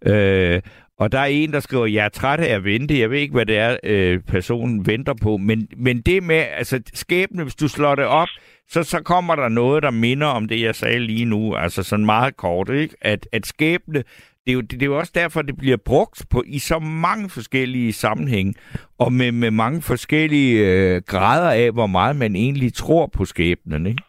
Øh, 0.06 0.62
og 1.00 1.12
der 1.12 1.20
er 1.20 1.26
en, 1.26 1.54
der 1.54 1.60
skriver, 1.60 1.86
jeg 1.86 2.06
er 2.06 2.10
træt 2.10 2.40
af 2.40 2.56
at 2.56 2.64
vente. 2.64 3.00
Jeg 3.00 3.10
ved 3.10 3.20
ikke, 3.20 3.34
hvad 3.34 3.46
det 3.46 3.58
er, 3.58 3.78
øh, 3.84 4.20
personen 4.20 4.88
venter 4.88 5.14
på. 5.22 5.38
Men, 5.38 5.68
men 5.78 6.02
det 6.02 6.24
med, 6.24 6.36
altså 6.36 6.82
skæbne, 6.94 7.44
hvis 7.44 7.56
du 7.56 7.68
slår 7.68 7.96
det 7.96 8.06
op, 8.06 8.28
så, 8.70 8.84
så 8.84 9.02
kommer 9.02 9.36
der 9.36 9.50
noget, 9.50 9.84
der 9.84 9.92
minder 9.92 10.28
om 10.28 10.48
det, 10.48 10.62
jeg 10.62 10.76
sagde 10.76 11.00
lige 11.00 11.26
nu. 11.26 11.56
Altså 11.56 11.84
sådan 11.84 12.06
meget 12.06 12.38
kort, 12.38 12.70
ikke? 12.70 12.96
At, 13.02 13.28
at 13.32 13.46
skæbne, 13.46 14.04
det 14.50 14.54
er, 14.54 14.60
jo, 14.60 14.62
det 14.62 14.82
er 14.82 14.86
jo 14.86 14.98
også 14.98 15.12
derfor, 15.16 15.42
det 15.42 15.58
bliver 15.58 15.78
brugt 15.78 16.26
på 16.32 16.44
i 16.48 16.60
så 16.60 16.80
mange 16.80 17.30
forskellige 17.30 17.94
sammenhænge, 17.94 18.54
og 19.00 19.14
med, 19.14 19.32
med 19.32 19.52
mange 19.52 19.82
forskellige 19.82 20.54
øh, 20.72 21.02
grader 21.08 21.52
af, 21.52 21.72
hvor 21.72 21.88
meget 21.88 22.16
man 22.16 22.36
egentlig 22.36 22.74
tror 22.74 23.06
på 23.18 23.26
skæbnen, 23.26 23.88
ikke? 23.88 24.04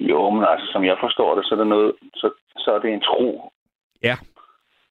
Jo, 0.00 0.30
men 0.30 0.44
altså, 0.52 0.66
som 0.72 0.84
jeg 0.84 0.96
forstår 1.00 1.34
det, 1.36 1.44
så 1.46 1.54
er, 1.54 1.58
det 1.58 1.66
noget, 1.66 1.92
så, 2.14 2.30
så 2.58 2.70
er 2.74 2.78
det 2.78 2.90
en 2.92 3.00
tro 3.00 3.52
Ja. 4.02 4.16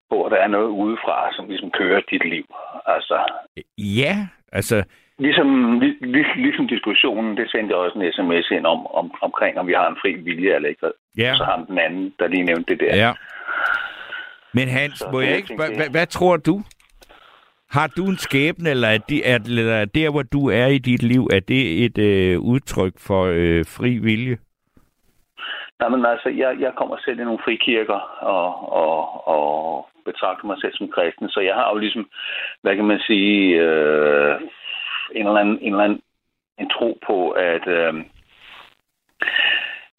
på, 0.10 0.24
at 0.24 0.32
der 0.32 0.38
er 0.38 0.48
noget 0.48 0.68
udefra, 0.84 1.34
som 1.36 1.48
ligesom 1.48 1.72
kører 1.72 2.02
dit 2.12 2.26
liv. 2.30 2.46
Altså, 2.86 3.18
Ja, 3.78 4.28
altså, 4.52 4.84
ligesom, 5.20 5.80
lig, 5.80 5.94
lig, 6.02 6.26
ligesom 6.36 6.68
diskussionen, 6.68 7.38
det 7.38 7.52
sendte 7.52 7.70
jeg 7.72 7.78
også 7.84 8.00
en 8.00 8.12
sms 8.14 8.52
ind 8.52 8.66
om, 8.66 8.88
om, 8.88 9.12
omkring, 9.22 9.58
om 9.60 9.68
vi 9.68 9.74
har 9.74 9.88
en 9.90 9.98
fri 10.02 10.12
vilje 10.14 10.56
eller 10.56 10.70
ikke. 10.70 10.92
ja, 11.18 11.34
Så 11.36 11.44
ham 11.44 11.66
den 11.66 11.78
anden, 11.80 12.14
der 12.20 12.28
lige 12.28 12.44
nævnte 12.44 12.74
det 12.76 12.80
der. 12.80 12.96
ja. 12.96 13.14
Men 14.54 14.68
Hans, 14.68 15.00
Så 15.00 15.10
må 15.12 15.22
jeg 15.22 15.36
ikke, 15.36 15.48
tænkte, 15.48 15.76
hvad, 15.78 15.90
hvad, 15.90 16.08
tror 16.08 16.38
du? 16.38 16.62
Har 17.70 17.88
du 17.98 18.06
en 18.06 18.18
skæbne, 18.18 18.70
eller 18.70 18.88
er, 18.88 18.98
de, 18.98 19.24
er, 19.24 19.40
eller 19.46 19.74
er 19.74 19.86
der, 19.86 20.10
hvor 20.12 20.24
du 20.24 20.50
er 20.50 20.68
i 20.68 20.78
dit 20.78 21.04
liv, 21.04 21.24
er 21.34 21.40
det 21.40 21.86
et 21.86 21.98
øh, 21.98 22.40
udtryk 22.40 22.94
for 23.08 23.24
øh, 23.26 23.66
fri 23.66 23.98
vilje? 23.98 24.38
Nej, 25.80 25.90
men 25.90 26.06
altså, 26.06 26.30
jeg, 26.30 26.60
jeg 26.60 26.74
kommer 26.78 26.98
selv 27.06 27.20
i 27.20 27.24
nogle 27.24 27.44
frikirker 27.44 28.00
og, 28.36 28.74
og, 28.74 29.28
og 29.28 29.88
betragter 30.06 30.46
mig 30.46 30.58
selv 30.62 30.74
som 30.76 30.88
kristen, 30.88 31.30
så 31.30 31.40
jeg 31.40 31.56
har 31.56 31.70
jo 31.70 31.78
ligesom, 31.78 32.10
hvad 32.62 32.76
kan 32.76 32.86
man 32.86 33.00
sige, 33.00 33.60
øh, 33.62 34.42
en 35.16 35.28
eller 35.28 35.40
anden, 35.40 35.60
en 35.62 35.74
eller 35.74 35.84
anden 35.84 36.02
en 36.58 36.70
tro 36.70 37.00
på, 37.08 37.30
at, 37.30 37.68
øh, 37.68 37.94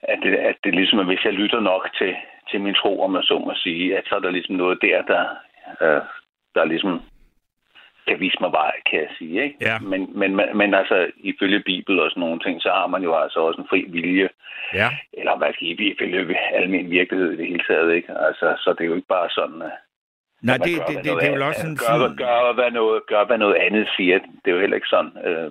at, 0.03 0.19
det, 0.23 0.35
at 0.35 0.57
det 0.65 0.75
ligesom 0.75 0.99
er, 0.99 1.05
hvis 1.05 1.25
jeg 1.25 1.33
lytter 1.33 1.61
nok 1.61 1.89
til, 1.99 2.15
til 2.53 2.61
min 2.61 2.75
tro, 2.75 3.03
om 3.05 3.11
man 3.11 3.23
så 3.23 3.39
må 3.39 3.53
sige, 3.55 3.99
at 3.99 4.05
så 4.07 4.15
er 4.15 4.21
der 4.21 4.31
ligesom 4.31 4.55
noget 4.55 4.79
der, 4.83 5.03
der, 5.03 5.25
øh, 5.85 6.03
der 6.55 6.65
ligesom 6.65 7.03
kan 8.09 8.21
vise 8.21 8.37
mig 8.41 8.53
vej, 8.53 8.73
kan 8.91 8.99
jeg 9.01 9.09
sige. 9.19 9.45
Ikke? 9.45 9.57
Ja. 9.61 9.79
Men, 9.79 10.19
men, 10.19 10.37
men, 10.37 10.47
men 10.57 10.75
altså, 10.75 11.11
ifølge 11.17 11.61
Bibel 11.61 12.01
og 12.01 12.11
sådan 12.11 12.21
nogle 12.21 12.41
ting, 12.41 12.63
så 12.63 12.69
har 12.69 12.87
man 12.87 13.03
jo 13.03 13.13
altså 13.15 13.39
også 13.41 13.61
en 13.61 13.69
fri 13.71 13.81
vilje 13.89 14.29
Ja. 14.75 14.89
eller 15.13 15.37
hvad 15.37 15.53
skal 15.53 15.67
I 15.67 15.93
ifølge 15.93 16.39
almen 16.55 16.91
virkelighed 16.91 17.33
i 17.33 17.37
det 17.37 17.47
hele 17.47 17.65
taget, 17.69 17.95
ikke? 17.95 18.13
Altså, 18.27 18.47
så 18.59 18.75
det 18.79 18.81
er 18.81 18.89
jo 18.89 18.95
ikke 18.95 19.15
bare 19.17 19.31
sådan, 19.31 19.63
at 19.63 19.73
Nej, 20.43 20.55
at 20.55 20.61
man 20.61 20.69
det, 20.69 20.79
gør, 20.79 20.87
det, 20.87 20.97
det, 20.97 21.05
det 21.05 21.29
er 21.29 21.33
vel 21.33 21.43
også 21.43 21.61
sådan... 21.61 21.77
gør, 21.77 21.99
sådan 21.99 22.17
gør, 22.17 22.53
hvad 22.53 22.71
noget, 22.71 23.07
gør, 23.07 23.25
hvad 23.25 23.39
noget 23.39 23.57
andet 23.67 23.89
siger. 23.97 24.19
Det 24.19 24.49
er 24.51 24.55
jo 24.57 24.61
heller 24.61 24.77
ikke 24.77 24.95
sådan. 24.95 25.13
Øh, 25.27 25.51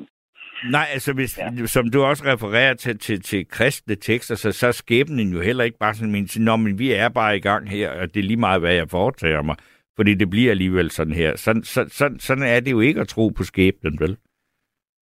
Nej, 0.69 0.87
altså 0.93 1.13
hvis, 1.13 1.37
ja. 1.37 1.65
Som 1.65 1.91
du 1.91 2.03
også 2.03 2.23
refererer 2.25 2.73
til, 2.73 2.97
til, 2.99 3.21
til 3.21 3.47
kristne 3.47 3.95
tekster, 3.95 4.35
så, 4.35 4.51
så 4.51 4.67
er 4.67 4.71
skæbnen 4.71 5.33
jo 5.33 5.41
heller 5.41 5.63
ikke 5.63 5.77
bare 5.77 5.93
sådan, 5.93 6.11
men, 6.11 6.29
Nå, 6.37 6.55
men 6.55 6.79
vi 6.79 6.91
er 6.91 7.09
bare 7.09 7.37
i 7.37 7.39
gang 7.39 7.69
her, 7.69 7.91
og 8.01 8.13
det 8.13 8.19
er 8.19 8.23
lige 8.23 8.37
meget, 8.37 8.61
hvad 8.61 8.73
jeg 8.73 8.89
foretager 8.89 9.41
mig. 9.41 9.55
Fordi 9.95 10.13
det 10.13 10.29
bliver 10.29 10.51
alligevel 10.51 10.91
sådan 10.91 11.13
her. 11.13 11.35
Sådan, 11.35 11.63
så, 11.63 11.85
så, 11.89 12.15
sådan 12.19 12.43
er 12.43 12.59
det 12.59 12.71
jo 12.71 12.79
ikke 12.79 13.01
at 13.01 13.07
tro 13.07 13.29
på 13.29 13.43
skæbnen, 13.43 13.99
vel? 13.99 14.17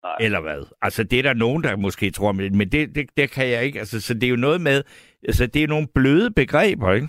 nej. 0.04 0.16
Eller 0.20 0.40
hvad? 0.42 0.64
Altså, 0.82 1.04
det 1.04 1.20
er 1.20 1.24
der 1.24 1.34
nogen, 1.34 1.64
der 1.64 1.76
måske 1.76 2.12
tror, 2.12 2.32
men 2.32 2.58
men 2.58 2.70
det, 2.72 2.96
det, 2.96 3.10
det 3.18 3.32
kan 3.32 3.50
jeg 3.50 3.64
ikke. 3.66 3.80
Altså, 3.80 4.02
så 4.02 4.14
det 4.14 4.24
er 4.24 4.30
jo 4.30 4.36
noget 4.36 4.62
med, 4.62 4.84
altså, 5.28 5.48
det 5.48 5.64
er 5.64 5.68
nogle 5.68 5.88
bløde 5.96 6.32
begreber, 6.32 6.94
ikke? 6.94 7.08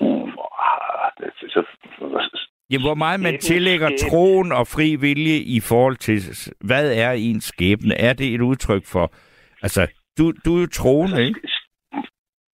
Ah, 0.00 1.10
det- 1.18 1.50
så, 1.52 1.62
Ja, 2.70 2.78
hvor 2.86 2.94
meget 2.94 3.20
man 3.20 3.38
tillægger 3.38 3.88
skæbne. 3.88 4.10
troen 4.10 4.52
og 4.52 4.66
fri 4.66 4.96
vilje 4.96 5.36
i 5.56 5.60
forhold 5.60 5.96
til, 5.96 6.18
hvad 6.60 6.96
er 6.96 7.12
ens 7.12 7.44
skæbne? 7.44 7.94
Er 7.94 8.12
det 8.12 8.34
et 8.34 8.40
udtryk 8.40 8.84
for, 8.86 9.12
altså, 9.62 9.82
du, 10.18 10.32
du 10.44 10.56
er 10.56 10.60
jo 10.60 10.66
troende, 10.66 11.26
ikke? 11.26 11.40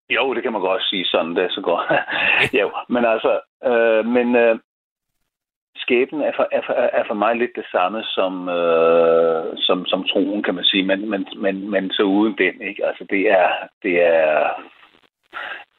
Jo, 0.10 0.34
det 0.34 0.44
kan 0.44 0.52
man 0.52 0.62
godt 0.62 0.84
sige 0.84 1.06
sådan, 1.06 1.36
det 1.36 1.44
er 1.44 1.50
så 1.50 1.62
godt. 1.62 1.88
jo, 2.62 2.72
men 2.90 3.06
altså, 3.06 3.40
øh, 3.66 4.06
men 4.06 4.36
øh, 4.36 4.60
skæbnen 5.76 6.22
er 6.22 6.32
for, 6.36 6.48
er, 6.52 6.62
for, 6.66 6.74
er 6.74 7.04
for 7.08 7.14
mig 7.14 7.36
lidt 7.36 7.56
det 7.56 7.66
samme 7.72 8.04
som, 8.04 8.50
øh, 8.50 9.46
som, 9.58 9.86
som 9.86 10.04
troen, 10.04 10.44
kan 10.44 10.56
man 10.56 10.64
sige, 10.64 10.84
men, 10.84 11.10
men, 11.10 11.28
men, 11.38 11.70
men 11.70 11.92
så 11.92 12.04
uden 12.04 12.36
den, 12.38 12.62
ikke? 12.62 12.86
Altså, 12.86 13.04
det 13.10 13.22
er, 13.40 13.50
det 13.84 13.96
er, 14.04 14.50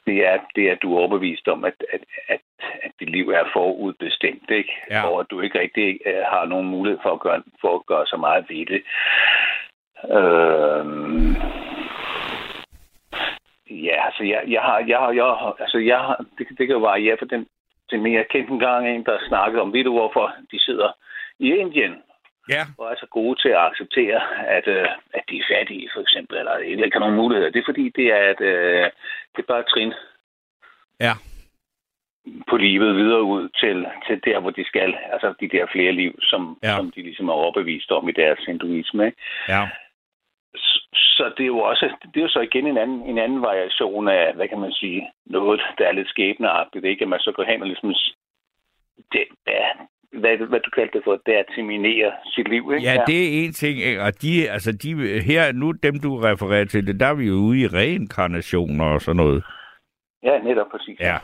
det 0.09 0.17
er, 0.27 0.37
det 0.55 0.63
er, 0.67 0.71
at 0.71 0.81
du 0.81 0.93
er 0.93 0.99
overbevist 0.99 1.47
om, 1.47 1.65
at, 1.65 1.77
at, 1.93 2.01
at, 2.27 2.41
at 2.85 2.91
dit 2.99 3.09
liv 3.09 3.29
er 3.29 3.43
forudbestemt, 3.53 4.49
ikke? 4.49 4.73
Ja. 4.89 5.01
Og 5.07 5.19
at 5.19 5.27
du 5.31 5.41
ikke 5.41 5.59
rigtig 5.59 5.99
øh, 6.05 6.23
har 6.33 6.45
nogen 6.45 6.67
mulighed 6.67 6.99
for 7.03 7.11
at 7.13 7.19
gøre, 7.19 7.41
for 7.61 7.75
at 7.75 7.85
gøre 7.85 8.05
så 8.05 8.17
meget 8.17 8.45
ved 8.49 8.65
det. 8.73 8.81
Øh, 10.15 10.85
Ja, 13.71 14.05
altså 14.05 14.23
jeg, 14.23 14.41
jeg 14.47 14.61
har, 14.61 14.77
jeg 14.87 14.97
har, 14.97 15.11
jeg 15.11 15.23
har, 15.23 15.55
altså 15.59 15.77
jeg 15.77 15.97
har, 15.97 16.25
det, 16.37 16.47
det 16.57 16.67
kan 16.67 16.75
jo 16.77 16.79
variere 16.79 17.17
for 17.19 17.25
den, 17.25 17.47
til 17.89 17.99
men 17.99 18.13
jeg 18.13 18.25
kendte 18.29 18.53
engang 18.53 18.89
en, 18.89 19.05
der 19.05 19.27
snakkede 19.27 19.61
om, 19.61 19.73
ved 19.73 19.83
du 19.83 19.91
hvorfor 19.91 20.33
de 20.51 20.59
sidder 20.59 20.89
i 21.39 21.47
Indien 21.53 21.95
Ja. 22.55 22.63
og 22.77 22.85
er 22.91 22.95
så 22.99 23.07
gode 23.11 23.35
til 23.41 23.49
at 23.49 23.65
acceptere, 23.69 24.21
at, 24.57 24.67
øh, 24.67 24.87
at 25.13 25.23
de 25.29 25.37
er 25.37 25.49
fattige, 25.53 25.89
for 25.93 26.01
eksempel, 26.01 26.37
eller 26.37 26.57
ikke 26.57 26.97
har 26.97 26.99
nogen 26.99 27.21
muligheder. 27.23 27.51
Det 27.51 27.59
er 27.59 27.69
fordi, 27.71 27.85
det 27.89 28.07
er, 28.17 28.23
at, 28.33 28.41
øh, 28.41 28.85
det 29.35 29.41
er 29.43 29.47
bare 29.47 29.59
et 29.59 29.65
trin 29.73 29.93
Ja. 30.99 31.13
på 32.49 32.57
livet 32.57 32.95
videre 32.95 33.23
ud 33.23 33.49
til, 33.49 33.87
til 34.07 34.21
der, 34.25 34.39
hvor 34.39 34.49
de 34.49 34.65
skal. 34.65 34.97
Altså 35.13 35.33
de 35.39 35.49
der 35.49 35.65
flere 35.71 35.91
liv, 35.91 36.19
som, 36.21 36.59
Ja. 36.63 36.75
som 36.75 36.91
de 36.91 37.01
ligesom 37.01 37.29
er 37.29 37.33
overbevist 37.33 37.91
om 37.91 38.09
i 38.09 38.11
deres 38.11 38.39
hinduisme. 38.45 39.05
Ikke? 39.05 39.17
Ja. 39.47 39.69
S- 40.57 40.87
Så 40.93 41.33
det 41.37 41.43
er 41.43 41.47
jo 41.47 41.59
også, 41.59 41.85
det 42.13 42.17
er 42.17 42.21
jo 42.21 42.29
så 42.29 42.39
igen 42.39 42.67
en 42.67 42.77
anden, 42.77 43.01
en 43.03 43.17
anden 43.17 43.41
variation 43.41 44.07
af, 44.07 44.33
hvad 44.35 44.47
kan 44.47 44.59
man 44.59 44.71
sige, 44.71 45.11
noget, 45.25 45.61
der 45.77 45.87
er 45.87 45.91
lidt 45.91 46.09
skæbneagtigt, 46.09 46.85
ikke? 46.85 47.01
At 47.03 47.09
man 47.09 47.19
så 47.19 47.31
går 47.31 47.43
hen 47.43 47.61
og 47.61 47.67
ligesom, 47.67 47.93
det, 49.11 49.25
ja, 49.47 49.67
hvad, 50.11 50.47
hvad 50.47 50.59
du 50.59 50.69
kaldte 50.69 50.97
det 50.97 51.03
for, 51.03 51.21
det 51.25 51.35
er 51.35 51.39
at 51.39 51.45
terminere 51.55 52.11
sit 52.25 52.47
liv, 52.47 52.71
ikke? 52.73 52.85
Ja, 52.85 53.03
det 53.07 53.23
er 53.23 53.45
en 53.45 53.53
ting, 53.53 53.79
ikke? 53.79 54.01
og 54.01 54.21
de, 54.21 54.49
altså 54.49 54.71
de, 54.71 55.21
her, 55.21 55.51
nu 55.51 55.71
dem 55.71 55.99
du 55.99 56.17
refererer 56.17 56.65
til, 56.65 56.87
det, 56.87 56.99
der 56.99 57.07
er 57.07 57.13
vi 57.13 57.27
jo 57.27 57.33
ude 57.33 57.59
i 57.59 57.67
reinkarnationer 57.67 58.85
og 58.85 59.01
sådan 59.01 59.17
noget. 59.17 59.43
Ja, 60.23 60.39
netop 60.39 60.67
præcis. 60.71 60.99
Ja. 60.99 61.17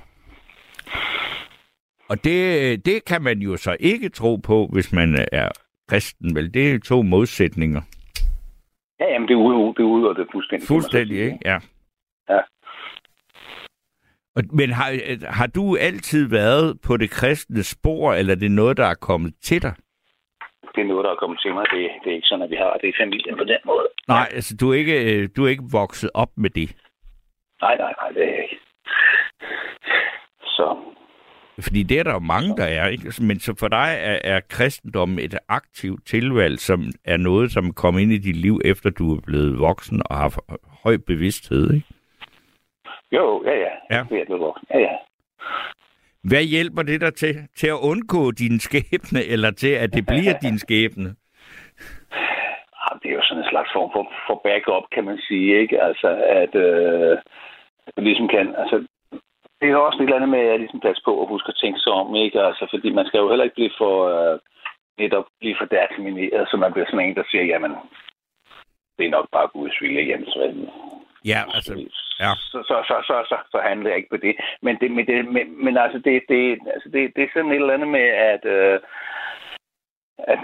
Og 2.10 2.24
det, 2.24 2.86
det 2.86 3.06
kan 3.06 3.22
man 3.22 3.40
jo 3.40 3.58
så 3.58 3.78
ikke 3.80 4.10
tro 4.10 4.36
på, 4.36 4.70
hvis 4.74 4.94
man 4.94 5.26
er 5.32 5.50
kristen, 5.90 6.36
vel? 6.36 6.54
Det 6.54 6.72
er 6.72 6.80
to 6.80 7.02
modsætninger. 7.02 7.82
Ja, 9.00 9.06
jamen, 9.14 9.28
det 9.28 9.34
er 9.34 9.38
ude, 9.38 9.74
det 9.78 9.84
ude, 9.84 10.10
og 10.10 10.16
det 10.16 10.28
fuldstændig. 10.32 10.68
Fuldstændig, 10.68 11.18
ikke? 11.20 11.38
Ja. 11.46 11.58
Ja. 12.30 12.40
Men 14.36 14.70
har, 14.70 14.90
har 15.32 15.48
du 15.48 15.76
altid 15.76 16.30
været 16.30 16.80
på 16.88 16.98
det 16.98 17.10
kristne 17.10 17.64
spor, 17.64 18.14
eller 18.14 18.36
er 18.36 18.40
det 18.40 18.52
noget, 18.52 18.78
der 18.78 18.86
er 18.86 18.96
kommet 19.02 19.34
til 19.42 19.62
dig? 19.62 19.74
Det 20.76 20.82
er 20.82 20.88
noget, 20.88 21.04
der 21.06 21.12
er 21.12 21.16
kommet 21.16 21.40
til 21.42 21.54
mig. 21.54 21.66
Det, 21.74 21.90
det 22.04 22.10
er 22.12 22.16
ikke 22.16 22.28
sådan, 22.28 22.44
at 22.44 22.50
vi 22.50 22.56
har 22.56 22.78
det 22.82 22.88
i 22.88 22.94
familien 23.02 23.38
på 23.38 23.44
den 23.44 23.58
måde. 23.66 23.88
Nej, 24.08 24.28
altså 24.32 24.58
du 24.58 24.72
er 24.72 24.76
ikke, 24.76 24.98
øh, 25.04 25.30
du 25.36 25.46
er 25.46 25.50
ikke 25.50 25.64
vokset 25.72 26.10
op 26.14 26.30
med 26.38 26.50
det. 26.50 26.76
Nej, 27.62 27.78
nej, 27.78 27.94
nej, 28.02 28.10
det 28.10 28.24
er 28.24 28.32
jeg 28.32 28.44
ikke. 28.44 28.60
Så, 30.42 30.78
Fordi 31.62 31.84
det 31.84 32.00
er 32.00 32.04
der 32.04 32.14
jo 32.14 32.20
mange, 32.20 32.58
der 32.58 32.66
er. 32.66 32.88
Ikke? 32.88 33.14
Men 33.22 33.40
så 33.40 33.56
for 33.60 33.68
dig 33.68 33.98
er, 34.00 34.20
er 34.24 34.40
kristendommen 34.50 35.20
et 35.20 35.38
aktivt 35.48 36.08
tilvalg, 36.08 36.60
som 36.60 36.80
er 37.06 37.18
noget, 37.18 37.52
som 37.52 37.74
kommer 37.74 38.00
ind 38.02 38.12
i 38.12 38.18
dit 38.18 38.36
liv, 38.36 38.62
efter 38.66 38.90
du 38.90 39.16
er 39.16 39.22
blevet 39.22 39.60
voksen 39.60 40.02
og 40.06 40.18
har 40.18 40.44
høj 40.84 40.98
bevidsthed, 40.98 41.74
ikke? 41.74 41.88
Jo, 43.16 43.44
ja, 43.46 43.56
ja. 43.66 43.72
Ja. 43.92 44.02
Det 44.10 44.30
er 44.30 44.38
voksen. 44.38 44.68
Ja, 44.74 44.80
ja. 44.80 44.96
Hvad 46.30 46.44
hjælper 46.44 46.84
det 46.84 47.02
dig 47.02 47.14
til? 47.14 47.34
Til 47.56 47.68
at 47.68 47.80
undgå 47.92 48.32
din 48.32 48.60
skæbne, 48.60 49.22
eller 49.34 49.52
til, 49.52 49.74
at 49.84 49.94
det 49.94 50.06
bliver 50.06 50.34
din 50.46 50.58
skæbne? 50.60 51.10
Ah, 52.84 52.94
Det 53.02 53.10
er 53.10 53.16
jo 53.16 53.24
sådan 53.24 53.44
en 53.44 53.50
slags 53.50 53.70
form 53.76 53.90
for, 53.96 54.04
for 54.28 54.42
backup, 54.44 54.86
kan 54.96 55.04
man 55.04 55.18
sige, 55.28 55.62
ikke? 55.62 55.82
Altså, 55.82 56.10
at 56.42 56.56
øh, 56.56 57.18
ligesom 57.98 58.28
kan... 58.28 58.56
Altså, 58.62 58.88
det 59.62 59.70
er 59.70 59.76
også 59.76 59.98
et 60.00 60.04
eller 60.04 60.16
andet 60.16 60.30
med 60.30 60.40
at 60.54 60.60
ligesom 60.60 60.80
passe 60.80 61.02
på 61.06 61.14
og 61.22 61.28
huske 61.28 61.50
at 61.50 61.60
tænke 61.64 61.80
sig 61.80 61.94
om, 61.94 62.16
ikke? 62.16 62.42
Altså, 62.42 62.68
fordi 62.74 62.90
man 62.90 63.06
skal 63.06 63.18
jo 63.18 63.30
heller 63.30 63.44
ikke 63.46 63.60
blive 63.60 63.78
for... 63.78 63.96
Øh, 64.14 64.40
netop 65.00 65.26
blive 65.40 65.56
for 65.60 65.66
determineret, 65.66 66.48
så 66.50 66.58
man 66.58 66.74
bliver 66.74 66.86
sådan 66.88 67.06
en, 67.06 67.16
der 67.16 67.24
siger, 67.32 67.44
jamen, 67.44 67.72
det 68.98 69.06
er 69.06 69.10
nok 69.18 69.28
bare 69.32 69.48
Guds 69.48 69.82
vilje, 69.82 70.10
Jens. 70.10 70.38
vel? 70.42 70.70
Ja, 71.32 71.40
altså, 71.56 71.74
ja. 72.20 72.32
så, 72.52 72.58
så, 72.70 72.76
så, 72.90 72.96
så, 73.08 73.16
så, 73.30 73.38
så 73.52 73.60
handler 73.68 73.90
jeg 73.90 73.98
ikke 73.98 74.10
på 74.10 74.18
det. 74.18 74.36
Men, 74.62 74.78
det, 74.82 74.92
men, 74.92 75.08
det, 75.08 75.26
men, 75.26 75.66
men 75.66 75.78
altså, 75.78 76.00
det, 76.00 76.24
det, 76.30 76.60
altså 76.74 76.90
det, 76.90 77.12
det 77.16 77.24
er 77.24 77.28
sådan 77.34 77.52
et 77.52 77.56
eller 77.56 77.74
andet 77.74 77.88
med, 77.88 78.08
at, 78.34 78.46
øh, 78.46 78.80
at, 80.18 80.40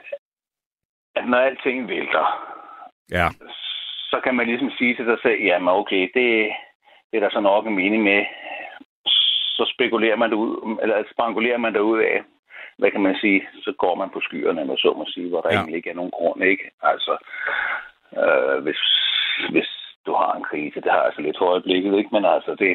at 1.16 1.28
når 1.30 1.38
alting 1.38 1.88
vælter, 1.88 2.26
ja. 3.12 3.28
så 4.12 4.20
kan 4.24 4.36
man 4.36 4.48
ligesom 4.48 4.72
sige 4.78 4.96
til 4.96 5.06
sig 5.06 5.18
selv, 5.22 5.42
jamen 5.42 5.74
okay, 5.74 6.02
det, 6.14 6.52
det 7.12 7.18
er 7.18 7.20
der 7.20 7.30
så 7.30 7.40
nok 7.40 7.68
en 7.68 7.76
mening 7.76 8.04
med. 8.04 8.26
Så 9.58 9.72
spekulerer 9.74 10.16
man 10.16 10.30
det 10.30 10.36
ud, 10.36 10.78
eller 10.82 11.04
spangulerer 11.14 11.58
man 11.58 11.74
det 11.74 11.80
ud 11.80 12.00
af, 12.00 12.24
hvad 12.78 12.92
kan 12.92 13.02
man 13.02 13.16
sige, 13.22 13.48
så 13.64 13.74
går 13.78 13.96
man 13.96 14.10
på 14.10 14.22
skyerne, 14.22 14.62
eller 14.62 14.76
så 14.78 14.94
må 14.98 15.06
sige, 15.08 15.30
hvor 15.30 15.42
der 15.42 15.50
Ja. 15.50 15.54
ja. 15.54 15.60
egentlig 15.60 15.78
ikke 15.78 15.90
er 15.90 15.94
nogen 15.94 16.12
grund, 16.12 16.44
ikke? 16.44 16.70
Altså, 16.82 17.18
øh, 18.18 18.64
hvis, 18.64 18.82
hvis 19.52 19.81
du 20.06 20.12
har 20.22 20.32
en 20.36 20.44
krise, 20.50 20.82
det 20.82 20.92
har 20.92 21.00
jeg 21.00 21.06
altså 21.10 21.22
lidt 21.22 21.38
for 21.40 21.46
øjeblikket, 21.46 21.98
ikke? 22.00 22.10
Men 22.16 22.26
altså, 22.26 22.52
det, 22.64 22.72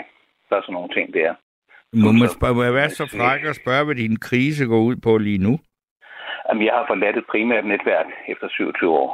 der 0.49 0.57
er 0.57 0.63
sådan 0.63 0.75
nogle 0.79 0.95
ting 0.97 1.15
der. 1.15 1.35
Må, 2.05 2.13
man 2.13 2.29
spørge, 2.37 2.55
må 2.55 2.63
jeg 2.63 2.75
være 2.75 2.91
så 2.91 3.05
fræk 3.17 3.45
og 3.51 3.55
spørge, 3.55 3.85
hvad 3.85 3.95
din 3.95 4.17
krise 4.29 4.67
går 4.67 4.81
ud 4.91 4.97
på 4.97 5.19
lige 5.19 5.43
nu? 5.47 5.53
Jamen, 6.49 6.65
jeg 6.67 6.75
har 6.79 6.85
forladt 6.89 7.17
et 7.17 7.27
primært 7.33 7.65
netværk 7.65 8.07
efter 8.29 8.49
27 8.49 8.91
år. 8.91 9.11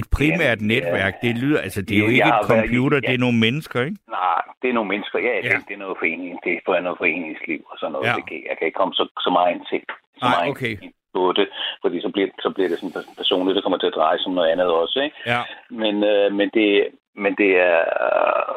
Et 0.00 0.08
primært 0.16 0.58
Jamen, 0.58 0.68
netværk, 0.74 1.14
ja. 1.14 1.28
det 1.28 1.38
lyder, 1.42 1.60
altså 1.66 1.82
det 1.82 1.94
er 1.96 2.02
jo 2.04 2.08
ikke 2.14 2.22
et 2.22 2.32
været 2.32 2.50
computer, 2.54 2.96
det 3.00 3.08
ja. 3.08 3.14
er 3.14 3.24
nogle 3.26 3.38
mennesker, 3.46 3.78
ikke? 3.88 3.98
Nej, 4.20 4.42
det 4.62 4.68
er 4.70 4.74
nogle 4.78 4.90
mennesker. 4.94 5.18
Ja, 5.18 5.34
Ja. 5.36 5.40
Det, 5.56 5.68
det 5.68 5.74
er 5.74 5.82
noget 5.84 5.96
forening. 6.02 6.32
Det 6.44 6.52
er 6.52 6.80
noget 6.88 6.98
foreningsliv 7.02 7.60
og 7.70 7.76
sådan 7.78 7.92
noget. 7.92 8.06
Ja. 8.06 8.10
Ja. 8.10 8.16
Det 8.16 8.24
kan, 8.28 8.36
jeg 8.48 8.54
kan 8.58 8.66
ikke 8.68 8.78
komme 8.80 8.94
så, 8.94 9.04
så 9.24 9.30
meget 9.36 9.50
ind 9.54 9.64
til. 9.70 9.82
Så 10.20 10.24
Nej, 10.24 10.30
meget 10.36 10.50
okay. 10.50 10.74
ind 10.84 10.92
på 11.16 11.32
det, 11.38 11.48
fordi 11.82 11.96
så 12.04 12.08
bliver, 12.14 12.28
så 12.44 12.50
bliver 12.54 12.68
det 12.68 12.78
sådan 12.78 13.04
personligt, 13.20 13.56
det 13.56 13.64
kommer 13.64 13.78
til 13.80 13.90
at 13.92 13.98
dreje 13.98 14.18
sig 14.18 14.26
om 14.30 14.34
noget 14.38 14.50
andet 14.52 14.66
også, 14.82 14.98
ikke? 15.06 15.16
Ja. 15.32 15.40
Men, 15.82 15.94
øh, 16.12 16.32
men, 16.38 16.48
det, 16.56 16.68
men 17.14 17.32
det 17.40 17.50
er... 17.70 17.78
Øh, 18.04 18.54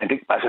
men 0.00 0.06
det, 0.10 0.16
altså, 0.36 0.48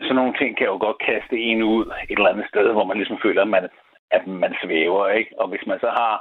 sådan 0.00 0.16
nogle 0.20 0.34
ting 0.40 0.50
kan 0.56 0.66
jo 0.66 0.76
godt 0.86 0.98
kaste 1.10 1.36
en 1.48 1.62
ud 1.62 1.84
et 2.10 2.16
eller 2.18 2.32
andet 2.32 2.48
sted, 2.52 2.72
hvor 2.72 2.84
man 2.84 2.96
ligesom 2.96 3.18
føler, 3.22 3.42
at 3.42 3.48
man, 3.48 3.68
at 4.10 4.26
man 4.26 4.54
svæver, 4.62 5.08
ikke? 5.08 5.30
Og 5.40 5.48
hvis 5.48 5.66
man 5.66 5.78
så 5.80 5.90
har, 6.00 6.14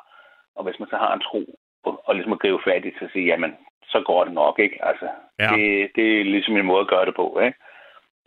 og 0.55 0.63
hvis 0.63 0.79
man 0.79 0.89
så 0.89 0.97
har 1.03 1.13
en 1.13 1.25
tro, 1.27 1.41
og, 1.85 2.01
og 2.05 2.15
ligesom 2.15 2.33
at 2.33 2.39
gribe 2.39 2.59
fat 2.63 2.85
i 2.85 2.91
at 3.01 3.09
sige, 3.13 3.25
jamen, 3.25 3.51
så 3.91 4.01
går 4.05 4.23
det 4.23 4.33
nok, 4.33 4.59
ikke? 4.59 4.85
Altså, 4.85 5.07
Ja. 5.39 5.49
det, 5.55 5.89
det 5.95 6.19
er 6.19 6.23
ligesom 6.23 6.57
en 6.57 6.65
måde 6.65 6.81
at 6.81 6.87
gøre 6.87 7.05
det 7.05 7.15
på, 7.15 7.39
ikke? 7.45 7.57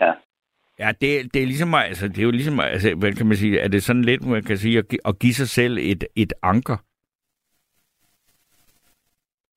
Ja. 0.01 0.13
Ja, 0.79 0.93
det, 1.01 1.35
det 1.35 1.43
er 1.43 1.47
ligesom, 1.47 1.75
altså, 1.75 2.09
det 2.09 2.19
er 2.19 2.23
jo 2.23 2.31
ligesom, 2.31 2.61
altså, 2.61 2.95
hvad 2.95 3.13
kan 3.13 3.27
man 3.27 3.37
sige, 3.37 3.61
er 3.61 3.69
det 3.69 3.83
sådan 3.83 4.03
lidt, 4.03 4.27
man 4.27 4.43
kan 4.43 4.57
sige, 4.57 4.79
at, 4.79 4.85
at 5.05 5.19
give 5.19 5.35
sig 5.35 5.49
selv 5.49 5.79
et, 5.81 6.05
et 6.17 6.33
anker? 6.43 6.77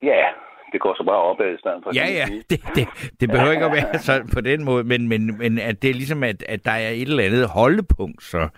Ja, 0.02 0.24
det 0.72 0.80
går 0.80 0.94
så 0.96 1.04
bare 1.04 1.22
opad 1.22 1.54
i 1.54 1.58
stedet 1.58 1.80
for. 1.82 1.90
Ja, 1.94 2.06
ja, 2.12 2.26
det, 2.50 2.60
det, 2.74 2.88
det 3.20 3.30
behøver 3.30 3.52
ikke 3.52 3.64
at 3.64 3.72
være 3.72 3.98
sådan 4.08 4.28
på 4.28 4.40
den 4.40 4.64
måde, 4.64 4.84
men, 4.84 5.08
men, 5.08 5.38
men 5.38 5.58
at 5.58 5.82
det 5.82 5.90
er 5.90 5.94
ligesom, 5.94 6.22
at, 6.22 6.42
at 6.48 6.64
der 6.64 6.70
er 6.70 6.88
et 6.88 7.02
eller 7.02 7.24
andet 7.24 7.48
holdepunkt, 7.48 8.22
så 8.22 8.48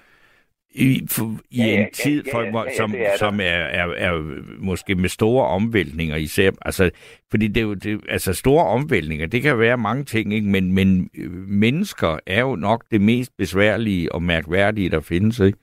i, 0.78 1.06
for, 1.10 1.24
i 1.50 1.58
Ja, 1.58 1.66
ja, 1.66 1.80
en 1.80 1.86
tid, 1.92 2.24
ja, 2.24 2.34
for, 2.34 2.42
ja, 2.42 2.62
ja, 2.64 2.76
som, 2.76 2.94
er 2.96 3.16
som 3.16 3.40
er, 3.40 3.62
er, 3.80 3.86
er 3.96 4.12
måske 4.58 4.94
med 4.94 5.08
store 5.08 5.46
omvæltninger 5.46 6.16
især. 6.16 6.50
Altså, 6.62 6.90
fordi 7.30 7.48
det 7.48 7.56
er 7.56 7.66
jo, 7.66 7.74
det, 7.74 8.00
altså 8.08 8.34
store 8.34 8.64
omvæltninger, 8.64 9.26
det 9.26 9.42
kan 9.42 9.58
være 9.58 9.76
mange 9.76 10.04
ting, 10.04 10.34
ikke? 10.34 10.48
Men, 10.48 10.72
men 10.74 11.10
øh, 11.18 11.30
mennesker 11.48 12.18
er 12.26 12.40
jo 12.40 12.56
nok 12.56 12.84
det 12.90 13.00
mest 13.00 13.32
besværlige 13.38 14.12
og 14.12 14.22
mærkværdige, 14.22 14.90
der 14.90 15.00
findes, 15.00 15.40
ikke? 15.40 15.58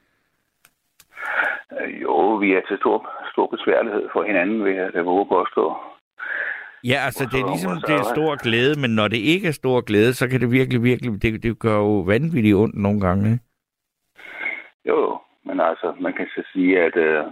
Øh, 1.82 2.02
Jo, 2.02 2.36
vi 2.36 2.52
er 2.52 2.62
til 2.68 2.78
stor, 2.78 3.10
stor 3.32 3.48
besværlighed 3.48 4.10
for 4.14 4.24
hinanden, 4.24 4.64
vil 4.64 4.74
jeg, 4.76 5.06
våge 5.06 5.26
påstå. 5.26 5.76
Ja, 6.84 6.98
altså 7.06 7.24
det 7.32 7.40
er 7.40 7.48
ligesom, 7.48 7.72
det 7.88 7.96
er 7.96 8.14
stor 8.16 8.44
glæde, 8.44 8.82
men 8.82 8.90
når 8.90 9.08
det 9.08 9.18
ikke 9.18 9.48
er 9.48 9.52
stor 9.52 9.82
glæde, 9.82 10.14
så 10.14 10.28
kan 10.28 10.42
det 10.42 10.52
virkelig, 10.52 10.84
virkelig, 10.84 11.22
det, 11.22 11.44
det 11.44 11.60
gør 11.60 11.78
jo 11.78 12.00
vanvittigt 12.00 12.56
ondt 12.56 12.76
nogle 12.76 13.00
gange, 13.00 13.32
ikke? 13.32 13.45
Jo, 14.88 14.96
jo, 15.06 15.20
men 15.44 15.60
altså, 15.60 15.94
man 16.00 16.14
kan 16.14 16.28
så 16.36 16.44
sige, 16.54 16.80
at 16.80 16.96
øh, 16.96 17.24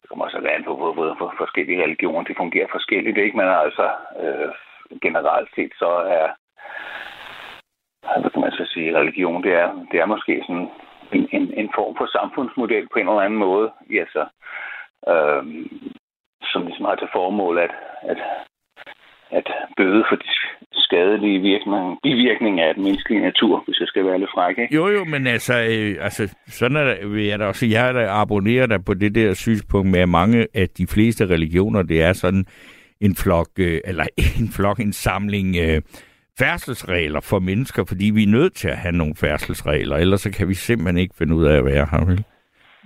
det 0.00 0.08
kommer 0.08 0.24
også 0.24 0.38
an 0.38 0.64
på, 0.64 0.76
hvor, 0.76 0.92
hvor, 0.92 1.14
hvor 1.14 1.34
forskellige 1.38 1.82
religioner 1.82 2.22
de 2.24 2.34
fungerer 2.36 2.66
forskelligt, 2.70 3.18
ikke? 3.18 3.36
Men 3.36 3.48
altså, 3.48 3.86
øh, 4.22 4.50
generelt 5.02 5.48
set 5.54 5.72
så 5.78 5.90
er, 6.18 6.26
hvad 8.20 8.30
kan 8.30 8.40
man 8.40 8.52
så 8.52 8.64
sige, 8.74 8.98
religion, 8.98 9.42
det 9.42 9.52
er, 9.54 9.86
det 9.90 10.00
er 10.00 10.06
måske 10.06 10.42
sådan 10.46 10.68
en, 11.12 11.28
en, 11.32 11.54
en 11.54 11.70
form 11.74 11.96
for 11.96 12.06
samfundsmodel 12.06 12.88
på 12.88 12.98
en 12.98 13.08
eller 13.08 13.20
anden 13.20 13.38
måde, 13.38 13.72
ja, 13.90 14.04
så, 14.14 14.22
øh, 15.12 15.42
som 16.52 16.66
ligesom 16.66 16.84
har 16.84 16.94
til 16.94 17.08
formål 17.12 17.58
at, 17.58 17.74
at, 18.02 18.18
at 19.32 19.46
bøde 19.76 20.04
for 20.10 20.16
de 20.16 20.28
skadelige 20.72 21.40
virkninger, 21.40 21.96
bivirkninger 22.02 22.64
af 22.68 22.74
den 22.74 22.84
menneskelige 22.84 23.22
natur, 23.22 23.62
hvis 23.66 23.80
jeg 23.80 23.88
skal 23.88 24.04
være 24.04 24.18
lidt 24.18 24.30
fræk, 24.34 24.58
ikke? 24.58 24.74
Jo, 24.74 24.88
jo, 24.88 25.04
men 25.04 25.26
altså, 25.26 25.54
øh, 25.70 25.96
altså 26.00 26.34
sådan 26.48 26.76
er 26.76 26.84
der, 26.84 27.06
vil 27.08 27.24
jeg 27.24 27.38
da 27.38 27.44
også, 27.44 27.66
jeg 27.66 27.88
er 27.88 27.92
da 27.92 28.06
abonnerer 28.08 28.66
der 28.66 28.78
på 28.78 28.94
det 28.94 29.14
der 29.14 29.34
synspunkt 29.34 29.90
med, 29.90 30.00
at 30.00 30.08
mange 30.08 30.46
af 30.54 30.68
de 30.68 30.86
fleste 30.86 31.26
religioner, 31.26 31.82
det 31.82 32.02
er 32.02 32.12
sådan 32.12 32.44
en 33.00 33.16
flok, 33.16 33.48
øh, 33.58 33.80
eller 33.84 34.04
en 34.40 34.48
flok, 34.52 34.80
en 34.80 34.92
samling 34.92 35.56
øh, 35.56 35.82
færdselsregler 36.38 37.20
for 37.20 37.38
mennesker, 37.38 37.84
fordi 37.84 38.10
vi 38.14 38.22
er 38.22 38.26
nødt 38.28 38.54
til 38.54 38.68
at 38.68 38.76
have 38.76 38.92
nogle 38.92 39.14
færdselsregler, 39.16 39.96
ellers 39.96 40.20
så 40.20 40.30
kan 40.30 40.48
vi 40.48 40.54
simpelthen 40.54 40.98
ikke 40.98 41.14
finde 41.18 41.34
ud 41.34 41.44
af 41.44 41.56
at 41.58 41.64
være 41.64 41.86
her, 41.90 42.04
vel? 42.04 42.24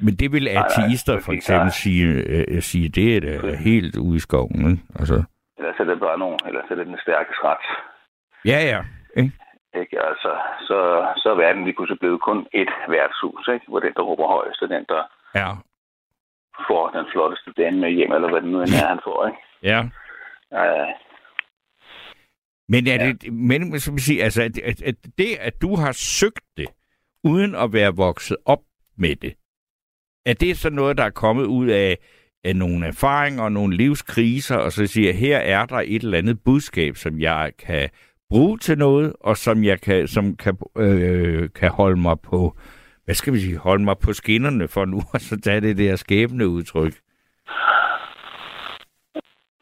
Men 0.03 0.15
det 0.15 0.33
vil 0.33 0.49
ateister 0.49 1.21
for 1.21 1.33
eksempel 1.33 1.65
der- 1.67 1.73
sige, 1.73 2.07
øh, 2.07 2.63
sige, 2.63 2.89
det 2.89 3.17
er 3.17 3.21
da 3.41 3.57
helt 3.57 3.97
ude 3.97 4.17
i 4.17 4.21
skoven, 4.21 4.71
ikke? 4.71 4.83
Altså, 4.99 5.23
Ellers 5.64 5.81
er 5.81 5.85
det 5.85 6.00
bare 6.00 6.18
nogen, 6.18 6.40
ellers 6.46 6.70
er 6.70 6.74
det 6.74 6.87
den 6.87 6.98
stærkes 7.03 7.38
ret. 7.44 7.64
ja, 8.53 8.59
ja. 8.72 8.81
Ikke? 9.16 9.33
Ikke? 9.81 9.96
Altså, 10.11 10.31
så, 10.68 10.79
så 11.16 11.27
er 11.31 11.35
verden 11.44 11.64
lige 11.64 11.74
pludselig 11.74 11.98
blevet 12.00 12.20
kun 12.20 12.46
et 12.53 12.70
værtshus, 12.88 13.48
ikke? 13.55 13.66
hvor 13.68 13.81
den, 13.81 13.92
der 13.96 14.03
råber 14.03 14.27
højst, 14.27 14.62
er 14.62 14.66
den, 14.66 14.85
der 14.88 15.03
Ja, 15.35 15.50
får 16.68 16.90
den 16.90 17.07
flotteste 17.12 17.53
dame 17.53 17.79
med 17.81 17.90
hjem, 17.90 18.12
eller 18.12 18.31
hvad 18.31 18.42
det 18.42 18.50
nu 18.50 18.61
end 18.61 18.70
er, 18.83 18.88
han 18.88 19.00
får. 19.05 19.27
Ikke? 19.27 19.38
ja. 19.62 19.81
Ja, 20.53 20.92
Men 22.68 22.87
er 22.87 22.98
det, 22.98 23.33
men, 23.33 23.81
som 23.81 23.98
sige, 23.98 24.22
altså, 24.24 24.42
at, 24.42 24.59
at, 24.59 24.83
at 24.83 24.94
det, 25.18 25.37
at 25.40 25.62
du 25.62 25.77
har 25.77 25.92
søgt 25.92 26.44
det, 26.57 26.68
uden 27.24 27.55
at 27.55 27.72
være 27.72 27.96
vokset 27.96 28.37
op 28.46 28.62
med 28.98 29.16
det, 29.16 29.35
er 30.27 30.35
det 30.35 30.57
så 30.57 30.70
noget, 30.70 30.98
der 30.98 31.05
er 31.05 31.11
kommet 31.11 31.44
ud 31.44 31.68
af, 31.68 31.98
af 32.45 32.57
nogle 32.57 32.87
erfaringer 32.87 33.43
og 33.43 33.53
nogle 33.53 33.77
livskriser, 33.77 34.57
og 34.57 34.73
så 34.73 34.87
siger, 34.87 35.13
her 35.13 35.39
er 35.39 35.67
der 35.67 35.77
et 35.77 36.03
eller 36.03 36.19
andet 36.19 36.39
budskab, 36.45 36.97
som 36.97 37.21
jeg 37.21 37.53
kan 37.67 37.91
bruge 38.31 38.59
til 38.59 38.79
noget, 38.79 39.13
og 39.21 39.37
som 39.37 39.65
jeg 39.65 39.81
kan, 39.81 40.09
som 40.09 40.37
kan, 40.37 40.57
øh, 40.79 41.49
kan 41.55 41.71
holde 41.71 42.01
mig 42.01 42.17
på, 42.21 42.53
hvad 43.05 43.15
skal 43.15 43.33
vi 43.33 43.39
sige, 43.39 43.59
holde 43.59 43.85
mig 43.85 43.97
på 44.05 44.13
skinnerne 44.13 44.69
for 44.69 44.85
nu, 44.85 44.97
og 45.15 45.21
så 45.21 45.41
tage 45.41 45.61
det 45.61 45.79
der 45.79 45.97
skæbne 45.97 46.49
udtryk. 46.49 46.93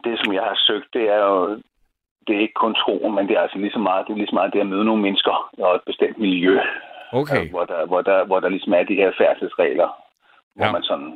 det, 0.05 0.15
som 0.25 0.33
jeg 0.35 0.43
har 0.43 0.57
søgt, 0.67 0.89
det 0.93 1.03
er 1.17 1.19
jo 1.31 1.61
det 2.27 2.37
er 2.37 2.41
ikke 2.41 2.61
kun 2.65 2.75
troen, 2.75 3.15
men 3.15 3.29
det 3.29 3.35
er 3.37 3.41
altså 3.41 3.59
lige 3.59 3.73
så 3.73 3.79
meget, 3.79 4.07
det 4.07 4.13
er 4.13 4.17
lige 4.17 4.33
så 4.33 4.35
meget 4.35 4.53
det 4.53 4.61
at 4.61 4.67
møde 4.67 4.85
nogle 4.85 5.03
mennesker 5.03 5.51
og 5.59 5.75
et 5.75 5.83
bestemt 5.87 6.19
miljø, 6.19 6.59
Okay. 7.13 7.45
øh, 7.45 7.51
hvor, 7.51 7.65
der, 7.65 7.87
hvor, 7.87 8.03
der, 8.03 8.25
hvor 8.25 8.41
der 8.41 8.49
ligesom 8.49 8.73
er 8.73 8.83
de 8.83 8.95
her 8.95 9.11
færdselsregler, 9.19 9.89
hvor 10.57 10.67
Ja. 10.67 10.73
man 10.73 10.83
sådan, 10.83 11.13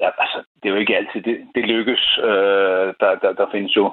ja, 0.00 0.08
altså, 0.18 0.38
det 0.62 0.68
er 0.68 0.72
jo 0.74 0.80
ikke 0.80 0.96
altid, 0.96 1.20
det, 1.22 1.48
det 1.54 1.64
lykkes. 1.64 2.18
Øh, 2.18 2.94
der, 3.00 3.10
der, 3.22 3.32
der 3.32 3.46
findes 3.52 3.76
jo 3.76 3.92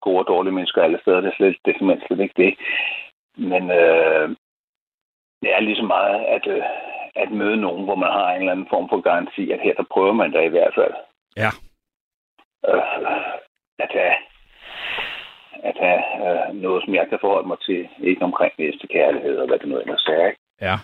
gode 0.00 0.18
og 0.18 0.26
dårlige 0.26 0.54
mennesker 0.54 0.82
alle 0.82 1.00
steder, 1.02 1.20
det 1.20 1.30
er, 1.30 1.36
slet, 1.36 1.56
det 1.64 1.70
er 1.74 1.78
simpelthen 1.78 2.06
slet 2.06 2.20
ikke 2.20 2.42
det. 2.42 2.54
Men 3.36 3.70
øh, 3.70 4.28
det 5.42 5.54
er 5.54 5.60
lige 5.60 5.76
så 5.76 5.82
meget 5.82 6.24
at, 6.24 6.46
øh, 6.46 6.62
at 7.16 7.30
møde 7.30 7.56
nogen, 7.56 7.84
hvor 7.84 7.94
man 7.94 8.12
har 8.12 8.30
en 8.30 8.40
eller 8.40 8.52
anden 8.52 8.70
form 8.70 8.88
for 8.88 9.00
garanti, 9.00 9.50
at 9.50 9.60
her 9.60 9.74
der 9.74 9.84
prøver 9.92 10.12
man 10.12 10.32
da 10.32 10.40
i 10.40 10.54
hvert 10.54 10.74
fald. 10.74 10.94
Ja. 11.36 11.50
Øh, 12.68 12.82
at 13.78 13.90
have, 13.98 14.16
at 15.62 15.76
have 15.84 16.00
øh, 16.26 16.54
noget, 16.54 16.84
som 16.84 16.94
jeg 16.94 17.06
kan 17.08 17.18
forholde 17.20 17.48
mig 17.48 17.58
til, 17.60 17.88
ikke 18.02 18.24
omkring 18.24 18.52
næste 18.58 18.86
kærlighed 18.86 19.36
og 19.36 19.46
hvad 19.46 19.58
det 19.58 19.68
nu 19.68 19.78
ellers 19.78 20.06
er. 20.06 20.26
Ikke? 20.26 20.40
Ja. 20.60 20.76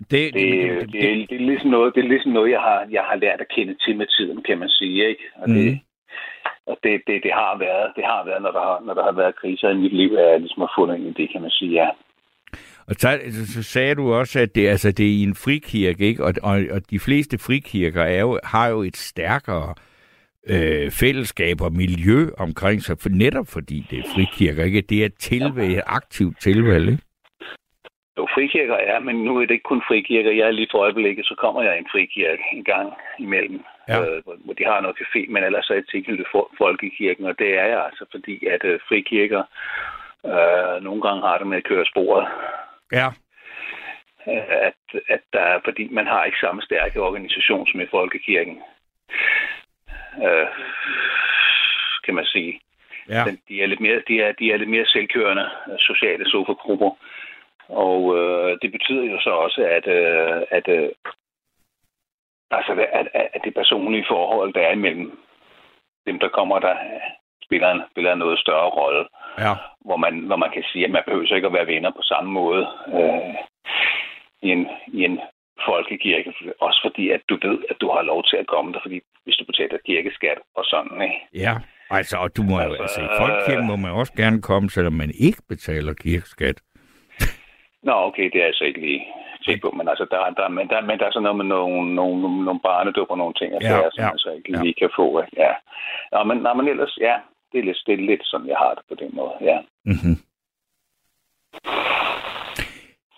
Det, 0.00 0.10
Det, 0.10 0.34
det, 0.34 0.92
det, 0.92 1.04
er, 1.10 1.26
det, 1.26 1.36
er 1.40 1.46
ligesom 1.50 1.70
noget, 1.70 1.94
det 1.94 2.04
er 2.04 2.08
ligesom 2.08 2.32
noget, 2.32 2.50
jeg 2.50 2.60
har, 2.60 2.86
jeg 2.90 3.02
har 3.02 3.16
lært 3.16 3.40
at 3.40 3.52
kende 3.54 3.74
til 3.84 3.96
med 3.96 4.06
tiden, 4.06 4.42
kan 4.42 4.58
man 4.58 4.68
sige. 4.68 5.08
Ikke? 5.08 5.24
Og 5.34 5.48
det, 5.48 5.72
Mm. 5.72 5.78
og 6.66 6.76
det, 6.82 7.02
det, 7.06 7.22
det, 7.22 7.32
har 7.32 7.58
været, 7.58 7.92
det 7.96 8.04
har 8.04 8.24
været, 8.24 8.42
når 8.42 8.52
der 8.52 8.60
har, 8.60 8.82
når 8.86 8.94
der 8.94 9.04
har 9.04 9.12
været 9.12 9.36
kriser 9.36 9.70
i 9.70 9.76
mit 9.76 9.92
liv, 9.92 10.12
at 10.18 10.30
jeg 10.30 10.40
ligesom 10.40 10.60
har 10.60 10.72
fundet 10.78 10.96
ind 10.96 11.06
i 11.06 11.22
det, 11.22 11.32
kan 11.32 11.42
man 11.42 11.50
sige, 11.50 11.72
ja. 11.72 11.88
Og 12.86 12.94
så, 12.98 13.18
så 13.54 13.62
sagde 13.62 13.94
du 13.94 14.12
også, 14.12 14.40
at 14.40 14.54
det, 14.54 14.68
altså, 14.68 14.92
det 14.92 15.06
er 15.06 15.10
i 15.10 15.22
en 15.22 15.34
frikirke, 15.34 16.04
ikke? 16.06 16.24
Og, 16.24 16.34
og, 16.42 16.60
og 16.70 16.90
de 16.90 16.98
fleste 16.98 17.38
frikirker 17.38 18.02
er 18.02 18.20
jo, 18.20 18.40
har 18.44 18.68
jo 18.68 18.82
et 18.82 18.96
stærkere 18.96 19.74
øh, 20.48 20.90
fællesskab 20.90 21.60
og 21.60 21.72
miljø 21.72 22.26
omkring 22.38 22.82
sig, 22.82 22.96
for 23.00 23.08
netop 23.08 23.46
fordi 23.48 23.86
det 23.90 23.98
er 23.98 24.02
frikirker, 24.14 24.64
ikke? 24.64 24.80
Det 24.80 25.02
er 25.02 25.06
et 25.06 25.82
aktivt 25.86 26.40
tilvalg, 26.40 26.88
ikke? 26.88 27.02
Jo, 28.18 28.28
frikirker 28.34 28.74
er, 28.74 28.98
men 28.98 29.16
nu 29.24 29.36
er 29.36 29.40
det 29.40 29.50
ikke 29.50 29.70
kun 29.72 29.82
frikirker. 29.88 30.30
Jeg 30.30 30.46
er 30.46 30.50
lige 30.50 30.68
for 30.70 30.78
øjeblikket, 30.78 31.26
så 31.26 31.34
kommer 31.38 31.62
jeg 31.62 31.76
i 31.76 31.78
en 31.78 31.92
frikirke 31.92 32.42
en 32.52 32.64
gang 32.64 32.92
imellem, 33.18 33.64
Ja. 33.88 34.00
øh, 34.00 34.22
hvor, 34.24 34.54
de 34.58 34.64
har 34.64 34.80
noget 34.80 34.96
café, 35.00 35.30
men 35.32 35.44
ellers 35.44 35.70
er 35.70 35.74
jeg 35.74 35.84
tilknyttet 35.88 36.26
folkekirken, 36.58 37.24
og 37.26 37.38
det 37.38 37.58
er 37.58 37.64
jeg 37.64 37.84
altså, 37.84 38.04
fordi 38.10 38.46
at 38.46 38.64
øh, 38.64 38.80
frikirker 38.88 39.42
øh, 40.26 40.82
nogle 40.82 41.02
gange 41.02 41.20
har 41.22 41.38
det 41.38 41.46
med 41.46 41.56
at 41.56 41.64
køre 41.64 41.86
sporet. 41.86 42.28
Ja. 42.92 43.06
Øh, 44.28 44.44
at, 44.68 45.00
at 45.08 45.20
der 45.32 45.40
er, 45.40 45.58
fordi 45.64 45.88
man 45.88 46.06
har 46.06 46.24
ikke 46.24 46.38
samme 46.40 46.62
stærke 46.62 47.02
organisation 47.02 47.66
som 47.66 47.80
i 47.80 47.86
folkekirken. 47.90 48.62
Øh, 50.26 50.48
kan 52.04 52.14
man 52.14 52.24
sige. 52.24 52.60
Ja. 53.08 53.24
Den, 53.26 53.38
de, 53.48 53.62
er 53.62 53.66
lidt 53.66 53.80
mere, 53.80 54.02
de, 54.08 54.20
er, 54.22 54.32
de 54.32 54.52
er 54.52 54.56
lidt 54.56 54.70
mere 54.70 54.86
selvkørende 54.86 55.48
øh, 55.72 55.78
sociale 55.78 56.30
sofagrupper. 56.30 56.90
Og 57.70 58.18
øh, 58.18 58.58
det 58.62 58.72
betyder 58.72 59.04
jo 59.04 59.20
så 59.20 59.30
også, 59.30 59.60
at, 59.76 59.86
øh, 59.86 60.42
at, 60.50 60.68
øh, 60.68 60.88
altså, 62.50 62.72
at, 62.92 63.08
at, 63.14 63.40
det 63.44 63.54
personlige 63.54 64.06
forhold, 64.08 64.54
der 64.54 64.60
er 64.60 64.72
imellem 64.72 65.18
dem, 66.06 66.18
der 66.18 66.28
kommer, 66.28 66.58
der 66.58 66.74
spiller 67.44 67.70
en, 67.70 67.82
spiller 67.90 68.12
en 68.12 68.18
noget 68.18 68.38
større 68.38 68.70
rolle. 68.80 69.04
Ja. 69.38 69.54
Hvor 69.80 69.96
man, 69.96 70.14
hvor 70.18 70.36
man 70.36 70.50
kan 70.50 70.64
sige, 70.72 70.84
at 70.84 70.90
man 70.90 71.02
behøver 71.06 71.26
så 71.26 71.34
ikke 71.34 71.46
at 71.46 71.52
være 71.58 71.66
venner 71.66 71.90
på 71.90 72.02
samme 72.02 72.30
måde 72.32 72.66
øh, 72.98 73.34
i, 74.42 74.48
en, 74.48 74.66
i 74.92 75.04
en 75.04 75.20
folkekirke. 75.68 76.34
Også 76.60 76.80
fordi, 76.84 77.10
at 77.10 77.22
du 77.28 77.38
ved, 77.42 77.58
at 77.70 77.76
du 77.80 77.90
har 77.90 78.02
lov 78.02 78.24
til 78.24 78.36
at 78.36 78.46
komme 78.46 78.72
der, 78.72 78.80
fordi 78.82 79.00
hvis 79.24 79.36
du 79.36 79.44
betaler 79.44 79.78
kirkeskat 79.86 80.38
og 80.54 80.64
sådan, 80.64 81.02
ikke? 81.02 81.18
Ja. 81.34 81.54
Altså, 81.90 82.16
og 82.16 82.36
du 82.36 82.42
må 82.42 82.56
jo, 82.60 82.72
Altså, 82.72 82.82
altså, 82.82 83.00
i 83.00 83.08
folkekirken 83.20 83.66
må 83.66 83.76
man 83.76 83.90
også 83.90 84.12
gerne 84.16 84.42
komme, 84.42 84.70
selvom 84.70 84.92
man 84.92 85.10
ikke 85.26 85.42
betaler 85.48 85.92
kirkeskat. 85.94 86.60
Nå, 87.82 87.92
okay, 88.08 88.30
det 88.32 88.42
er 88.42 88.46
altså 88.46 88.64
ikke 88.64 88.80
lige 88.80 89.02
tænkt 89.46 89.62
på, 89.62 89.70
men 89.70 89.88
altså, 89.88 90.06
der, 90.10 90.18
er- 90.18 90.30
der, 90.38 90.44
er- 90.44 90.56
men, 90.58 90.68
der, 90.68 90.80
men 90.80 90.98
der 90.98 91.06
er 91.06 91.10
sådan 91.12 91.22
noget 91.22 91.36
med 91.36 91.44
nogle, 91.44 91.94
nogle, 91.94 92.44
nogle, 92.44 92.60
barnedåb 92.68 93.10
og 93.10 93.18
nogle 93.18 93.34
ting, 93.34 93.54
altså, 93.54 93.68
Ja, 93.74 93.76
ja, 93.84 93.90
som 93.90 93.98
ja, 94.02 94.04
ja, 94.06 94.10
altså 94.10 94.30
ikke 94.36 94.50
ja. 94.56 94.62
lige 94.62 94.74
kan 94.80 94.90
få. 94.96 95.06
Ja. 95.36 95.52
Nå, 96.12 96.18
men, 96.24 96.36
nå, 96.44 96.50
men 96.54 96.68
ellers, 96.68 96.98
ja, 97.00 97.14
det 97.52 97.58
er, 97.60 97.64
lidt, 97.64 97.78
det 97.86 97.92
er 97.94 98.06
lidt 98.10 98.20
sådan, 98.24 98.46
jeg 98.48 98.56
har 98.64 98.74
det 98.74 98.84
på 98.88 98.94
den 99.02 99.10
måde, 99.18 99.34
ja. 99.40 99.58
Mm-hmm. 99.84 100.16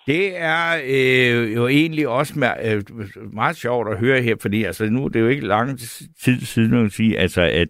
Det 0.07 0.37
er 0.37 0.65
øh, 0.85 1.53
jo 1.55 1.67
egentlig 1.67 2.07
også 2.07 2.33
øh, 2.65 2.81
meget 3.33 3.55
sjovt 3.55 3.89
at 3.89 3.97
høre 3.99 4.21
her, 4.21 4.35
fordi 4.41 4.63
altså, 4.63 4.85
nu 4.85 5.07
det 5.07 5.15
er 5.15 5.19
jo 5.23 5.27
ikke 5.27 5.47
lang 5.47 5.79
tid 6.23 6.39
siden, 6.41 6.71
man 6.71 6.89
sige, 6.89 7.19
altså, 7.19 7.41
at 7.41 7.67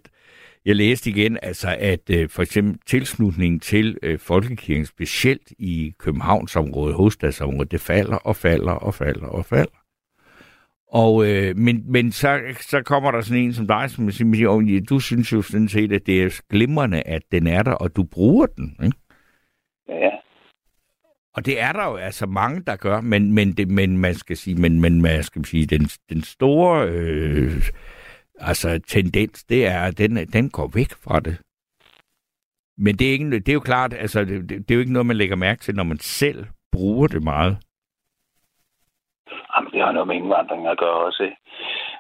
jeg 0.66 0.76
læste 0.76 1.10
igen, 1.10 1.38
altså, 1.42 1.76
at 1.80 2.10
øh, 2.10 2.30
for 2.30 2.42
eksempel 2.42 2.80
tilslutningen 2.86 3.60
til 3.60 3.98
øh, 4.04 4.20
Folkekirken, 4.20 4.86
specielt 4.86 5.54
i 5.60 5.94
Københavnsområdet, 6.00 6.96
hovedstadsområdet, 6.96 7.72
det 7.72 7.82
falder 7.82 8.18
og 8.18 8.36
falder 8.36 8.72
og 8.72 8.94
falder 8.94 9.28
og 9.28 9.46
falder. 9.46 9.84
Og, 10.88 11.28
øh, 11.28 11.58
men 11.58 11.92
men 11.92 12.12
så, 12.12 12.42
så 12.62 12.82
kommer 12.82 13.12
der 13.12 13.22
sådan 13.22 13.44
en 13.44 13.54
som 13.54 13.68
dig, 13.68 13.90
som 13.90 14.12
siger, 14.12 14.50
"Åh, 14.50 14.74
ja, 14.74 14.80
du 14.90 15.00
synes 15.00 15.32
jo 15.32 15.42
sådan 15.42 15.68
set, 15.68 15.92
at 15.92 16.06
det 16.06 16.24
er 16.24 16.42
glimrende, 16.50 17.02
at 17.02 17.22
den 17.32 17.48
er 17.48 17.64
der, 17.64 17.72
og 17.72 17.96
du 17.96 18.04
bruger 18.04 18.46
den. 18.46 18.78
Ikke? 18.84 18.98
ja. 19.90 20.10
Og 21.36 21.46
det 21.46 21.62
er 21.62 21.72
der 21.72 21.86
jo 21.86 21.96
altså 21.96 22.26
mange, 22.26 22.64
der 22.68 22.76
gør, 22.76 23.02
men, 23.02 23.32
men, 23.32 23.52
det, 23.52 23.68
men 23.68 23.98
man 23.98 24.16
skal 24.16 24.38
sige, 24.38 24.56
men, 24.56 24.82
men 24.82 25.02
man 25.02 25.24
skal 25.24 25.46
sige, 25.46 25.66
den, 25.66 25.90
den 26.10 26.24
store 26.24 26.88
øh, 26.90 27.70
altså, 28.40 28.80
tendens, 28.88 29.44
det 29.44 29.66
er, 29.68 29.80
at 29.80 29.98
den, 29.98 30.16
den 30.16 30.50
går 30.50 30.72
væk 30.76 30.92
fra 31.04 31.20
det. 31.20 31.38
Men 32.78 32.96
det 32.96 33.08
er, 33.08 33.12
ikke, 33.12 33.40
det 33.40 33.50
er 33.50 33.54
jo 33.54 33.70
klart, 33.72 33.94
altså, 33.94 34.20
det, 34.26 34.50
det 34.50 34.72
er 34.72 34.76
jo 34.76 34.80
ikke 34.80 34.94
noget, 34.94 35.06
man 35.06 35.18
lægger 35.18 35.36
mærke 35.36 35.62
til, 35.62 35.76
når 35.76 35.84
man 35.84 35.98
selv 35.98 36.46
bruger 36.72 37.08
det 37.08 37.24
meget. 37.24 37.58
Jamen, 39.56 39.72
det 39.72 39.82
har 39.82 39.92
noget 39.92 40.08
med 40.08 40.16
indvandring 40.16 40.68
at 40.68 40.78
gøre 40.78 41.00
også? 41.08 41.32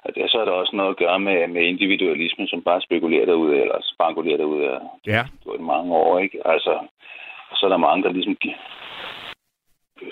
Og 0.03 0.15
det, 0.15 0.31
så 0.31 0.37
er 0.41 0.45
der 0.45 0.51
også 0.51 0.75
noget 0.75 0.89
at 0.89 0.97
gøre 0.97 1.19
med, 1.19 1.47
med 1.47 1.61
individualismen, 1.61 2.47
som 2.47 2.61
bare 2.61 2.81
spekulerer 2.81 3.25
derude, 3.25 3.61
eller 3.61 3.77
spankulerer 3.81 4.37
derude, 4.37 4.79
Ja, 5.07 5.23
gjort 5.43 5.59
i 5.59 5.63
mange 5.63 5.93
år, 5.93 6.19
ikke? 6.19 6.47
Altså, 6.47 6.87
så 7.55 7.65
er 7.65 7.69
der 7.69 7.77
mange, 7.77 8.03
der 8.03 8.11
ligesom 8.11 8.37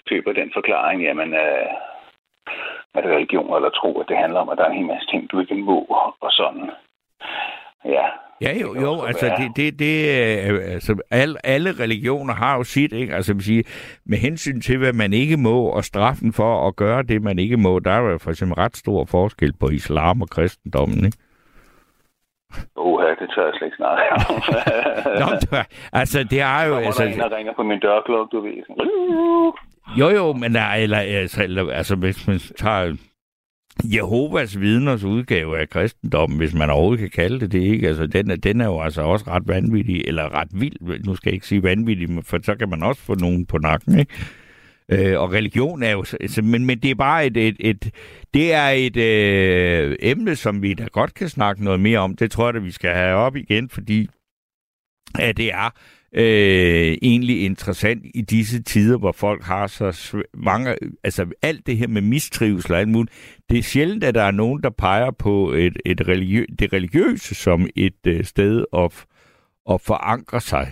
køber 0.09 0.34
den 0.34 0.51
forklaring, 0.53 1.01
jamen, 1.01 1.34
øh, 1.34 1.67
at 2.95 3.06
religion 3.06 3.56
eller 3.56 3.70
tro, 3.70 3.99
at 3.99 4.06
det 4.10 4.18
handler 4.18 4.39
om, 4.39 4.49
at 4.49 4.58
der 4.58 4.64
er 4.64 4.70
en 4.70 4.78
hel 4.78 4.86
masse 4.86 5.08
ting, 5.08 5.32
du 5.32 5.39
ikke 5.39 5.56
må, 5.56 5.78
og 6.22 6.32
sådan. 6.32 6.70
Ja. 7.86 8.06
Ja, 8.41 8.54
jo, 8.62 8.76
jo, 8.82 9.02
altså 9.02 9.26
det, 9.38 9.56
det, 9.56 9.80
det 9.80 9.95
er, 10.22 10.60
altså 10.74 11.02
alle, 11.12 11.45
alle 11.45 11.72
religioner 11.80 12.34
har 12.34 12.58
jo 12.58 12.64
sit, 12.64 12.93
ikke? 12.93 13.16
Altså 13.16 13.34
vil 13.34 13.43
sige, 13.43 13.64
med 14.06 14.18
hensyn 14.18 14.62
til, 14.62 14.78
hvad 14.78 14.93
man 14.93 15.14
ikke 15.14 15.38
må, 15.38 15.66
og 15.66 15.84
straffen 15.84 16.34
for 16.34 16.68
at 16.68 16.76
gøre 16.76 17.04
det, 17.04 17.22
man 17.22 17.39
ikke 17.39 17.58
må, 17.58 17.80
der 17.80 17.91
er 17.91 17.99
jo 18.12 18.18
for 18.18 18.30
eksempel 18.30 18.56
ret 18.56 18.78
stor 18.78 19.06
forskel 19.06 19.54
på 19.60 19.70
islam 19.70 20.22
og 20.22 20.30
kristendommen, 20.30 21.06
ikke? 21.06 21.18
Uha, 22.78 23.10
det 23.20 23.30
tør 23.36 23.45
jeg 23.45 23.54
slet 23.58 23.68
ikke 23.68 23.78
snakke 23.78 24.04
om. 24.12 24.20
Nå, 25.22 25.58
altså 25.93 26.24
det 26.24 26.41
er 26.41 26.64
jo, 26.64 26.74
Kommer 26.74 26.86
altså, 26.86 27.04
der 27.04 27.10
en, 27.10 27.20
der 27.20 27.38
ringer 27.38 27.54
på 27.54 27.64
min 27.64 27.80
dørklokke, 27.80 28.38
du 28.38 28.41
ved. 28.41 28.64
Jo 30.00 30.10
jo, 30.10 30.34
men 30.34 30.54
der, 30.54 30.66
eller, 30.66 30.98
altså, 30.98 31.44
eller, 31.44 31.72
altså 31.72 31.96
hvis 31.96 32.28
man 32.28 32.40
tager 32.40 32.96
Jehovas 33.84 34.60
vidners 34.60 35.04
udgave 35.04 35.60
af 35.60 35.70
kristendommen, 35.70 36.38
hvis 36.38 36.54
man 36.54 36.70
overhovedet 36.70 37.00
kan 37.00 37.10
kalde 37.10 37.40
det 37.40 37.52
det, 37.52 37.62
ikke? 37.62 37.88
Altså, 37.88 38.08
den, 38.08 38.32
er, 38.32 38.36
den 38.36 38.62
er 38.62 38.66
jo 38.66 38.82
altså 38.82 39.02
også 39.02 39.26
ret 39.28 39.48
vanvittig, 39.48 40.02
eller 40.08 40.34
ret 40.34 40.50
vild, 40.54 41.04
nu 41.06 41.16
skal 41.16 41.30
jeg 41.30 41.34
ikke 41.34 41.48
sige 41.48 41.64
vanvittig, 41.64 42.10
for 42.24 42.40
så 42.44 42.56
kan 42.56 42.70
man 42.70 42.84
også 42.84 43.02
få 43.02 43.16
nogen 43.16 43.46
på 43.46 43.58
nakken, 43.58 44.00
ikke? 44.00 44.14
Øh, 44.90 45.20
og 45.20 45.34
religion 45.34 45.84
er 45.84 45.92
jo, 45.92 46.06
altså, 46.20 46.42
men, 46.42 46.66
men 46.66 46.80
det 46.80 46.92
er 46.92 46.96
bare 46.96 47.26
et, 47.26 47.38
et, 47.38 47.56
et 47.60 47.90
det 48.34 48.54
er 48.54 48.68
et 48.68 48.98
øh, 48.98 49.96
emne, 50.00 50.36
som 50.36 50.62
vi 50.62 50.74
da 50.74 50.88
godt 50.92 51.14
kan 51.14 51.30
snakke 51.30 51.64
noget 51.64 51.80
mere 51.80 52.00
om. 52.00 52.16
Det 52.16 52.32
tror 52.32 52.48
jeg, 52.48 52.56
at 52.56 52.64
vi 52.64 52.72
skal 52.72 52.94
have 52.94 53.16
op 53.16 53.36
igen, 53.36 53.70
fordi 53.70 54.10
at 55.20 55.38
det 55.38 55.54
er 55.54 55.74
øh, 56.16 56.97
egentlig 57.01 57.45
interessant 57.45 58.05
i 58.16 58.22
disse 58.22 58.64
tider, 58.64 58.97
hvor 58.97 59.12
folk 59.12 59.43
har 59.43 59.68
så 59.68 60.24
mange, 60.34 60.76
altså 61.03 61.26
alt 61.41 61.66
det 61.68 61.78
her 61.78 61.88
med 61.88 62.01
mistrivsel 62.01 62.72
og 62.74 62.80
alt 62.80 62.89
muligt, 62.89 63.41
det 63.49 63.57
er 63.57 63.64
sjældent, 63.64 64.03
at 64.03 64.16
der 64.16 64.24
er 64.24 64.32
nogen, 64.32 64.64
der 64.64 64.70
peger 64.70 65.12
på 65.12 65.51
et, 65.51 65.78
et 65.86 66.07
religiø, 66.07 66.45
det 66.59 66.74
religiøse 66.74 67.36
som 67.36 67.68
et 67.76 68.07
øh, 68.07 68.24
sted 68.24 68.66
at, 68.74 69.05
at 69.72 69.82
forankre 69.82 70.41
sig. 70.41 70.68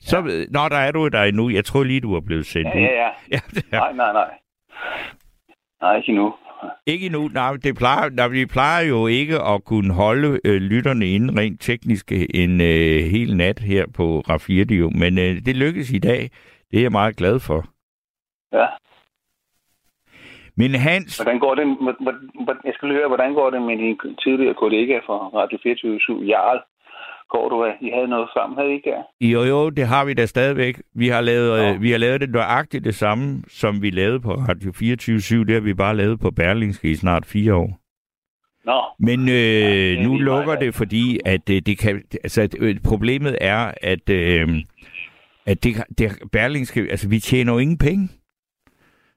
Så, 0.00 0.16
ja. 0.18 0.44
Nå, 0.50 0.68
der 0.68 0.76
er 0.76 0.90
du 0.92 1.08
der 1.08 1.22
endnu. 1.22 1.50
Jeg 1.50 1.64
tror 1.64 1.82
lige, 1.84 2.00
du 2.00 2.14
er 2.14 2.20
blevet 2.20 2.46
sendt 2.46 2.68
Ja, 2.68 2.76
ud. 2.76 2.80
ja, 2.82 2.88
ja. 3.10 3.10
Ja, 3.30 3.40
er. 3.72 3.78
Nej, 3.78 3.92
nej, 3.92 4.12
nej. 4.12 4.30
Nej, 5.80 5.96
ikke 5.96 6.08
endnu. 6.08 6.34
Ikke 6.86 7.06
endnu. 7.06 7.28
Nej, 7.28 7.52
det 7.64 7.76
plejer, 7.76 8.10
nej, 8.10 8.28
vi 8.28 8.46
plejer 8.46 8.88
jo 8.88 9.06
ikke 9.06 9.40
at 9.42 9.64
kunne 9.64 9.94
holde 9.94 10.40
øh, 10.44 10.60
lytterne 10.60 11.06
inde 11.06 11.40
rent 11.40 11.60
teknisk 11.60 12.12
en 12.34 12.60
øh, 12.60 13.00
hel 13.14 13.36
nat 13.36 13.58
her 13.58 13.84
på 13.94 14.20
Raffirdio, 14.28 14.90
men 14.90 15.18
øh, 15.18 15.36
det 15.46 15.56
lykkedes 15.56 15.90
i 15.90 15.98
dag. 15.98 16.30
Det 16.70 16.78
er 16.78 16.82
jeg 16.82 16.92
meget 16.92 17.16
glad 17.16 17.40
for. 17.40 17.64
Ja. 18.52 18.66
Men 20.56 20.74
Hans, 20.74 21.16
Hvordan 21.18 21.38
går 21.38 21.54
det, 21.54 21.66
hvor- 21.66 21.96
hvor- 22.02 22.44
hvor- 22.44 22.60
jeg 22.64 22.72
skal 22.76 22.88
høre, 22.88 23.08
hvordan 23.08 23.34
går 23.34 23.50
det 23.50 23.62
med 23.62 23.76
din 23.76 23.98
tidligere 24.24 24.54
kollega 24.54 24.98
fra 25.06 25.16
Radio 25.38 25.58
24 25.62 26.00
Jarl? 26.32 26.60
Af? 27.34 27.76
I 27.80 27.90
havde 27.94 28.08
noget 28.08 28.28
sammen, 28.36 28.58
havde 28.58 28.70
I 28.70 28.74
ikke 28.74 28.90
der? 28.90 29.02
jo 29.20 29.42
jo, 29.42 29.70
det 29.70 29.86
har 29.86 30.04
vi 30.04 30.14
da 30.14 30.26
stadigvæk. 30.26 30.82
Vi 30.94 31.08
har 31.08 31.20
lavet, 31.20 31.62
Nå. 31.62 31.74
øh, 31.74 31.82
vi 31.82 31.90
har 31.90 31.98
lavet 31.98 32.20
det 32.20 32.30
nøjagtigt 32.30 32.84
det 32.84 32.94
samme, 32.94 33.42
som 33.48 33.82
vi 33.82 33.90
lavede 33.90 34.20
på 34.20 34.34
Radio 34.34 34.72
24 34.72 35.44
Det 35.44 35.54
har 35.54 35.60
vi 35.60 35.74
bare 35.74 35.96
lavet 35.96 36.20
på 36.20 36.30
Berlingske 36.30 36.90
i 36.90 36.94
snart 36.94 37.26
fire 37.26 37.54
år. 37.54 37.80
Nå, 38.64 38.80
Men 38.98 39.20
øh, 39.20 39.34
det 39.34 39.98
er 39.98 40.02
nu 40.02 40.18
lukker 40.18 40.54
det, 40.54 40.74
fordi 40.74 41.20
at 41.24 41.50
øh, 41.50 41.62
det 41.66 41.78
kan, 41.78 42.02
altså 42.24 42.48
øh, 42.58 42.76
problemet 42.84 43.38
er, 43.40 43.72
at, 43.82 44.10
øh, 44.10 44.48
at 45.46 45.64
det, 45.64 45.84
det 45.98 46.18
Berlingske, 46.32 46.80
altså 46.90 47.08
vi 47.08 47.20
tjener 47.20 47.52
jo 47.52 47.58
ingen 47.58 47.78
penge. 47.78 48.08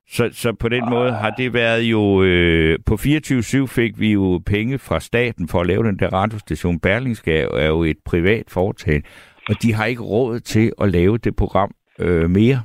Så, 0.08 0.30
så 0.32 0.54
på 0.54 0.70
den 0.70 0.90
måde 0.90 1.12
har 1.12 1.30
det 1.30 1.54
været 1.54 1.82
jo, 1.82 2.24
øh, 2.24 2.80
på 2.86 2.94
24-7 2.94 3.68
fik 3.68 4.00
vi 4.00 4.12
jo 4.12 4.42
penge 4.46 4.80
fra 4.80 5.00
staten 5.00 5.48
for 5.48 5.60
at 5.62 5.68
lave 5.68 5.84
den 5.84 6.00
der 6.00 6.14
radiostation. 6.14 6.80
Berlingske 6.80 7.38
er, 7.40 7.68
jo 7.68 7.84
et 7.84 7.98
privat 8.06 8.46
foretagende, 8.50 9.08
og 9.50 9.56
de 9.62 9.74
har 9.74 9.86
ikke 9.86 10.04
råd 10.04 10.40
til 10.40 10.72
at 10.82 10.92
lave 10.92 11.18
det 11.18 11.36
program 11.36 11.72
øh, 12.00 12.30
mere. 12.30 12.62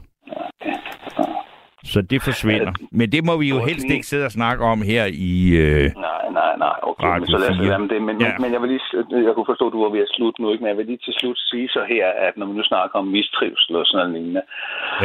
Så 1.85 2.03
det 2.03 2.23
forsvinder. 2.23 2.73
Men 2.93 3.13
det 3.13 3.25
må 3.25 3.37
vi 3.37 3.49
jo 3.49 3.59
helst 3.69 3.87
ikke 3.95 4.07
sidde 4.07 4.25
og 4.25 4.31
snakke 4.31 4.65
om 4.65 4.83
her 4.83 5.05
i... 5.33 5.35
Øh... 5.65 5.85
Nej, 6.09 6.25
nej, 6.41 6.53
nej. 6.67 6.77
Okay, 6.83 7.07
Radio 7.07 7.21
men 7.21 7.29
så 7.29 7.39
lad 7.39 7.51
os 7.51 7.57
4. 7.57 7.67
lade 7.67 7.79
med 7.79 7.89
det. 7.89 8.03
Men, 8.03 8.21
ja. 8.21 8.33
men 8.43 8.53
jeg 8.53 8.61
vil 8.63 8.71
lige, 8.71 8.83
jeg 9.27 9.35
kunne 9.35 9.51
forstå, 9.53 9.67
at 9.67 9.73
du 9.73 9.83
var 9.83 9.91
ved 9.97 10.03
at 10.07 10.13
slutte 10.17 10.43
nu, 10.43 10.47
ikke? 10.53 10.63
Men 10.63 10.69
jeg 10.69 10.79
vil 10.79 10.87
lige 10.87 11.03
til 11.07 11.15
slut 11.21 11.39
sige 11.39 11.69
så 11.69 11.83
her, 11.89 12.07
at 12.27 12.33
når 12.37 12.47
vi 12.47 12.55
nu 12.59 12.65
snakker 12.73 12.99
om 12.99 13.07
mistrivsel 13.07 13.77
og 13.77 13.87
sådan 13.87 13.99
noget 13.99 14.13
lignende, 14.15 14.43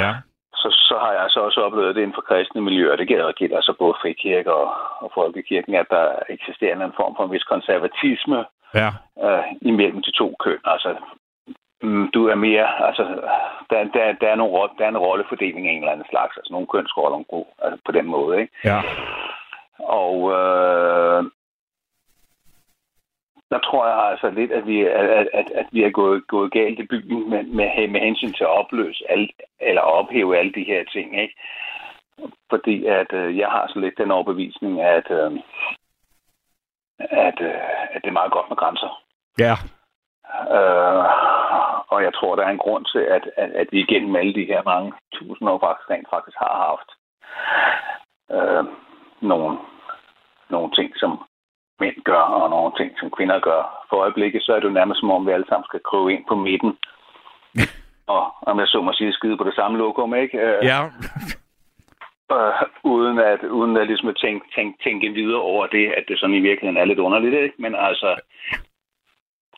Ja. 0.01 0.11
Så, 0.63 0.69
så 0.89 0.95
har 1.03 1.11
jeg 1.11 1.21
altså 1.23 1.39
også 1.39 1.59
oplevet 1.67 1.95
det 1.95 2.01
inden 2.01 2.17
for 2.17 2.27
kristne 2.29 2.61
miljøer. 2.61 2.95
Det 2.95 3.07
gælder, 3.07 3.31
gælder 3.31 3.55
altså 3.55 3.73
både 3.79 3.95
frikirke 4.01 4.53
og, 4.53 4.67
og 5.03 5.11
folkekirken, 5.17 5.75
at 5.75 5.87
der 5.89 6.05
eksisterer 6.29 6.75
en 6.75 6.99
form 6.99 7.13
for 7.15 7.23
en 7.25 7.31
vis 7.31 7.43
konservatisme 7.53 8.39
Ja. 8.81 8.89
øh, 9.25 9.43
imellem 9.61 10.01
de 10.01 10.11
to 10.11 10.35
køn. 10.43 10.61
Altså, 10.65 10.95
mm, 11.81 12.11
du 12.13 12.27
er 12.27 12.35
mere, 12.35 12.67
altså, 12.87 13.03
der, 13.69 13.83
der, 13.95 14.13
der, 14.21 14.27
er 14.27 14.35
nogle, 14.35 14.69
der 14.77 14.85
er 14.85 14.89
en 14.89 15.03
rollefordeling 15.05 15.67
af 15.67 15.71
en 15.71 15.79
eller 15.79 15.91
anden 15.91 16.07
slags, 16.09 16.37
altså 16.37 16.53
nogle 16.53 16.67
kønsroller 16.67 17.45
altså, 17.63 17.77
på 17.85 17.91
den 17.91 18.05
måde, 18.05 18.41
ikke? 18.41 18.53
Ja. 18.63 18.81
Og 19.79 20.15
øh, 20.39 21.23
der 23.53 23.59
tror 23.59 23.87
jeg 23.87 23.97
altså 24.11 24.29
lidt, 24.29 24.51
at 24.51 24.67
vi, 24.67 24.81
at, 24.81 25.27
at, 25.39 25.47
at 25.61 25.67
vi 25.71 25.83
er 25.83 25.89
gået, 25.89 26.27
gået 26.27 26.51
galt 26.51 26.79
i 26.79 26.87
byen 26.87 27.29
med, 27.29 27.43
med, 27.43 27.87
med 27.87 27.99
hensyn 27.99 28.33
til 28.33 28.43
at 28.43 28.55
opløse 28.59 29.03
alt, 29.09 29.31
eller 29.59 29.81
ophæve 29.81 30.37
alle 30.37 30.53
de 30.53 30.63
her 30.63 30.83
ting. 30.83 31.21
Ikke? 31.21 31.35
Fordi 32.49 32.85
at 32.85 33.13
øh, 33.13 33.37
jeg 33.37 33.47
har 33.47 33.67
så 33.67 33.79
lidt 33.79 33.97
den 33.97 34.11
overbevisning, 34.11 34.81
at, 34.81 35.11
øh, 35.11 35.31
at, 36.99 37.37
øh, 37.41 37.61
at 37.93 38.01
det 38.01 38.09
er 38.09 38.19
meget 38.19 38.31
godt 38.31 38.49
med 38.49 38.57
grænser. 38.57 39.01
Ja. 39.39 39.55
Øh, 40.57 41.05
og 41.93 42.03
jeg 42.03 42.13
tror, 42.13 42.35
der 42.35 42.43
er 42.43 42.49
en 42.49 42.65
grund 42.65 42.85
til, 42.85 42.99
at, 42.99 43.29
at, 43.37 43.51
at 43.51 43.67
vi 43.71 43.79
igennem 43.79 44.15
alle 44.15 44.33
de 44.33 44.45
her 44.45 44.63
mange 44.63 44.93
tusind 45.13 45.49
år 45.49 45.59
faktisk, 45.59 45.89
rent 45.89 46.09
faktisk 46.09 46.37
har 46.37 46.55
haft 46.67 46.89
øh, 48.35 48.65
nogle, 49.21 49.57
nogle 50.49 50.71
ting, 50.71 50.91
som 50.95 51.11
mænd 51.83 51.97
gør, 52.09 52.23
og 52.39 52.49
nogle 52.49 52.71
ting, 52.79 52.89
som 52.99 53.09
kvinder 53.17 53.39
gør. 53.49 53.61
For 53.89 53.97
øjeblikket, 54.03 54.43
så 54.43 54.49
er 54.53 54.59
det 54.59 54.69
jo 54.69 54.79
nærmest 54.79 54.99
som 54.99 55.11
om, 55.11 55.27
vi 55.27 55.31
alle 55.31 55.49
sammen 55.49 55.65
skal 55.69 55.81
krybe 55.89 56.13
ind 56.13 56.25
på 56.27 56.35
midten. 56.35 56.71
og 58.15 58.23
om 58.49 58.59
jeg 58.59 58.67
så 58.67 58.81
må 58.81 58.91
sige, 58.93 59.13
skide 59.13 59.37
på 59.37 59.43
det 59.43 59.55
samme 59.55 59.77
lokum, 59.77 60.15
ikke? 60.23 60.37
Øh, 60.45 60.59
Ja. 60.71 60.79
øh, 62.35 62.53
uden 62.83 63.19
at, 63.19 63.41
uden 63.43 63.77
at 63.77 63.87
ligesom 63.87 64.13
tænke, 64.23 64.45
tænke, 64.55 64.83
tænke 64.83 65.13
videre 65.19 65.41
over 65.41 65.65
det, 65.67 65.85
at 65.97 66.03
det 66.07 66.19
sådan 66.19 66.35
i 66.35 66.45
virkeligheden 66.49 66.81
er 66.81 66.85
lidt 66.85 66.99
underligt, 66.99 67.35
ikke? 67.45 67.55
Men 67.57 67.75
altså, 67.75 68.09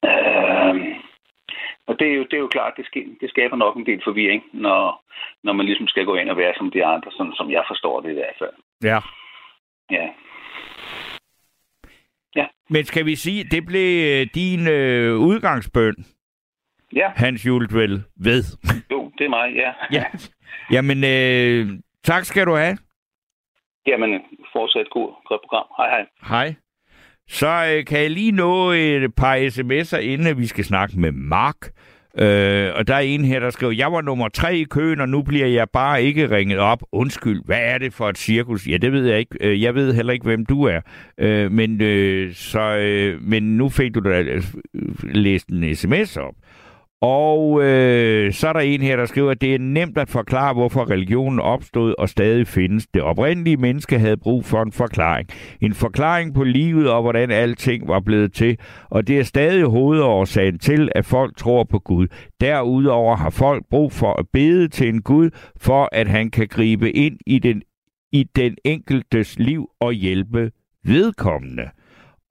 øh, 0.10 0.76
og 1.88 2.00
det 2.00 2.08
er, 2.08 2.16
jo, 2.20 2.24
det 2.24 2.34
er 2.34 2.46
jo 2.46 2.48
klart, 2.48 2.74
det, 2.78 2.86
sker, 2.86 3.06
det 3.22 3.30
skaber 3.30 3.56
nok 3.56 3.76
en 3.76 3.86
del 3.86 4.02
forvirring, 4.04 4.44
når, 4.54 5.04
når 5.44 5.54
man 5.54 5.66
ligesom 5.66 5.88
skal 5.88 6.06
gå 6.06 6.16
ind 6.16 6.30
og 6.30 6.38
være 6.38 6.54
som 6.58 6.72
de 6.72 6.86
andre, 6.86 7.12
sådan 7.12 7.34
som 7.36 7.52
jeg 7.52 7.64
forstår 7.68 8.02
det 8.02 8.10
i 8.10 8.14
hvert 8.14 8.38
fald. 8.40 8.56
Ja. 8.84 9.00
Ja, 9.92 10.08
Men 12.70 12.86
skal 12.86 13.06
vi 13.06 13.16
sige, 13.16 13.44
det 13.44 13.66
blev 13.66 14.06
øh, 14.22 14.28
din 14.36 14.68
øh, 14.68 15.18
udgangsbøn, 15.18 15.96
ja 16.96 17.12
Hans 17.16 17.46
Jultvel, 17.46 18.04
ved. 18.16 18.44
jo, 18.92 19.12
det 19.18 19.26
er 19.26 19.30
mig, 19.30 19.54
ja. 19.56 19.72
ja. 19.92 20.04
Jamen, 20.72 21.04
øh, 21.04 21.80
tak 22.04 22.26
skal 22.26 22.46
du 22.46 22.56
have. 22.56 22.78
Jamen, 23.88 24.10
fortsat 24.54 24.90
god, 24.92 25.14
godt 25.26 25.42
program. 25.42 25.66
Hej, 25.78 25.90
hej. 25.90 26.06
Hej. 26.28 26.56
Så 27.28 27.48
øh, 27.48 27.86
kan 27.86 28.00
jeg 28.02 28.12
lige 28.12 28.32
nå 28.32 28.72
et 28.72 29.16
par 29.16 29.36
sms'er, 29.36 29.98
inden 30.00 30.38
vi 30.38 30.46
skal 30.46 30.64
snakke 30.66 31.00
med 31.00 31.12
Mark. 31.12 31.72
Øh, 32.18 32.72
og 32.76 32.88
der 32.88 32.96
er 32.96 33.00
en 33.00 33.26
her, 33.26 33.40
der 33.40 33.50
skriver, 33.50 33.72
jeg 33.72 33.92
var 33.92 34.02
nummer 34.02 34.30
tre 34.30 34.58
i 34.58 34.64
køen, 34.64 35.02
og 35.02 35.10
nu 35.10 35.22
bliver 35.22 35.48
jeg 35.48 35.70
bare 35.70 36.04
ikke 36.04 36.30
ringet 36.30 36.60
op. 36.60 36.84
Undskyld, 36.92 37.42
hvad 37.46 37.60
er 37.62 37.78
det 37.78 37.94
for 37.94 38.10
et 38.10 38.18
cirkus? 38.18 38.68
Ja, 38.68 38.78
det 38.78 38.92
ved 38.92 39.06
jeg 39.06 39.20
ikke. 39.20 39.38
Øh, 39.42 39.62
jeg 39.62 39.76
ved 39.76 39.94
heller 39.94 40.14
ikke, 40.14 40.24
hvem 40.24 40.46
du 40.46 40.64
er. 40.64 40.82
Øh, 41.18 41.52
men, 41.52 41.82
øh, 41.82 42.34
så, 42.34 42.60
øh, 42.62 43.22
men 43.22 43.58
nu 43.58 43.70
fik 43.70 43.96
du 43.96 44.00
da 44.00 44.22
øh, 44.22 44.44
læst 45.04 45.48
en 45.48 45.76
sms 45.76 46.18
op. 46.18 46.34
Og 47.08 47.64
øh, 47.64 48.34
så 48.34 48.48
er 48.48 48.54
der 48.54 48.60
en 48.60 48.82
her, 48.82 48.96
der 48.96 49.06
skriver, 49.06 49.32
at 49.32 49.42
det 49.42 49.56
er 49.56 49.60
nemt 49.60 49.98
at 49.98 50.10
forklare, 50.10 50.54
hvorfor 50.54 50.90
religionen 50.90 51.40
opstod 51.40 51.96
og 51.98 52.10
stadig 52.10 52.48
findes. 52.48 52.88
Det 52.88 53.02
oprindelige 53.02 53.58
menneske 53.58 54.00
havde 54.00 54.18
brug 54.18 54.46
for 54.46 54.62
en 54.62 54.72
forklaring. 54.72 55.30
En 55.62 55.74
forklaring 55.74 56.34
på 56.34 56.44
livet 56.44 56.90
og 56.90 57.02
hvordan 57.02 57.32
alting 57.32 57.88
var 57.88 58.00
blevet 58.00 58.34
til. 58.34 58.58
Og 58.90 59.08
det 59.08 59.20
er 59.20 59.24
stadig 59.24 59.66
hovedårsagen 59.66 60.60
til, 60.60 60.90
at 60.96 61.06
folk 61.06 61.38
tror 61.38 61.64
på 61.64 61.80
Gud. 61.80 62.08
Derudover 62.42 63.16
har 63.16 63.30
folk 63.30 63.64
brug 63.70 63.92
for 63.92 64.14
at 64.14 64.26
bede 64.34 64.68
til 64.68 64.90
en 64.90 65.02
Gud, 65.02 65.30
for 65.58 65.90
at 65.92 66.08
han 66.08 66.30
kan 66.30 66.48
gribe 66.48 66.92
ind 66.92 67.18
i 67.28 67.40
den, 67.40 67.62
i 68.12 68.24
den 68.36 68.56
enkeltes 68.64 69.40
liv 69.40 69.70
og 69.80 69.94
hjælpe 69.94 70.52
vedkommende. 70.84 71.64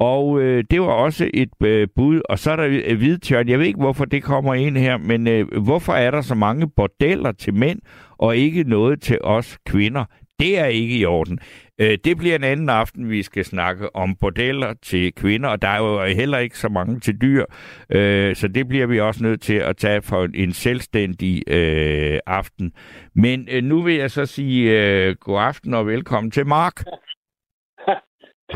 Og 0.01 0.40
øh, 0.40 0.64
det 0.70 0.80
var 0.80 0.86
også 0.86 1.30
et 1.34 1.51
øh, 1.64 1.88
bud. 1.97 2.20
Og 2.28 2.38
så 2.38 2.51
er 2.51 2.57
der 2.57 2.82
øh, 2.84 2.97
Hvidtjørn. 2.97 3.49
Jeg 3.49 3.59
ved 3.59 3.66
ikke, 3.66 3.80
hvorfor 3.80 4.05
det 4.05 4.22
kommer 4.22 4.55
ind 4.55 4.76
her, 4.76 4.97
men 4.97 5.28
øh, 5.28 5.62
hvorfor 5.64 5.92
er 5.92 6.11
der 6.11 6.20
så 6.20 6.34
mange 6.34 6.70
bordeller 6.70 7.32
til 7.32 7.55
mænd, 7.55 7.80
og 8.18 8.36
ikke 8.36 8.64
noget 8.64 9.03
til 9.03 9.18
os 9.22 9.59
kvinder? 9.66 10.05
Det 10.38 10.59
er 10.59 10.66
ikke 10.66 10.99
i 10.99 11.05
orden. 11.05 11.38
Øh, 11.80 11.99
det 12.05 12.16
bliver 12.16 12.36
en 12.36 12.45
anden 12.45 12.68
aften, 12.68 13.11
vi 13.11 13.22
skal 13.22 13.45
snakke 13.45 13.97
om 13.97 14.16
bordeller 14.16 14.74
til 14.82 15.14
kvinder, 15.14 15.49
og 15.49 15.62
der 15.62 15.68
er 15.68 15.78
jo 15.78 16.05
heller 16.05 16.38
ikke 16.38 16.59
så 16.59 16.68
mange 16.68 17.01
til 17.01 17.20
dyr, 17.20 17.45
øh, 17.90 18.36
så 18.36 18.49
det 18.49 18.68
bliver 18.68 18.86
vi 18.86 19.01
også 19.01 19.22
nødt 19.22 19.42
til 19.42 19.55
at 19.55 19.76
tage 19.76 20.03
for 20.03 20.28
en 20.34 20.53
selvstændig 20.53 21.42
øh, 21.53 22.18
aften. 22.26 22.72
Men 23.14 23.49
øh, 23.51 23.64
nu 23.64 23.82
vil 23.82 23.95
jeg 23.95 24.11
så 24.11 24.26
sige 24.26 24.82
øh, 24.82 25.16
god 25.20 25.40
aften 25.40 25.74
og 25.74 25.86
velkommen 25.86 26.30
til 26.30 26.47
Mark. 26.47 26.76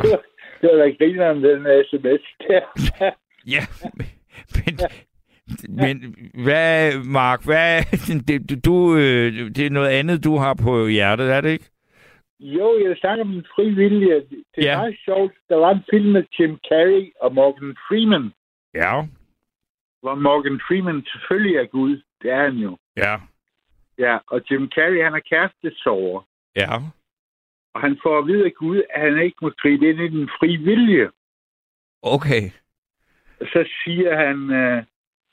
Det 0.03 0.11
var 0.11 0.28
da 0.63 0.91
grineren, 0.99 1.45
den 1.45 1.61
sms 1.91 2.25
der. 2.49 2.61
Ja, 3.55 3.61
men, 4.67 4.79
men 5.69 6.17
hvad, 6.45 7.05
Mark, 7.05 7.45
hvad, 7.45 7.83
det, 8.29 8.65
du, 8.65 8.97
øh, 8.97 9.33
det 9.57 9.67
er 9.67 9.71
noget 9.71 9.89
andet, 9.89 10.25
du 10.25 10.37
har 10.37 10.55
på 10.55 10.87
hjertet, 10.87 11.31
er 11.33 11.41
det 11.41 11.51
ikke? 11.51 11.71
Jo, 12.41 12.79
jeg 12.89 12.97
snakker 13.01 13.25
om 13.25 13.45
fri 13.55 13.71
vilje. 13.71 14.15
Det 14.55 14.59
er 14.59 14.63
ja. 14.63 14.77
meget 14.79 14.97
sjovt. 15.05 15.33
Der 15.49 15.57
var 15.57 15.71
en 15.71 15.85
film 15.91 16.13
med 16.13 16.25
Jim 16.39 16.59
Carrey 16.69 17.13
og 17.21 17.35
Morgan 17.35 17.77
Freeman, 17.89 18.33
Ja, 18.75 19.03
hvor 20.03 20.15
Morgan 20.15 20.61
Freeman 20.69 21.05
selvfølgelig 21.13 21.57
er 21.57 21.67
Gud. 21.67 22.03
Det 22.23 22.31
er 22.31 22.43
han 22.45 22.55
jo. 22.55 22.79
ja, 22.97 23.17
Ja, 23.99 24.19
og 24.27 24.41
Jim 24.51 24.69
Carrey, 24.75 25.05
han 25.05 25.15
er 25.15 25.21
kærestesover. 25.31 26.23
ja, 26.57 26.77
Og 27.79 27.85
han 27.85 27.99
får 28.03 28.19
at 28.19 28.27
vide 28.27 28.45
af 28.45 28.53
Gud, 28.53 28.83
at 28.95 29.01
han 29.01 29.23
ikke 29.23 29.37
må 29.43 29.51
gribe 29.63 29.89
ind 29.91 30.01
i 30.01 30.09
den 30.09 30.29
fri 30.39 30.57
vilje. 30.57 31.11
okay. 32.03 32.43
Og 33.41 33.47
så 33.53 33.69
siger 33.85 34.17
han, 34.17 34.51
øh, 34.51 34.83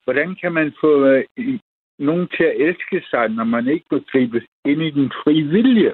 hvordan 0.03 0.35
kan 0.41 0.51
man 0.53 0.73
få 0.81 1.05
øh, 1.05 1.59
nogen 1.99 2.27
til 2.37 2.43
at 2.43 2.55
elske 2.67 3.01
sig, 3.09 3.29
når 3.29 3.43
man 3.43 3.67
ikke 3.67 3.85
må 3.91 3.99
gribe 4.11 4.41
ind 4.65 4.81
i 4.81 4.91
den 4.91 5.11
fri 5.23 5.41
vilje? 5.41 5.93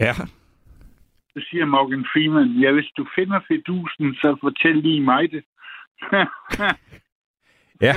Ja, 0.00 0.12
Så 1.32 1.46
siger 1.50 1.64
Morgan 1.64 2.04
Freeman, 2.12 2.48
ja, 2.62 2.72
hvis 2.72 2.90
du 2.96 3.06
finder 3.14 3.40
fedusen, 3.48 4.14
så 4.14 4.36
fortæl 4.40 4.76
lige 4.76 5.00
mig 5.00 5.30
det. 5.30 5.44
ja. 7.88 7.94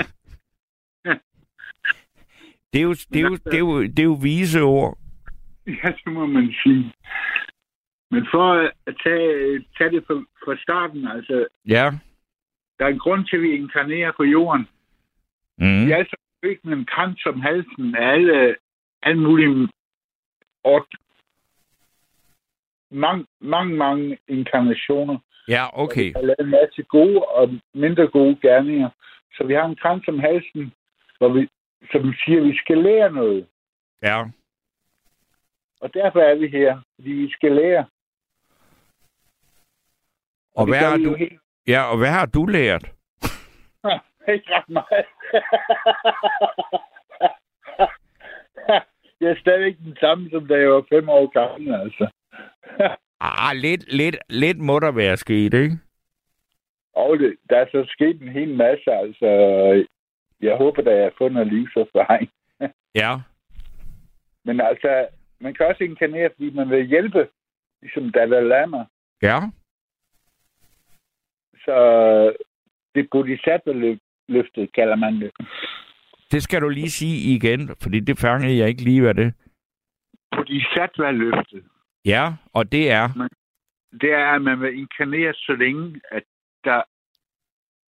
Det 2.73 2.79
er 2.79 2.83
jo, 2.83 2.93
det 3.13 3.15
er 3.15 3.21
jo, 3.29 3.35
det 3.35 3.53
er 3.53 3.59
jo, 3.59 3.83
det 3.83 3.99
er 3.99 4.03
jo 4.03 4.17
vise 4.23 4.61
ord. 4.61 4.97
ja, 5.67 5.91
det 6.05 6.13
må 6.13 6.25
man 6.25 6.53
sige. 6.63 6.93
Men 8.11 8.27
for 8.31 8.71
at 8.85 8.95
tage, 9.03 9.65
tage 9.77 9.91
det 9.91 10.03
fra, 10.07 10.13
fra 10.45 10.57
starten, 10.57 11.07
altså, 11.07 11.47
Ja. 11.67 11.91
der 12.79 12.85
er 12.85 12.89
en 12.89 12.99
grund 12.99 13.25
til, 13.27 13.35
at 13.35 13.41
vi 13.41 13.51
inkarnerer 13.51 14.11
på 14.17 14.23
jorden. 14.23 14.67
Mm. 15.57 15.85
Vi 15.85 15.91
er 15.91 15.97
altså 15.97 16.15
født 16.45 16.65
med 16.65 16.77
en 16.77 16.85
krans 16.85 17.25
om 17.25 17.41
halsen 17.41 17.95
af 17.95 18.07
alle, 18.13 18.55
alle 19.03 19.21
mulige 19.21 19.69
ord. 20.63 20.87
Mange, 22.91 23.25
mange, 23.39 23.75
mange 23.75 24.17
inkarnationer. 24.27 25.17
Ja, 25.47 25.63
okay. 25.83 26.13
har 26.13 26.21
lavet 26.21 26.39
en 26.39 26.49
masse 26.49 26.83
gode 26.83 27.23
og 27.25 27.49
mindre 27.73 28.07
gode 28.07 28.37
gerninger. 28.41 28.89
Så 29.33 29.43
vi 29.43 29.53
har 29.53 29.65
en 29.65 29.75
krans 29.75 30.07
om 30.07 30.19
halsen, 30.19 30.73
hvor 31.17 31.29
vi, 31.29 31.49
som 31.91 32.13
siger, 32.25 32.39
at 32.41 32.47
vi 32.47 32.57
skal 32.57 32.77
lære 32.77 33.11
noget. 33.11 33.47
Ja. 34.03 34.25
Og 35.81 35.93
derfor 35.93 36.19
er 36.19 36.35
vi 36.35 36.47
her, 36.47 36.81
fordi 36.95 37.09
vi 37.11 37.31
skal 37.31 37.51
lære. 37.51 37.85
Og 40.57 40.67
det 40.67 40.71
hvad 40.71 40.89
har 40.89 40.97
du, 40.97 41.15
helt 41.15 41.39
ja, 41.67 41.91
og 41.91 41.97
hvad 41.97 42.09
har 42.09 42.25
du 42.25 42.45
lært? 42.45 42.91
ikke 44.33 44.55
ret 44.55 44.69
meget. 44.69 44.87
jeg 49.21 49.29
er 49.29 49.35
stadigvæk 49.39 49.77
den 49.77 49.97
samme, 49.99 50.29
som 50.29 50.47
da 50.47 50.55
jeg 50.55 50.69
var 50.69 50.85
fem 50.89 51.09
år 51.09 51.27
gammel, 51.27 51.73
altså. 51.73 52.07
Ah, 53.19 53.55
lidt, 53.55 53.93
lidt, 53.93 54.17
lidt 54.29 54.59
må 54.59 54.79
der 54.79 54.91
være 54.91 55.17
sket, 55.17 55.53
ikke? 55.53 55.79
Og 56.93 57.19
det, 57.19 57.35
der 57.49 57.57
er 57.57 57.65
så 57.71 57.85
sket 57.87 58.21
en 58.21 58.29
hel 58.29 58.55
masse, 58.55 58.91
altså. 58.91 59.27
Jeg 60.41 60.57
håber, 60.57 60.81
at 60.81 60.95
jeg 60.95 61.03
har 61.03 61.13
fundet 61.17 61.47
livserfaring. 61.47 62.29
Ja. 62.95 63.15
Men 64.45 64.61
altså, 64.61 65.07
man 65.39 65.53
kan 65.53 65.65
også 65.65 65.83
inkarnere, 65.83 66.29
fordi 66.35 66.49
man 66.49 66.69
vil 66.69 66.85
hjælpe, 66.85 67.27
ligesom 67.81 68.11
Dalai 68.11 68.43
Lama. 68.43 68.85
Ja. 69.21 69.39
Så 71.67 71.77
det 72.95 73.07
bodhisattva-løftet 73.11 74.73
kalder 74.73 74.95
man 74.95 75.21
det. 75.21 75.31
Det 76.31 76.43
skal 76.43 76.61
du 76.61 76.69
lige 76.69 76.89
sige 76.89 77.35
igen, 77.35 77.75
fordi 77.81 77.99
det 77.99 78.19
fangede 78.19 78.57
jeg 78.57 78.67
ikke 78.67 78.83
lige, 78.83 79.01
hvad 79.01 79.13
det 79.13 79.33
Bodhisattva-løftet, 80.31 81.63
Ja, 82.05 82.33
og 82.53 82.71
det 82.71 82.91
er... 82.91 83.29
det 84.01 84.11
er, 84.11 84.27
at 84.35 84.41
man 84.41 84.61
vil 84.61 84.77
inkarnere 84.77 85.33
så 85.33 85.55
længe, 85.59 86.01
at 86.11 86.23
der 86.63 86.81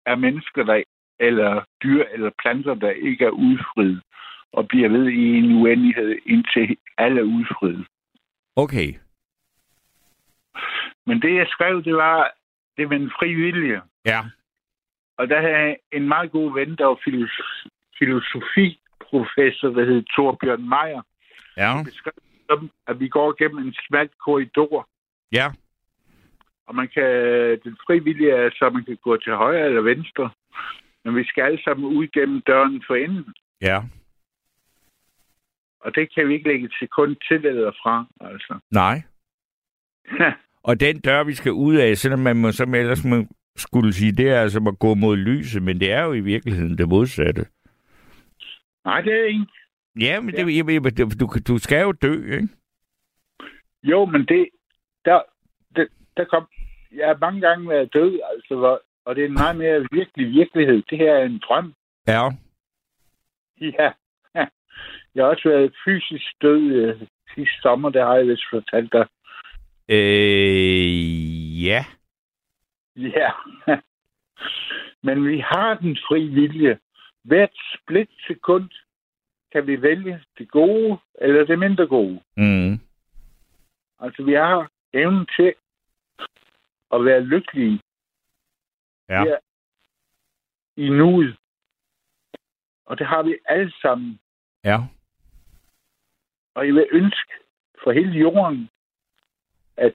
er 0.07 0.17
mennesker, 0.17 0.65
der, 0.65 0.83
eller 1.21 1.65
dyr 1.83 2.05
eller 2.13 2.31
planter, 2.43 2.75
der 2.75 2.91
ikke 2.91 3.25
er 3.25 3.31
udfriet, 3.31 4.03
og 4.53 4.69
bliver 4.69 4.89
ved 4.89 5.09
i 5.09 5.39
en 5.39 5.53
uendelighed, 5.53 6.19
indtil 6.27 6.77
alle 6.99 7.21
er 7.21 7.25
udfriet. 7.25 7.87
Okay. 8.57 8.95
Men 11.07 11.23
det, 11.23 11.35
jeg 11.35 11.47
skrev, 11.49 11.85
det 11.85 11.95
var, 11.95 12.33
det 12.79 12.91
var 12.91 12.97
en 12.97 13.11
fri 13.19 13.35
vilje. 13.35 13.83
Ja. 14.05 14.21
Og 15.19 15.29
der 15.29 15.41
havde 15.41 15.77
en 15.93 16.09
meget 16.09 16.31
god 16.31 16.53
ven, 16.55 16.77
der 16.77 16.85
var 16.87 17.01
filosof, 17.05 17.47
filosofiprofessor, 17.99 19.69
der 19.69 19.85
hed 19.85 20.03
Torbjørn 20.17 20.69
Meier, 20.69 21.03
Ja. 21.57 21.83
beskrev 21.85 22.13
som, 22.51 22.71
at 22.87 23.01
vi 23.01 23.09
går 23.09 23.33
gennem 23.39 23.67
en 23.67 23.75
smal 23.87 24.09
korridor, 24.25 24.89
Ja. 25.33 25.47
og 26.67 26.75
man 26.75 26.89
kan, 26.89 27.05
den 27.65 27.77
frivillige 27.87 28.31
er, 28.33 28.51
så 28.51 28.71
man 28.71 28.85
kan 28.85 28.97
gå 28.97 29.17
til 29.17 29.35
højre 29.35 29.67
eller 29.67 29.81
venstre, 29.81 30.31
men 31.05 31.17
vi 31.17 31.25
skal 31.25 31.43
alle 31.43 31.63
sammen 31.63 31.97
ud 31.97 32.07
gennem 32.07 32.41
døren 32.41 32.83
for 32.87 32.95
enden, 32.95 33.35
Ja. 33.61 33.83
og 35.81 35.95
det 35.95 36.15
kan 36.15 36.29
vi 36.29 36.35
ikke 36.35 36.49
lægge 36.49 36.65
et 36.67 36.75
sekund 36.79 37.17
til 37.29 37.47
eller 37.47 37.71
fra, 37.83 38.07
altså. 38.21 38.59
Nej. 38.71 39.03
Og 40.63 40.81
den 40.81 41.01
dør, 41.01 41.25
vi 41.25 41.35
skal 41.35 41.53
ud 41.53 41.77
af, 41.77 41.97
selvom 41.97 42.21
man 42.21 42.37
må, 42.37 42.53
som 42.53 42.75
ellers 42.75 43.05
må, 43.05 43.25
skulle 43.57 43.93
sige, 43.93 44.13
det 44.13 44.31
er 44.31 44.41
altså 44.41 44.59
at 44.69 44.79
gå 44.79 44.95
mod 44.95 45.17
lyset, 45.17 45.63
men 45.63 45.81
det 45.81 45.93
er 45.93 46.05
jo 46.05 46.13
i 46.13 46.21
virkeligheden 46.21 46.79
det 46.79 46.89
modsatte. 46.89 47.47
Nej, 48.85 49.01
det 49.01 49.13
er 49.13 49.25
ikke. 49.25 49.47
Ja, 50.01 50.21
men 50.21 50.35
det, 50.35 50.57
ja. 50.57 50.89
det, 50.91 51.21
du, 51.21 51.29
du 51.49 51.59
skal 51.59 51.83
jo 51.83 51.93
dø, 51.93 52.35
ikke? 52.35 52.49
Jo, 53.83 54.05
men 54.05 54.27
det, 54.27 54.49
der, 55.05 55.21
det, 55.77 55.89
der 56.17 56.25
kom, 56.25 56.47
jeg 56.93 57.07
har 57.07 57.17
mange 57.21 57.41
gange 57.41 57.69
været 57.69 57.95
død, 57.95 58.21
altså, 58.35 58.57
hvor, 58.57 58.83
og 59.05 59.17
det 59.17 59.25
er 59.25 59.29
en 59.29 59.35
meget 59.35 59.57
mere 59.57 59.87
virkelig 59.93 60.31
virkelighed. 60.31 60.83
Det 60.91 60.99
her 60.99 61.13
er 61.13 61.25
en 61.25 61.39
drøm. 61.49 61.75
Ja. 62.07 62.23
Ja. 63.61 63.91
Jeg 65.15 65.25
har 65.25 65.31
også 65.31 65.49
været 65.49 65.75
fysisk 65.85 66.27
død 66.43 66.63
øh, 66.63 67.07
sidste 67.35 67.61
sommer, 67.63 67.91
det 67.91 68.03
har 68.03 68.15
jeg 68.15 68.27
vist 68.27 68.43
fortalt 68.51 68.93
dig. 68.93 69.07
Øh, 69.89 71.65
ja. 71.65 71.85
Ja. 72.97 73.31
Men 75.07 75.29
vi 75.29 75.39
har 75.39 75.75
den 75.75 75.97
fri 76.09 76.27
vilje. 76.29 76.79
Hvert 77.23 77.57
split 77.75 78.11
sekund 78.27 78.71
kan 79.53 79.67
vi 79.67 79.83
vælge 79.83 80.25
det 80.39 80.51
gode 80.51 80.99
eller 81.21 81.45
det 81.45 81.59
mindre 81.59 81.87
gode. 81.87 82.21
Mm. 82.37 82.81
Altså, 84.01 84.23
vi 84.23 84.33
har 84.33 84.71
evnen 84.93 85.27
til 85.37 85.55
at 86.93 87.05
være 87.05 87.21
lykkelige 87.21 87.81
Ja. 89.09 89.25
her 89.25 89.39
i 90.77 90.89
nuet. 90.89 91.37
Og 92.87 92.99
det 92.99 93.07
har 93.07 93.23
vi 93.23 93.37
alle 93.45 93.73
sammen. 93.83 94.21
Ja. 94.65 94.79
Og 96.55 96.67
jeg 96.67 96.75
vil 96.75 96.87
ønske 96.91 97.33
for 97.83 97.93
hele 97.93 98.13
jorden, 98.13 98.71
at, 99.79 99.95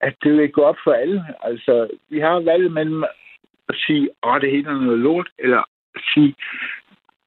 at 0.00 0.14
det 0.22 0.32
vil 0.32 0.52
gå 0.52 0.62
op 0.62 0.76
for 0.84 0.92
alle. 0.92 1.24
Altså, 1.42 1.88
vi 2.08 2.18
har 2.20 2.40
valget 2.40 2.72
mellem 2.72 3.04
at 3.68 3.76
sige, 3.86 4.08
at 4.24 4.42
det 4.42 4.50
hele 4.50 4.68
er 4.68 4.74
noget 4.74 4.98
lort, 4.98 5.28
eller 5.38 5.58
at 5.94 6.02
sige, 6.14 6.34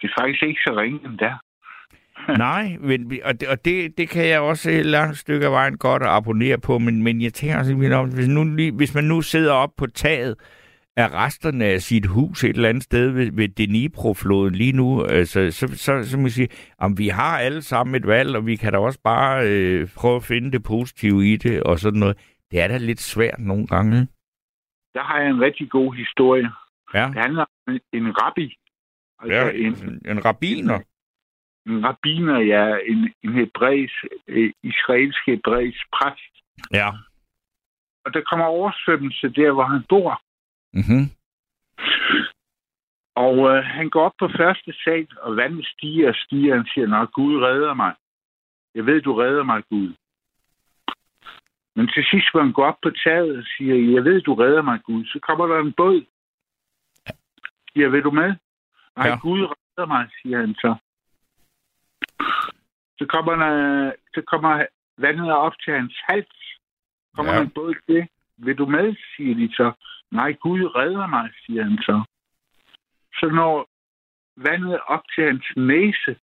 det 0.02 0.10
er 0.10 0.22
faktisk 0.22 0.44
ikke 0.44 0.62
så 0.68 0.74
ringe 0.78 1.00
endda. 1.06 1.34
Nej, 2.48 2.78
men, 2.80 3.12
og, 3.24 3.40
det, 3.42 3.48
og 3.50 3.66
det, 3.66 3.98
det 3.98 4.10
kan 4.10 4.26
jeg 4.28 4.40
også 4.40 4.70
et 4.72 4.86
langt 4.86 5.18
stykke 5.18 5.46
af 5.46 5.52
vejen 5.52 5.78
godt 5.78 6.04
at 6.04 6.10
abonnere 6.10 6.58
på, 6.58 6.78
men, 6.78 7.04
men 7.04 7.22
jeg 7.22 7.34
tænker 7.34 7.64
simpelthen 7.64 8.00
om, 8.00 8.10
hvis, 8.14 8.28
nu, 8.28 8.44
lige- 8.56 8.72
hvis 8.72 8.96
man 8.96 9.04
nu 9.04 9.22
sidder 9.22 9.54
op 9.54 9.70
på 9.78 9.88
taget 9.88 10.36
af 11.04 11.10
resterne 11.14 11.66
af 11.66 11.82
sit 11.82 12.06
hus 12.06 12.44
et 12.44 12.50
eller 12.56 12.70
andet 12.70 12.84
sted 12.84 13.10
ved, 13.10 13.32
ved 13.32 13.50
Dnipro-floden 13.50 14.56
lige 14.56 14.72
nu, 14.72 15.04
altså, 15.04 15.52
så, 15.52 15.68
så, 15.68 16.04
så 16.10 16.18
må 16.18 16.24
jeg 16.24 16.32
sige, 16.32 16.50
om 16.78 16.98
vi 16.98 17.08
har 17.08 17.40
alle 17.40 17.62
sammen 17.62 17.96
et 17.96 18.08
valg, 18.08 18.36
og 18.36 18.46
vi 18.46 18.56
kan 18.56 18.74
da 18.74 18.80
også 18.80 19.00
bare 19.04 19.48
øh, 19.50 19.88
prøve 19.96 20.16
at 20.16 20.24
finde 20.24 20.52
det 20.52 20.64
positive 20.64 21.26
i 21.34 21.36
det, 21.36 21.64
og 21.64 21.80
sådan 21.80 22.00
noget. 22.00 22.18
Det 22.52 22.60
er 22.62 22.68
da 22.68 22.78
lidt 22.78 23.00
svært 23.00 23.40
nogle 23.40 23.68
gange. 23.68 24.08
Der 24.94 25.04
har 25.04 25.20
jeg 25.22 25.30
en 25.30 25.42
rigtig 25.42 25.70
god 25.70 25.96
historie. 25.96 26.50
Ja, 26.94 27.06
Det 27.08 27.16
handler 27.16 27.46
om 27.68 27.80
en- 27.94 28.14
rabbi. 28.22 28.56
Altså 29.20 29.36
ja 29.38 29.52
en, 29.52 29.74
en, 29.90 30.02
en 30.18 30.26
rabiner. 30.26 30.80
en 31.68 31.86
rabbiner, 31.86 32.40
ja, 32.40 32.78
en, 32.88 33.14
en 33.24 33.34
hebræs, 33.34 33.92
øh, 34.28 34.52
israelsk 34.64 35.20
hebræs 35.28 35.78
præst. 35.94 36.34
Ja. 36.74 36.90
Og 38.06 38.14
der 38.14 38.22
kommer 38.30 38.46
oversvømmelse 38.46 39.30
der, 39.30 39.52
hvor 39.52 39.64
han 39.64 39.84
bor. 39.90 40.22
Mm-hmm. 40.74 41.04
Og 43.16 43.36
øh, 43.50 43.64
han 43.64 43.90
går 43.90 44.04
op 44.06 44.18
på 44.20 44.28
første 44.38 44.74
sal, 44.84 45.08
og 45.22 45.36
vandet 45.36 45.66
stiger 45.68 46.10
og 46.10 46.16
stiger. 46.16 46.56
Han 46.56 46.68
siger, 46.74 46.88
Nå, 46.88 47.06
Gud 47.06 47.42
redder 47.42 47.74
mig. 47.74 47.94
Jeg 48.76 48.86
ved, 48.86 49.02
du 49.02 49.14
redder 49.14 49.44
mig, 49.44 49.64
Gud. 49.70 49.94
Men 51.76 51.88
til 51.88 52.04
sidst, 52.12 52.28
hvor 52.32 52.42
han 52.42 52.54
går 52.54 52.66
op 52.66 52.80
på 52.82 52.90
taget 52.90 53.38
og 53.38 53.44
siger, 53.58 53.94
jeg 53.96 54.04
ved, 54.04 54.22
du 54.22 54.34
redder 54.34 54.62
mig, 54.62 54.80
Gud, 54.84 55.06
så 55.06 55.20
kommer 55.28 55.48
der 55.48 55.60
en 55.60 55.74
båd. 55.74 56.06
Siger, 57.74 57.90
vil 57.90 58.04
du 58.04 58.12
med? 58.12 58.36
Nej, 58.96 59.08
Ja. 59.08 59.18
Gud 59.22 59.42
redder 59.42 59.88
mig, 59.88 60.10
siger 60.22 60.38
han 60.38 60.56
så. 60.56 60.76
Så 62.98 63.06
kommer, 63.06 63.36
der, 63.36 63.94
så 64.14 64.22
kommer 64.28 64.66
vandet 64.98 65.32
op 65.32 65.54
til 65.64 65.74
hans 65.74 65.96
hals. 66.10 66.60
Kommer 67.16 67.34
ja. 67.34 67.42
en 67.42 67.50
båd 67.50 67.76
til. 67.90 68.08
Vil 68.46 68.58
du 68.58 68.66
med, 68.66 68.96
siger 69.16 69.36
de 69.36 69.56
så. 69.56 69.72
Nej, 70.12 70.34
Gud 70.34 70.76
redder 70.76 71.08
mig, 71.08 71.30
siger 71.46 71.64
han 71.64 71.78
så. 71.78 72.04
Så 73.14 73.30
når 73.30 73.68
vandet 74.48 74.80
op 74.88 75.04
til 75.16 75.24
hans 75.26 75.46
næse, 75.58 76.16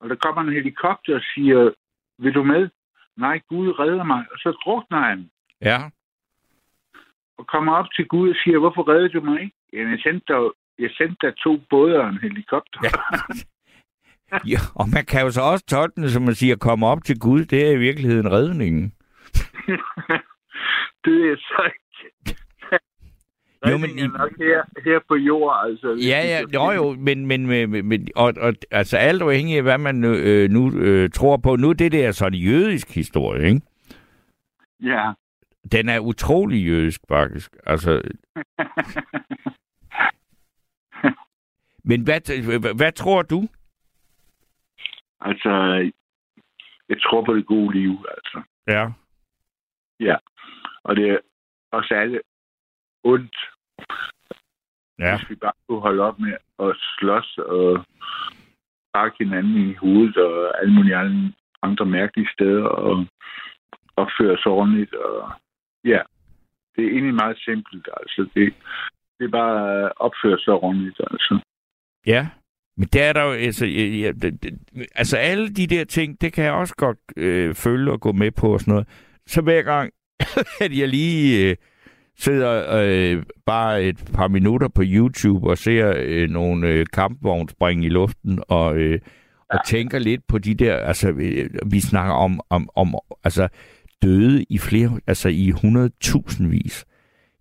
og 0.00 0.08
der 0.08 0.14
kommer 0.14 0.42
en 0.42 0.52
helikopter 0.52 1.14
og 1.14 1.22
siger, 1.34 1.70
vil 2.18 2.34
du 2.34 2.42
med? 2.42 2.68
Nej, 3.16 3.40
Gud 3.48 3.78
redder 3.78 4.04
mig. 4.04 4.24
Og 4.32 4.38
så 4.38 4.50
drukner 4.64 5.00
han 5.00 5.30
Ja. 5.60 5.78
og 7.38 7.46
kommer 7.46 7.72
op 7.72 7.86
til 7.96 8.06
Gud 8.06 8.30
og 8.30 8.36
siger, 8.44 8.58
hvorfor 8.58 8.88
redder 8.88 9.08
du 9.08 9.20
mig 9.20 9.40
ikke? 9.42 9.56
Jamen, 9.72 9.90
jeg 9.92 10.00
sendte 10.02 10.32
dig, 10.32 10.40
jeg 10.78 10.90
sendte 10.98 11.26
dig 11.26 11.36
to 11.36 11.60
både 11.70 12.00
og 12.00 12.08
en 12.08 12.18
helikopter. 12.18 12.80
Ja. 12.82 12.90
ja. 14.52 14.58
Og 14.74 14.88
man 14.94 15.04
kan 15.06 15.20
jo 15.22 15.30
så 15.30 15.40
også 15.42 15.66
tolke 15.66 16.00
det, 16.00 16.10
som 16.12 16.22
man 16.22 16.34
siger, 16.34 16.56
komme 16.56 16.86
op 16.86 17.04
til 17.04 17.18
Gud, 17.18 17.44
det 17.44 17.66
er 17.66 17.70
i 17.72 17.78
virkeligheden 17.78 18.32
redningen. 18.32 18.92
det 21.04 21.32
er 21.32 21.36
så 21.36 21.70
ikke. 21.74 22.40
Jo, 23.70 23.76
men 23.78 23.98
i- 23.98 24.06
nok 24.06 24.30
her, 24.38 24.62
her 24.84 25.00
på 25.08 25.14
jord, 25.16 25.66
altså. 25.66 25.88
Ja, 26.08 26.20
ja, 26.24 26.40
jo, 26.54 26.70
jo, 26.70 26.92
men, 26.98 27.26
men, 27.26 27.46
men, 27.46 27.86
men 27.88 28.08
og, 28.16 28.32
og, 28.40 28.54
altså 28.70 28.96
alt 28.96 29.22
afhængig 29.22 29.56
af, 29.56 29.62
hvad 29.62 29.78
man 29.78 30.04
øh, 30.04 30.50
nu 30.50 30.78
øh, 30.78 31.10
tror 31.10 31.36
på. 31.36 31.56
Nu 31.56 31.72
det 31.72 31.92
der 31.92 32.12
sådan 32.12 32.38
jødisk 32.38 32.94
historie, 32.94 33.46
ikke? 33.48 33.60
Ja. 34.82 35.12
Den 35.72 35.88
er 35.88 35.98
utrolig 35.98 36.66
jødisk, 36.66 37.00
faktisk. 37.08 37.56
Altså, 37.66 37.90
men 41.90 42.02
hvad, 42.02 42.42
hvad, 42.60 42.74
hvad 42.76 42.92
tror 42.92 43.22
du? 43.22 43.48
altså, 45.20 45.50
jeg 46.88 46.96
tror 47.02 47.24
på 47.24 47.34
det 47.34 47.46
gode 47.46 47.72
liv, 47.78 47.90
altså. 48.16 48.42
Ja. 48.68 48.88
Og 50.84 50.96
det 50.96 51.10
er 51.10 51.18
også 51.72 51.94
alle 51.94 52.20
ondt, 53.04 53.36
Ja. 54.98 55.16
hvis 55.16 55.30
vi 55.30 55.34
bare 55.34 55.52
kunne 55.68 55.80
holde 55.80 56.02
op 56.02 56.18
med 56.18 56.32
at 56.58 56.76
slås 56.98 57.38
og 57.38 57.84
pakke 58.94 59.16
hinanden 59.24 59.70
i 59.70 59.74
hovedet 59.74 60.16
og 60.16 60.60
alle 60.60 60.74
mulige 60.74 60.96
andre- 61.62 61.86
mærkelige 61.86 62.28
steder 62.32 62.64
og 62.64 63.06
opføre 63.96 64.32
os 64.32 64.46
ordentligt. 64.46 64.94
Og, 64.94 65.32
ja, 65.84 66.00
det 66.76 66.84
er 66.84 66.88
egentlig 66.90 67.14
meget 67.14 67.38
simpelt. 67.38 67.88
Altså, 68.00 68.20
det, 68.34 68.54
det 69.18 69.24
er 69.24 69.30
bare 69.30 69.84
at 69.84 69.92
opføre 69.96 70.38
sig 70.38 70.52
ordentligt. 70.52 71.00
Altså. 71.10 71.38
Ja. 72.06 72.28
Men 72.76 72.88
der 72.92 73.04
er 73.04 73.12
der 73.12 73.22
jo, 73.24 73.32
altså, 73.32 73.66
ja, 73.66 74.12
det, 74.22 74.42
det, 74.42 74.58
altså 74.94 75.16
alle 75.16 75.48
de 75.54 75.66
der 75.66 75.84
ting, 75.84 76.20
det 76.20 76.32
kan 76.32 76.44
jeg 76.44 76.52
også 76.52 76.74
godt 76.76 76.98
øh, 77.16 77.54
følge 77.54 77.92
og 77.92 78.00
gå 78.00 78.12
med 78.12 78.30
på 78.40 78.52
og 78.52 78.60
sådan 78.60 78.72
noget. 78.72 78.88
Så 79.26 79.42
hver 79.42 79.62
gang, 79.62 79.92
at 80.64 80.78
jeg 80.78 80.88
lige 80.88 81.50
øh, 81.50 81.56
sidder 82.18 82.76
øh, 82.82 83.22
bare 83.46 83.82
et 83.84 84.10
par 84.14 84.28
minutter 84.28 84.68
på 84.68 84.82
YouTube 84.84 85.46
og 85.50 85.58
ser 85.58 85.94
øh, 85.96 86.30
nogle 86.30 86.68
øh, 86.68 86.86
kampvogne 86.92 87.48
springe 87.48 87.86
i 87.86 87.88
luften, 87.88 88.42
og, 88.48 88.76
øh, 88.76 89.00
og 89.50 89.58
tænker 89.66 89.98
lidt 89.98 90.26
på 90.26 90.38
de 90.38 90.54
der, 90.54 90.76
altså 90.76 91.12
vi, 91.12 91.48
vi 91.66 91.80
snakker 91.80 92.14
om, 92.14 92.40
om, 92.50 92.68
om 92.76 92.94
altså 93.24 93.48
døde 94.02 94.44
i 94.50 94.58
flere, 94.58 95.00
altså 95.06 95.28
i 95.28 95.50
100.000 95.50 96.48
vis. 96.48 96.84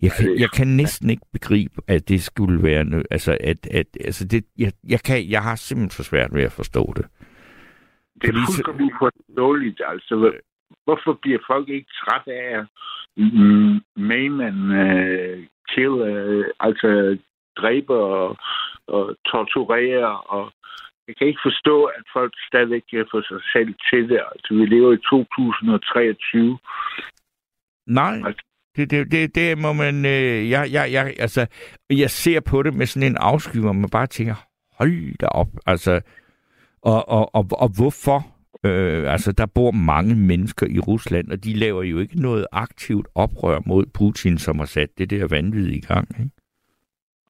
Jeg 0.01 0.11
kan, 0.11 0.39
jeg 0.39 0.49
kan 0.51 0.67
næsten 0.67 1.09
ikke 1.09 1.24
begribe, 1.34 1.82
at 1.88 2.09
det 2.09 2.24
skulle 2.24 2.63
være, 2.63 2.82
nø- 2.84 3.03
altså 3.11 3.38
at, 3.41 3.67
at 3.71 3.88
altså 4.05 4.26
det, 4.26 4.45
jeg, 4.57 4.71
jeg, 4.89 4.99
kan, 4.99 5.30
jeg 5.30 5.43
har 5.43 5.55
simpelthen 5.55 5.95
for 5.95 6.03
svært 6.03 6.34
ved 6.34 6.43
at 6.43 6.51
forstå 6.51 6.93
det. 6.95 7.05
Det 8.21 8.24
er 8.24 8.28
Fordi 8.28 8.39
så- 8.39 8.45
fuldstændig 8.55 8.91
forståeligt, 8.99 9.82
altså. 9.88 10.32
Hvor- 10.74 10.84
Hvorfor 10.86 11.19
bliver 11.21 11.39
folk 11.47 11.69
ikke 11.69 11.91
træt 12.03 12.28
af 12.28 12.59
at 12.59 12.65
mm, 13.17 13.82
man 13.95 14.53
uh, 14.84 15.38
kill, 15.69 15.89
uh, 15.89 16.45
altså 16.59 17.17
dræbe 17.57 17.93
og, 17.93 18.38
og 18.88 19.15
torturere, 19.26 20.21
og 20.21 20.51
jeg 21.07 21.15
kan 21.17 21.28
ikke 21.28 21.39
forstå, 21.45 21.84
at 21.84 22.03
folk 22.13 22.34
stadigvæk 22.47 22.82
kan 22.89 23.05
få 23.11 23.21
sig 23.21 23.41
selv 23.53 23.74
til 23.89 24.09
det. 24.09 24.19
Altså, 24.32 24.53
vi 24.53 24.65
lever 24.65 24.93
i 24.93 24.97
2023. 24.97 26.57
Nej, 27.88 28.21
Altså- 28.26 28.45
det, 28.76 28.91
det, 28.91 29.11
det, 29.11 29.36
det 29.36 29.57
må 29.57 29.74
man... 29.74 30.05
Øh, 30.05 30.49
jeg, 30.49 30.69
jeg, 30.71 30.91
jeg, 30.91 31.13
altså, 31.19 31.47
jeg 31.89 32.09
ser 32.09 32.39
på 32.39 32.63
det 32.63 32.74
med 32.74 32.86
sådan 32.86 33.09
en 33.11 33.17
afsky, 33.19 33.57
hvor 33.59 33.71
man 33.74 33.89
bare 33.89 34.07
tænker, 34.07 34.36
hold 34.80 35.17
da 35.17 35.26
op. 35.26 35.47
Altså, 35.65 36.01
og, 36.82 37.09
og, 37.09 37.36
og, 37.36 37.45
og 37.51 37.69
hvorfor? 37.78 38.19
Øh, 38.66 39.11
altså, 39.11 39.32
der 39.32 39.45
bor 39.45 39.72
mange 39.72 40.16
mennesker 40.16 40.68
i 40.68 40.80
Rusland, 40.80 41.32
og 41.32 41.43
de 41.43 41.53
laver 41.53 41.84
jo 41.84 41.99
ikke 41.99 42.22
noget 42.22 42.47
aktivt 42.51 43.07
oprør 43.16 43.59
mod 43.66 43.86
Putin, 43.93 44.38
som 44.38 44.59
har 44.59 44.66
sat 44.66 44.89
det 44.97 45.09
der 45.09 45.28
vanvid 45.28 45.68
i 45.68 45.80
gang. 45.80 46.07
Ikke? 46.20 46.32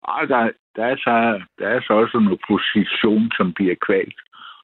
Og 0.03 0.27
der, 0.27 0.49
der, 0.75 0.85
er 0.85 0.95
så, 0.95 1.43
der 1.59 1.67
er 1.67 1.81
så 1.81 1.93
også 1.93 2.17
en 2.17 2.27
opposition, 2.27 3.31
som 3.31 3.53
bliver 3.53 3.75
kvalt. 3.87 4.15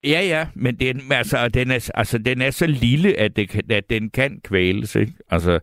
Ja, 0.04 0.22
ja, 0.22 0.48
men 0.56 0.76
den, 0.76 1.02
altså, 1.12 1.48
den, 1.48 1.72
er, 1.72 1.92
altså, 1.94 2.18
den 2.18 2.42
er 2.42 2.52
så 2.52 2.68
lille, 2.68 3.20
at, 3.20 3.36
det 3.36 3.72
at 3.72 3.90
den 3.90 4.10
kan 4.10 4.42
kvæles. 4.44 4.96
Ikke? 4.96 5.14
Altså, 5.30 5.60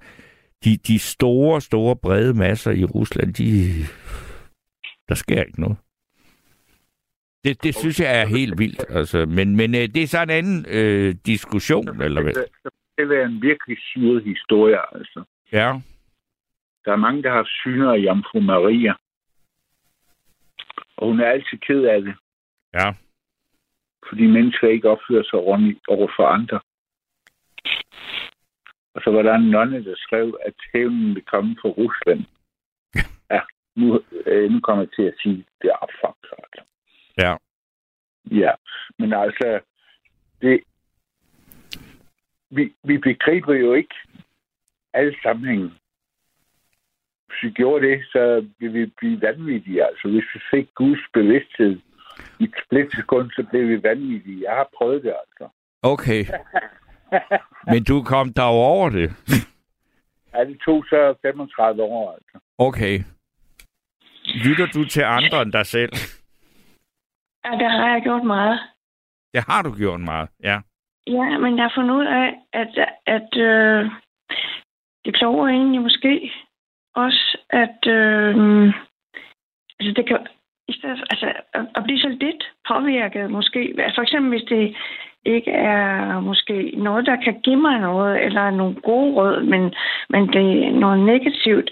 de, 0.64 0.76
de 0.76 0.98
store, 0.98 1.60
store, 1.60 1.96
brede 1.96 2.34
masser 2.34 2.70
i 2.70 2.84
Rusland, 2.84 3.34
de, 3.34 3.68
der 5.08 5.14
sker 5.14 5.42
ikke 5.42 5.60
noget. 5.60 5.76
Det, 7.46 7.62
det 7.62 7.74
synes 7.74 8.00
jeg 8.00 8.20
er 8.20 8.26
helt 8.26 8.58
vildt. 8.58 8.84
Altså, 8.88 9.26
men 9.26 9.56
men 9.56 9.74
øh, 9.74 9.80
det 9.94 10.02
er 10.02 10.06
så 10.06 10.22
en 10.22 10.30
anden 10.30 10.66
øh, 10.68 11.14
diskussion, 11.26 12.02
eller 12.02 12.22
hvad? 12.22 12.32
Det, 12.34 12.46
det 12.98 13.18
er 13.20 13.26
en 13.26 13.42
virkelig 13.42 13.78
syret 13.80 14.22
historie, 14.24 14.94
altså. 14.94 15.24
Ja, 15.52 15.80
Der 16.84 16.92
er 16.92 16.96
mange, 16.96 17.22
der 17.22 17.30
har 17.30 17.44
syner 17.62 17.92
af 17.92 17.98
Jomfru 17.98 18.40
Maria. 18.40 18.94
Og 20.96 21.08
hun 21.08 21.20
er 21.20 21.26
altid 21.26 21.58
ked 21.58 21.82
af 21.84 22.02
det, 22.02 22.14
ja, 22.74 22.88
fordi 24.08 24.26
mennesker 24.26 24.68
ikke 24.68 24.90
opfører 24.90 25.22
sig 25.22 25.38
ordentligt 25.38 25.88
over 25.88 26.08
for 26.16 26.26
andre. 26.26 26.60
Og 28.94 29.02
så 29.04 29.10
var 29.10 29.22
der 29.22 29.34
en 29.34 29.50
nonne, 29.50 29.84
der 29.84 29.94
skrev, 29.96 30.38
at 30.46 30.54
hævnen 30.72 31.14
vil 31.14 31.24
komme 31.24 31.56
fra 31.62 31.68
Rusland. 31.68 32.24
Ja, 33.30 33.40
nu, 33.76 34.02
øh, 34.26 34.50
nu 34.50 34.60
kommer 34.60 34.82
jeg 34.82 34.90
til 34.96 35.02
at 35.02 35.14
sige, 35.22 35.44
det 35.62 35.70
er 35.70 35.76
altså. 35.76 36.15
Ja. 37.18 37.36
Ja, 38.30 38.52
men 38.98 39.12
altså, 39.12 39.60
det, 40.42 40.60
vi, 42.50 42.74
vi 42.84 42.98
begriber 42.98 43.54
jo 43.54 43.72
ikke 43.74 43.94
alle 44.94 45.16
sammenhængen. 45.22 45.72
Hvis 47.26 47.42
vi 47.42 47.50
gjorde 47.50 47.86
det, 47.86 48.04
så 48.12 48.46
ville 48.58 48.78
vi 48.78 48.92
blive 48.96 49.22
vanvittige. 49.22 49.86
Altså, 49.86 50.08
hvis 50.08 50.24
vi 50.34 50.40
fik 50.50 50.68
Guds 50.74 51.00
bevidsthed 51.12 51.78
i 52.38 52.44
et 52.44 52.54
splitsekund, 52.66 53.30
så 53.30 53.46
blev 53.50 53.68
vi 53.68 53.82
vanvittige. 53.82 54.42
Jeg 54.42 54.56
har 54.56 54.68
prøvet 54.76 55.02
det, 55.02 55.14
altså. 55.24 55.48
Okay. 55.82 56.24
Men 57.72 57.84
du 57.84 58.02
kom 58.02 58.32
der 58.32 58.42
over 58.42 58.90
det. 58.90 59.10
Ja, 60.34 60.44
det 60.44 60.58
tog 60.64 60.84
så 60.88 61.14
35 61.22 61.82
år, 61.82 62.12
altså. 62.12 62.38
Okay. 62.58 63.00
Lytter 64.24 64.66
du 64.66 64.84
til 64.84 65.02
andre 65.02 65.42
end 65.42 65.52
dig 65.52 65.66
selv? 65.66 65.92
Ja, 67.46 67.50
det 67.58 67.70
har 67.70 67.88
jeg 67.92 68.02
gjort 68.02 68.24
meget. 68.24 68.60
Det 69.34 69.44
har 69.48 69.62
du 69.62 69.74
gjort 69.76 70.00
meget, 70.00 70.28
ja. 70.42 70.56
Ja, 71.06 71.38
men 71.38 71.56
jeg 71.56 71.64
har 71.64 71.72
fundet 71.74 71.94
ud 71.94 72.06
af, 72.06 72.34
at, 72.52 72.78
at 73.06 73.36
øh, 73.36 73.90
det 75.04 75.14
kloge 75.14 75.50
egentlig 75.50 75.80
måske 75.80 76.32
også, 76.94 77.38
at 77.50 77.86
øh, 77.86 78.34
altså 79.80 79.92
det 79.96 80.08
kan, 80.08 80.26
i 80.68 80.72
stedet, 80.72 81.04
altså, 81.10 81.32
at, 81.54 81.66
at 81.74 81.84
blive 81.84 81.98
så 81.98 82.08
lidt 82.08 82.42
påvirket 82.68 83.30
måske. 83.30 83.74
For 83.94 84.02
eksempel 84.02 84.30
hvis 84.30 84.48
det 84.48 84.76
ikke 85.24 85.50
er 85.50 86.20
måske 86.20 86.72
noget, 86.76 87.06
der 87.06 87.16
kan 87.24 87.40
give 87.40 87.56
mig 87.56 87.80
noget, 87.80 88.24
eller 88.24 88.50
nogle 88.50 88.74
gode 88.74 89.14
råd, 89.14 89.42
men, 89.42 89.74
men 90.08 90.28
det 90.32 90.66
er 90.66 90.70
noget 90.70 90.98
negativt, 90.98 91.70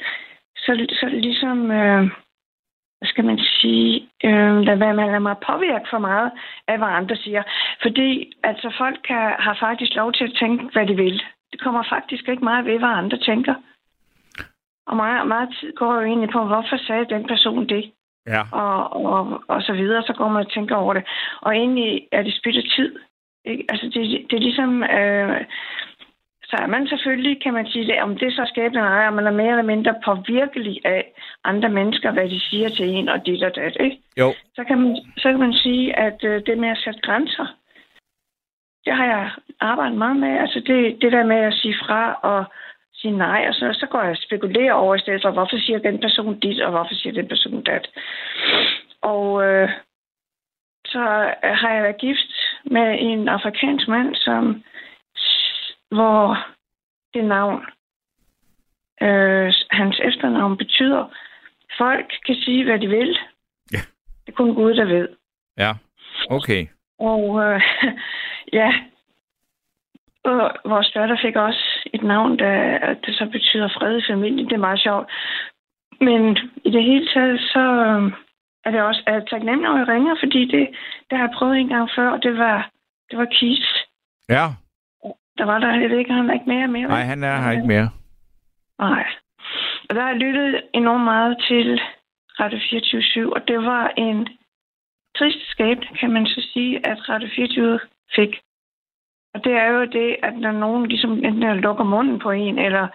så, 0.57 0.87
så 1.01 1.09
ligesom, 1.09 1.71
øh, 1.71 2.11
hvad 3.05 3.13
skal 3.13 3.25
man 3.25 3.39
sige, 3.39 4.09
øh, 4.25 4.57
lad 4.69 4.77
være 4.77 4.95
med 4.95 5.05
at 5.05 5.11
lade 5.11 5.29
mig 5.29 5.37
påvirke 5.51 5.87
for 5.91 5.99
meget 5.99 6.31
af, 6.69 6.79
hvad 6.79 6.93
andre 7.01 7.17
siger. 7.17 7.43
Fordi 7.83 8.33
altså, 8.43 8.75
folk 8.79 8.99
kan, 9.09 9.25
har 9.47 9.57
faktisk 9.61 9.95
lov 9.95 10.13
til 10.13 10.25
at 10.25 10.37
tænke, 10.41 10.65
hvad 10.73 10.87
de 10.87 10.97
vil. 10.97 11.23
Det 11.53 11.61
kommer 11.61 11.83
faktisk 11.95 12.29
ikke 12.29 12.45
meget 12.45 12.65
ved, 12.65 12.79
hvad 12.79 12.95
andre 13.03 13.19
tænker. 13.19 13.55
Og 14.87 14.97
meget, 14.97 15.29
meget 15.29 15.49
tid 15.61 15.73
går 15.77 15.95
jo 15.95 16.01
egentlig 16.01 16.31
på, 16.31 16.45
hvorfor 16.45 16.77
sagde 16.77 17.13
den 17.15 17.27
person 17.27 17.69
det? 17.69 17.85
Ja. 18.27 18.43
og, 18.53 18.97
og, 19.05 19.43
og 19.49 19.63
så 19.63 19.73
videre, 19.73 20.03
så 20.03 20.13
går 20.13 20.29
man 20.29 20.47
og 20.47 20.53
tænker 20.53 20.77
over 20.77 20.95
det. 20.95 21.05
Og 21.41 21.57
egentlig 21.57 22.09
er 22.13 22.23
det 22.23 22.35
spild 22.35 22.57
af 22.57 22.69
tid. 22.77 22.99
Ikke? 23.45 23.65
Altså, 23.69 23.87
det, 23.87 24.03
det 24.31 24.37
er 24.37 24.47
ligesom... 24.49 24.83
Øh, 24.83 25.41
så 26.55 26.63
er 26.63 26.67
man 26.67 26.87
selvfølgelig, 26.87 27.43
kan 27.43 27.55
man 27.55 27.67
sige, 27.67 28.03
om 28.03 28.19
det 28.19 28.33
så 28.33 28.45
skæbne 28.47 28.81
eller 28.81 29.09
om 29.09 29.15
man 29.15 29.27
er 29.27 29.41
mere 29.43 29.51
eller 29.57 29.73
mindre 29.73 29.95
påvirkelig 30.05 30.81
af 30.85 31.13
andre 31.45 31.69
mennesker, 31.69 32.11
hvad 32.13 32.29
de 32.29 32.41
siger 32.41 32.69
til 32.69 32.89
en, 32.89 33.09
og 33.09 33.27
dit 33.27 33.43
og 33.43 33.55
dat, 33.55 33.77
ikke? 33.81 33.99
Jo. 34.19 34.35
Så 34.57 34.65
kan 34.65 34.79
man, 34.81 34.97
så 35.17 35.31
kan 35.31 35.39
man 35.39 35.53
sige, 35.53 35.99
at 35.99 36.25
øh, 36.25 36.43
det 36.47 36.59
med 36.59 36.69
at 36.69 36.83
sætte 36.85 37.01
grænser, 37.01 37.47
det 38.85 38.93
har 38.93 39.05
jeg 39.05 39.31
arbejdet 39.61 39.99
meget 39.99 40.17
med. 40.17 40.39
Altså 40.39 40.61
det, 40.67 41.03
det 41.03 41.13
der 41.13 41.25
med 41.25 41.37
at 41.37 41.55
sige 41.55 41.77
fra 41.85 42.13
og 42.13 42.45
sige 42.95 43.17
nej, 43.17 43.45
og 43.49 43.55
så, 43.55 43.67
så 43.73 43.87
går 43.87 44.01
jeg 44.03 44.11
og 44.11 44.17
spekulerer 44.17 44.73
over 44.73 44.95
i 44.95 44.99
stedet 44.99 45.23
for, 45.23 45.31
hvorfor 45.31 45.59
siger 45.59 45.79
den 45.79 45.99
person 46.01 46.41
dit, 46.41 46.61
og 46.61 46.71
hvorfor 46.71 46.95
siger 46.95 47.13
den 47.13 47.29
person 47.29 47.63
dat. 47.63 47.89
Og 49.03 49.45
øh, 49.47 49.69
så 50.87 51.03
har 51.43 51.71
jeg 51.75 51.83
været 51.83 52.01
gift 52.01 52.33
med 52.65 52.97
en 53.01 53.29
afrikansk 53.29 53.89
mand, 53.89 54.15
som 54.15 54.63
hvor 55.95 56.47
det 57.15 57.25
navn, 57.25 57.61
øh, 59.03 59.53
hans 59.71 60.01
efternavn 60.05 60.57
betyder, 60.57 61.05
folk 61.79 62.13
kan 62.27 62.35
sige, 62.35 62.65
hvad 62.65 62.79
de 62.79 62.89
vil. 62.89 63.19
Ja. 63.73 63.83
Det 64.27 64.33
er 64.33 64.37
kun 64.37 64.55
Gud, 64.55 64.75
der 64.75 64.85
ved. 64.85 65.09
Ja, 65.59 65.73
okay. 66.31 66.67
Og 66.99 67.43
øh, 67.45 67.61
ja, 68.61 68.73
og 70.25 70.51
vores 70.65 70.91
datter 70.95 71.17
fik 71.23 71.37
også 71.37 71.89
et 71.93 72.03
navn, 72.03 72.39
der 72.39 72.79
det 72.95 73.15
så 73.15 73.29
betyder 73.33 73.69
fred 73.69 73.99
i 73.99 74.07
familien. 74.13 74.47
Det 74.47 74.53
er 74.53 74.67
meget 74.69 74.81
sjovt. 74.81 75.11
Men 76.01 76.39
i 76.65 76.71
det 76.71 76.85
hele 76.85 77.09
taget, 77.15 77.41
så 77.41 77.65
øh, 77.87 78.13
er 78.65 78.71
det 78.71 78.83
også 78.83 79.03
er 79.07 79.13
jeg 79.13 79.27
taknemmelig, 79.31 79.71
når 79.71 79.79
jeg 79.79 79.89
ringer, 79.89 80.15
fordi 80.23 80.41
det, 80.45 80.69
det 81.11 81.19
har 81.19 81.27
jeg 81.27 81.35
prøvet 81.39 81.59
en 81.59 81.69
gang 81.69 81.91
før, 81.97 82.09
og 82.11 82.23
det 82.23 82.39
var, 82.39 82.71
det 83.11 83.19
var 83.19 83.25
Keith. 83.25 83.71
Ja, 84.29 84.47
Der 85.39 85.45
var 85.45 85.59
der, 85.59 85.81
jeg 85.81 85.91
ved 85.91 85.99
ikke, 85.99 86.13
han 86.13 86.31
er 86.31 86.35
ikke 86.35 86.49
mere 86.49 86.69
mere. 86.69 86.89
nej, 86.89 87.03
han 87.03 87.25
er 87.25 87.37
her 87.43 87.51
ikke 87.53 87.67
mere. 87.67 87.91
Nej. 88.79 89.05
Og 89.89 89.95
der 89.95 90.01
har 90.03 90.09
jeg 90.09 90.19
lyttet 90.19 90.63
enormt 90.75 91.05
meget 91.05 91.37
til 91.49 91.81
Radio 92.41 92.59
24 92.71 93.35
og 93.37 93.49
det 93.49 93.59
var 93.59 93.93
en 93.97 94.29
trist 95.19 95.51
skæbne, 95.51 95.87
kan 96.01 96.11
man 96.11 96.27
så 96.27 96.49
sige, 96.53 96.87
at 96.87 97.09
Radio 97.09 97.29
24 97.37 97.81
fik. 98.17 98.41
Og 99.35 99.45
det 99.45 99.53
er 99.53 99.67
jo 99.67 99.85
det, 99.85 100.17
at 100.23 100.35
når 100.39 100.53
nogen 100.53 100.87
ligesom 100.87 101.13
enten 101.13 101.57
lukker 101.61 101.85
munden 101.85 102.19
på 102.19 102.31
en, 102.31 102.59
eller, 102.59 102.89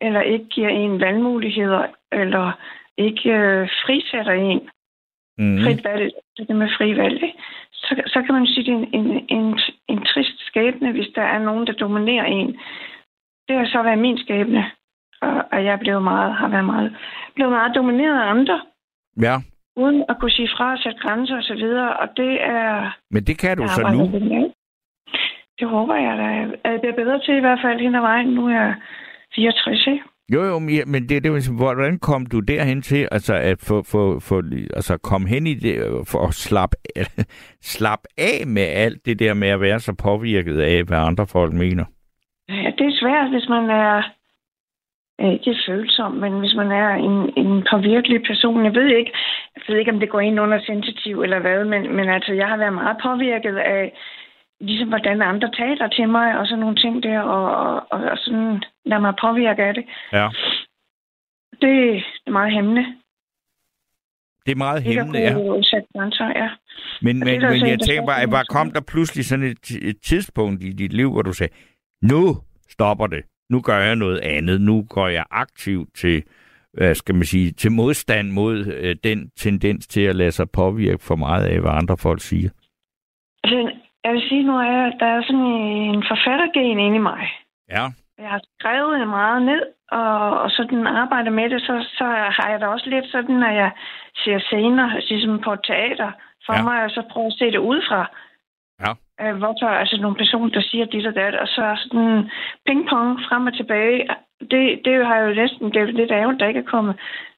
eller 0.00 0.20
ikke 0.20 0.44
giver 0.44 0.68
en 0.68 1.00
valgmuligheder, 1.00 1.86
eller 2.12 2.52
ikke 2.98 3.30
øh, 3.30 3.68
frisætter 3.86 4.32
en, 4.32 4.68
Mm. 5.38 5.58
frit 5.62 5.84
valg, 5.84 6.10
det 6.36 6.48
der 6.48 6.54
med 6.54 6.68
fri 6.78 6.96
valg, 6.96 7.22
ikke? 7.22 7.38
Så, 7.82 8.02
så 8.06 8.22
kan 8.22 8.34
man 8.34 8.46
sige, 8.46 8.60
at 8.60 8.66
det 8.66 8.74
er 8.74 8.78
en, 8.78 9.06
en, 9.06 9.26
en, 9.28 9.58
en 9.88 10.02
trist 10.04 10.46
skæbne, 10.46 10.92
hvis 10.92 11.10
der 11.14 11.22
er 11.22 11.38
nogen, 11.38 11.66
der 11.66 11.72
dominerer 11.72 12.24
en. 12.24 12.58
Det 13.48 13.56
har 13.58 13.66
så 13.66 13.82
været 13.82 13.98
min 13.98 14.18
skæbne, 14.18 14.64
og, 15.20 15.44
og 15.52 15.64
jeg 15.64 15.80
blev 15.80 16.00
meget, 16.00 16.34
har 16.34 16.48
været 16.48 16.64
meget, 16.64 16.96
blev 17.34 17.50
meget 17.50 17.74
domineret 17.74 18.20
af 18.22 18.30
andre, 18.30 18.60
Ja, 19.20 19.36
uden 19.76 20.04
at 20.08 20.16
kunne 20.20 20.30
sige 20.30 20.48
fra 20.56 20.72
og 20.72 20.78
sætte 20.78 20.98
grænser 20.98 21.34
osv., 21.34 21.38
og, 21.38 21.44
så 21.44 21.54
videre, 21.54 21.96
og 21.96 22.08
det 22.16 22.42
er... 22.42 22.96
men 23.10 23.24
det 23.24 23.38
kan 23.38 23.56
du 23.56 23.68
så 23.68 23.82
nu. 23.92 24.02
Det 25.58 25.68
håber 25.68 25.94
jeg 25.94 26.18
da. 26.18 26.24
Jeg 26.70 26.80
bliver 26.80 26.94
bedre 26.94 27.20
til 27.20 27.34
i 27.36 27.40
hvert 27.40 27.58
fald 27.64 27.80
hen 27.80 27.94
ad 27.94 28.00
vejen. 28.00 28.28
Nu 28.28 28.46
er 28.46 28.52
jeg 28.52 28.74
64, 29.34 29.86
ikke? 29.86 30.02
Jo, 30.32 30.42
jo, 30.44 30.58
men, 30.58 31.08
det, 31.08 31.24
det, 31.24 31.32
ligesom, 31.32 31.56
hvordan 31.56 31.98
kom 31.98 32.26
du 32.26 32.40
derhen 32.40 32.82
til 32.82 33.08
altså, 33.12 33.34
at 33.34 33.58
få, 33.68 33.82
få, 33.82 34.20
få, 34.20 34.42
altså, 34.76 34.98
komme 34.98 35.28
hen 35.28 35.46
i 35.46 35.54
det, 35.54 35.74
øh, 35.74 36.04
for 36.12 36.26
at 36.28 36.34
slappe, 36.34 36.76
slappe 37.74 38.08
af 38.18 38.46
med 38.46 38.62
alt 38.62 39.06
det 39.06 39.18
der 39.18 39.34
med 39.34 39.48
at 39.48 39.60
være 39.60 39.80
så 39.80 39.94
påvirket 40.02 40.60
af, 40.60 40.84
hvad 40.84 40.98
andre 40.98 41.26
folk 41.26 41.52
mener? 41.52 41.84
Ja, 42.48 42.70
det 42.78 42.86
er 42.86 43.00
svært, 43.02 43.30
hvis 43.30 43.48
man 43.48 43.70
er 43.70 44.02
ikke 45.18 45.54
følsom, 45.66 46.12
men 46.12 46.32
hvis 46.40 46.54
man 46.54 46.70
er 46.72 46.88
en, 46.88 47.44
en 47.44 47.66
påvirkelig 47.70 48.20
person. 48.26 48.64
Jeg 48.64 48.74
ved 48.74 48.88
ikke, 48.98 49.12
jeg 49.56 49.62
ved 49.68 49.76
ikke, 49.78 49.90
om 49.90 50.00
det 50.00 50.10
går 50.10 50.20
ind 50.20 50.40
under 50.40 50.60
sensitiv 50.66 51.22
eller 51.22 51.38
hvad, 51.40 51.64
men, 51.64 51.96
men 51.96 52.08
altså, 52.08 52.32
jeg 52.32 52.48
har 52.48 52.56
været 52.56 52.72
meget 52.72 52.96
påvirket 53.02 53.56
af, 53.56 53.92
ligesom 54.68 54.88
hvordan 54.88 55.22
andre 55.22 55.50
taler 55.50 55.88
til 55.88 56.08
mig, 56.08 56.38
og 56.38 56.46
sådan 56.46 56.60
nogle 56.60 56.76
ting 56.76 57.02
der, 57.02 57.20
og, 57.20 57.44
og, 57.66 58.00
og, 58.10 58.18
sådan 58.18 58.62
lader 58.84 59.00
mig 59.00 59.14
påvirke 59.20 59.62
af 59.62 59.74
det. 59.74 59.84
Ja. 60.12 60.28
Det 61.60 62.02
er 62.26 62.30
meget 62.30 62.52
hæmmende. 62.52 62.84
Det 64.46 64.52
er 64.52 64.56
meget 64.56 64.82
hæmmende, 64.82 65.18
ja. 65.18 65.62
sætte 65.62 65.88
grænser, 65.96 66.26
ja. 66.26 66.48
Men, 67.02 67.22
Og 67.22 67.26
det 67.26 67.34
men, 67.34 67.40
der 67.42 67.50
men 67.50 67.58
så 67.58 67.64
en, 67.64 67.70
jeg 67.70 67.80
tænker 67.80 68.06
bare, 68.06 68.28
bare 68.28 68.44
kom 68.44 68.70
der 68.70 68.80
pludselig 68.92 69.24
sådan 69.24 69.44
et, 69.44 69.70
et 69.82 69.96
tidspunkt 70.02 70.62
i 70.62 70.72
dit 70.72 70.92
liv, 70.92 71.12
hvor 71.12 71.22
du 71.22 71.32
sagde, 71.32 71.54
nu 72.02 72.36
stopper 72.68 73.06
det. 73.06 73.22
Nu 73.50 73.60
gør 73.60 73.78
jeg 73.78 73.96
noget 73.96 74.18
andet. 74.18 74.60
Nu 74.60 74.86
går 74.88 75.08
jeg 75.08 75.24
aktivt 75.30 75.88
til, 75.94 76.22
hvad 76.72 76.94
skal 76.94 77.14
man 77.14 77.24
sige, 77.24 77.50
til 77.50 77.72
modstand 77.72 78.30
mod 78.30 78.66
øh, 78.66 78.96
den 79.04 79.30
tendens 79.36 79.86
til 79.86 80.00
at 80.00 80.16
lade 80.16 80.32
sig 80.32 80.50
påvirke 80.50 81.02
for 81.02 81.16
meget 81.16 81.46
af, 81.46 81.60
hvad 81.60 81.70
andre 81.70 81.96
folk 81.96 82.20
siger. 82.20 82.50
Altså, 83.44 83.72
jeg 84.04 84.12
vil 84.12 84.28
sige 84.28 84.42
nu, 84.42 84.58
at 84.58 84.94
der 85.00 85.06
er 85.06 85.22
sådan 85.22 85.50
en 85.94 86.04
forfattergen 86.10 86.78
inde 86.78 86.96
i 86.96 87.06
mig. 87.10 87.22
Ja. 87.70 87.84
Jeg 88.18 88.30
har 88.30 88.40
skrevet 88.58 89.08
meget 89.08 89.42
ned, 89.42 89.62
og, 89.90 90.40
og 90.40 90.50
sådan 90.50 90.86
arbejder 90.86 91.30
med 91.30 91.50
det, 91.50 91.60
så, 91.62 91.74
så 91.98 92.04
har 92.04 92.48
jeg 92.50 92.60
da 92.60 92.66
også 92.66 92.88
lidt 92.90 93.06
sådan, 93.10 93.34
når 93.34 93.50
jeg 93.62 93.70
ser 94.24 94.38
scener, 94.38 95.00
ligesom 95.08 95.38
på 95.38 95.56
teater, 95.56 96.10
for 96.46 96.54
Ja. 96.54 96.62
mig, 96.62 96.84
og 96.84 96.90
så 96.90 97.02
prøve 97.10 97.26
at 97.26 97.32
se 97.38 97.44
det 97.44 97.58
udefra. 97.58 98.10
Ja. 98.82 98.92
Øh, 99.20 99.36
hvorfor, 99.36 99.66
altså 99.66 99.96
nogle 99.96 100.16
personer, 100.16 100.50
der 100.50 100.62
siger 100.62 100.84
dit 100.84 101.06
og 101.06 101.14
dat, 101.14 101.34
og 101.34 101.48
så 101.48 101.64
sådan 101.76 102.30
pingpong 102.66 103.20
frem 103.28 103.46
og 103.46 103.54
tilbage. 103.56 104.08
Det, 104.50 104.80
det 104.84 105.06
har 105.06 105.18
jo 105.18 105.34
næsten, 105.34 105.72
det 105.72 105.82
er 105.82 105.86
lidt 105.86 106.10
ærgerligt, 106.10 106.40
der 106.40 106.48
ikke 106.48 106.60
er 106.60 106.72
kommet 106.74 106.94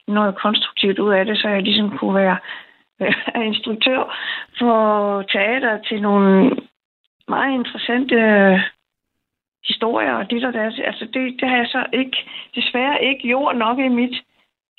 noget 0.08 0.34
konstruktivt 0.36 0.98
ud 0.98 1.12
af 1.12 1.24
det, 1.24 1.38
så 1.38 1.48
jeg 1.48 1.62
ligesom 1.62 1.98
kunne 1.98 2.14
være 2.14 2.36
øh, 3.00 3.46
instruktør 3.46 4.16
for 4.58 5.22
teater 5.22 5.78
til 5.82 6.02
nogle 6.02 6.50
meget 7.28 7.54
interessante 7.54 8.14
øh, 8.14 8.60
historier 9.66 10.12
og 10.12 10.30
dit 10.30 10.44
og 10.44 10.52
dat. 10.52 10.80
Altså 10.84 11.04
det, 11.04 11.40
det 11.40 11.48
har 11.48 11.56
jeg 11.56 11.66
så 11.66 11.86
ikke, 11.92 12.16
desværre 12.54 13.04
ikke 13.04 13.22
gjort 13.22 13.56
nok 13.56 13.78
i 13.78 13.88
mit 13.88 14.16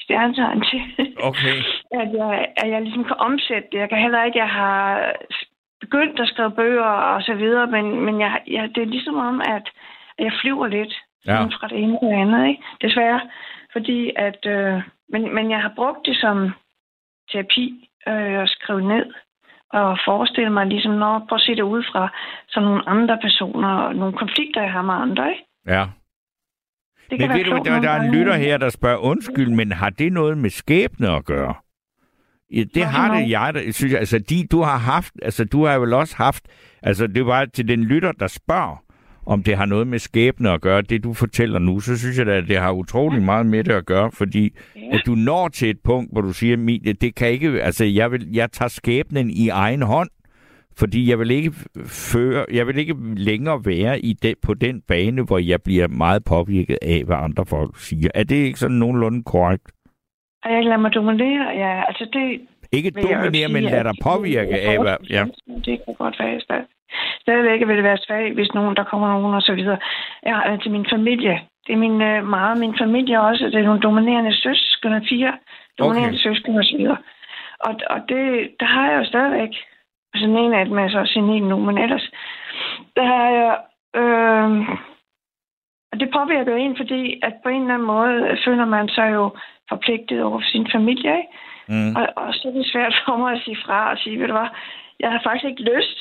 stjernetegn 0.01 0.61
til, 0.61 0.82
Okay. 1.30 1.57
at, 1.91 2.13
jeg, 2.13 2.47
at 2.57 2.70
jeg 2.72 2.82
ligesom 2.82 3.03
kan 3.03 3.16
omsætte 3.20 3.68
det. 3.72 3.78
Jeg 3.78 3.89
kan 3.89 4.01
heller 4.01 4.24
ikke, 4.24 4.39
jeg 4.39 4.49
har 4.49 5.13
begyndt 5.80 6.20
at 6.20 6.28
skrive 6.28 6.51
bøger 6.51 6.84
og 7.13 7.22
så 7.22 7.34
videre, 7.34 7.68
men, 7.68 7.86
men 8.05 8.20
jeg, 8.20 8.41
jeg, 8.47 8.70
det 8.76 8.82
er 8.84 8.93
ligesom 8.95 9.16
om, 9.16 9.41
at 9.41 9.70
jeg 10.20 10.32
flyver 10.41 10.68
lidt 10.68 10.93
Ja. 11.28 11.43
fra 11.43 11.68
det 11.68 11.78
ene 11.84 11.97
til 12.01 12.07
det 12.07 12.13
andet, 12.16 12.47
ikke? 12.47 12.63
Desværre. 12.82 13.22
Fordi 13.72 14.11
at, 14.16 14.45
øh, 14.45 14.82
men, 15.09 15.36
men 15.36 15.51
jeg 15.51 15.61
har 15.61 15.72
brugt 15.76 16.05
det 16.05 16.18
som 16.18 16.49
terapi 17.32 17.89
øh, 18.08 18.41
at 18.43 18.49
skrive 18.49 18.82
ned 18.82 19.06
og 19.70 19.97
forestille 20.06 20.49
mig 20.49 20.66
ligesom, 20.66 20.91
når 20.91 21.26
prøv 21.30 21.36
at 21.36 21.41
se 21.41 21.56
det 21.56 21.62
udefra, 21.62 22.12
som 22.47 22.64
nogle 22.64 22.89
andre 22.89 23.18
personer 23.22 23.68
og 23.68 23.95
nogle 23.95 24.14
konflikter, 24.18 24.62
jeg 24.62 24.72
har 24.72 24.82
med 24.82 24.93
andre, 24.93 25.30
ikke? 25.32 25.43
Ja. 25.68 25.86
Det 27.10 27.20
Men 27.20 27.30
ved 27.30 27.43
du, 27.43 27.51
der, 27.66 27.82
der 27.82 27.89
er 27.89 28.01
en 28.01 28.12
lytter 28.16 28.36
her, 28.36 28.58
der 28.58 28.70
spørger, 28.70 28.97
undskyld, 28.97 29.49
men 29.49 29.72
har 29.72 29.89
det 29.89 30.14
noget 30.14 30.38
med 30.38 30.49
skæbne 30.49 31.10
at 31.10 31.26
gøre? 31.26 31.53
Ja, 32.51 32.64
det 32.74 32.86
har 32.86 33.18
det 33.18 33.30
jeg, 33.30 33.53
der, 33.53 33.72
synes 33.72 33.91
jeg. 33.91 33.99
Altså, 33.99 34.20
de, 34.20 34.47
du 34.51 34.62
har 34.62 34.78
haft, 34.78 35.14
altså, 35.22 35.45
du 35.45 35.66
har 35.66 35.80
vel 35.80 35.93
også 35.93 36.16
haft, 36.18 36.43
altså, 36.82 37.08
det 37.08 37.26
var 37.26 37.45
til 37.45 37.68
den 37.68 37.84
lytter, 37.84 38.12
der 38.12 38.28
spørger, 38.28 38.85
om 39.26 39.44
det 39.44 39.58
har 39.58 39.66
noget 39.66 39.88
med 39.88 40.00
skæbne 40.00 40.52
at 40.52 40.62
gøre, 40.62 40.82
det 40.82 41.04
du 41.04 41.14
fortæller 41.14 41.60
nu, 41.60 41.80
så 41.80 41.98
synes 41.98 42.18
jeg 42.18 42.26
da, 42.26 42.32
at 42.32 42.48
det 42.48 42.58
har 42.58 42.72
utrolig 42.72 43.22
meget 43.22 43.46
med 43.46 43.64
det 43.64 43.72
at 43.74 43.86
gøre, 43.86 44.12
fordi 44.12 44.54
Ja. 44.76 44.82
at 44.92 45.02
du 45.06 45.16
når 45.16 45.48
til 45.48 45.70
et 45.70 45.80
punkt, 45.84 46.12
hvor 46.12 46.22
du 46.22 46.34
siger, 46.34 46.58
"Min- 46.58 46.82
det 47.02 47.16
kan 47.16 47.30
ikke, 47.30 47.64
altså, 47.64 47.86
jeg, 47.86 48.12
vil, 48.12 48.28
jeg 48.34 48.52
tager 48.52 48.70
skæbnen 48.70 49.30
i 49.30 49.50
egen 49.50 49.82
hånd, 49.82 50.10
fordi 50.78 51.10
jeg 51.10 51.20
vil 51.20 51.32
ikke 51.32 51.52
føre, 51.86 52.46
jeg 52.54 52.68
vil 52.68 52.78
ikke 52.78 52.96
længere 53.16 53.62
være 53.66 54.00
i 54.00 54.14
det, 54.14 54.36
på 54.42 54.54
den 54.54 54.82
bane, 54.88 55.22
hvor 55.22 55.38
jeg 55.38 55.62
bliver 55.62 55.88
meget 55.88 56.24
påvirket 56.26 56.78
af, 56.82 57.04
hvad 57.06 57.16
andre 57.16 57.46
folk 57.46 57.80
siger. 57.80 58.10
Er 58.16 58.24
det 58.24 58.36
ikke 58.36 58.60
sådan 58.60 58.78
nogenlunde 58.78 59.24
korrekt? 59.24 59.64
Jeg 60.46 60.64
lader 60.64 60.78
mig 60.78 60.94
dominere, 60.94 61.48
ja. 61.56 61.84
Altså 61.88 62.08
det, 62.14 62.42
Ikke 62.72 62.91
jo 62.95 63.01
dominere, 63.01 63.47
men 63.47 63.63
lad 63.63 63.80
at- 63.80 63.86
dig 63.86 63.95
påvirke 64.03 64.55
af, 64.70 64.82
hvad... 64.82 64.97
Ja. 65.09 65.24
Det 65.66 65.76
kan 65.86 65.93
godt 65.97 66.20
være 66.20 66.39
stadig. 66.41 66.66
Stadigvæk 67.22 67.68
vil 67.68 67.76
det 67.76 67.84
være 67.84 67.97
svagt, 67.97 68.34
hvis 68.34 68.53
nogen, 68.53 68.76
der 68.76 68.84
kommer 68.84 69.07
nogen 69.07 69.36
og 69.36 69.41
så 69.41 69.53
videre. 69.53 69.80
Jeg 70.24 70.36
har 70.36 70.57
til 70.57 70.72
min 70.72 70.86
familie. 70.89 71.36
Det 71.68 71.74
er 71.74 71.78
min, 71.78 72.01
øh, 72.01 72.28
meget 72.28 72.57
min 72.59 72.76
familie 72.78 73.22
også. 73.22 73.45
Det 73.45 73.55
er 73.55 73.63
nogle 73.63 73.82
dominerende 73.82 74.34
søskende, 74.36 75.01
fire 75.09 75.34
dominerende 75.80 76.20
okay. 76.20 76.24
søskende 76.24 76.59
og 76.59 76.66
så 76.66 76.78
videre. 76.78 76.97
Og, 77.59 77.74
og 77.89 77.99
det, 78.09 78.24
der 78.59 78.66
har 78.66 78.91
jeg 78.91 78.99
jo 78.99 79.05
stadigvæk. 79.05 79.53
Altså 80.13 80.28
den 80.28 80.38
ene 80.38 80.59
af 80.59 80.66
dem 80.66 80.78
er 80.78 80.89
så 80.89 81.01
senil 81.05 81.43
nu, 81.43 81.57
men 81.59 81.78
ellers, 81.78 82.11
der 82.95 83.05
har 83.05 83.30
jeg... 83.39 83.53
Øh, 84.01 84.49
og 85.91 85.99
det 85.99 86.09
påvirker 86.18 86.51
jo 86.51 86.57
en, 86.57 86.78
fordi 86.78 87.20
at 87.24 87.34
på 87.43 87.49
en 87.49 87.61
eller 87.61 87.74
anden 87.74 87.88
måde 87.88 88.38
føler 88.45 88.66
man 88.66 88.89
sig 88.89 89.13
jo 89.13 89.24
forpligtet 89.70 90.24
over 90.24 90.39
for 90.39 90.49
sin 90.51 90.68
familie, 90.72 91.18
ikke? 91.18 91.30
Mm. 91.68 91.95
Og, 91.95 92.05
og 92.16 92.34
så 92.34 92.47
er 92.47 92.51
det 92.51 92.72
svært 92.74 92.95
for 93.05 93.18
mig 93.18 93.32
at 93.34 93.41
sige 93.45 93.57
fra 93.66 93.91
og 93.91 93.97
sige, 93.97 94.20
ved 94.20 94.28
du 94.28 94.34
hvad, 94.34 94.49
jeg 94.99 95.11
har 95.11 95.22
faktisk 95.24 95.45
ikke 95.45 95.70
lyst 95.76 95.99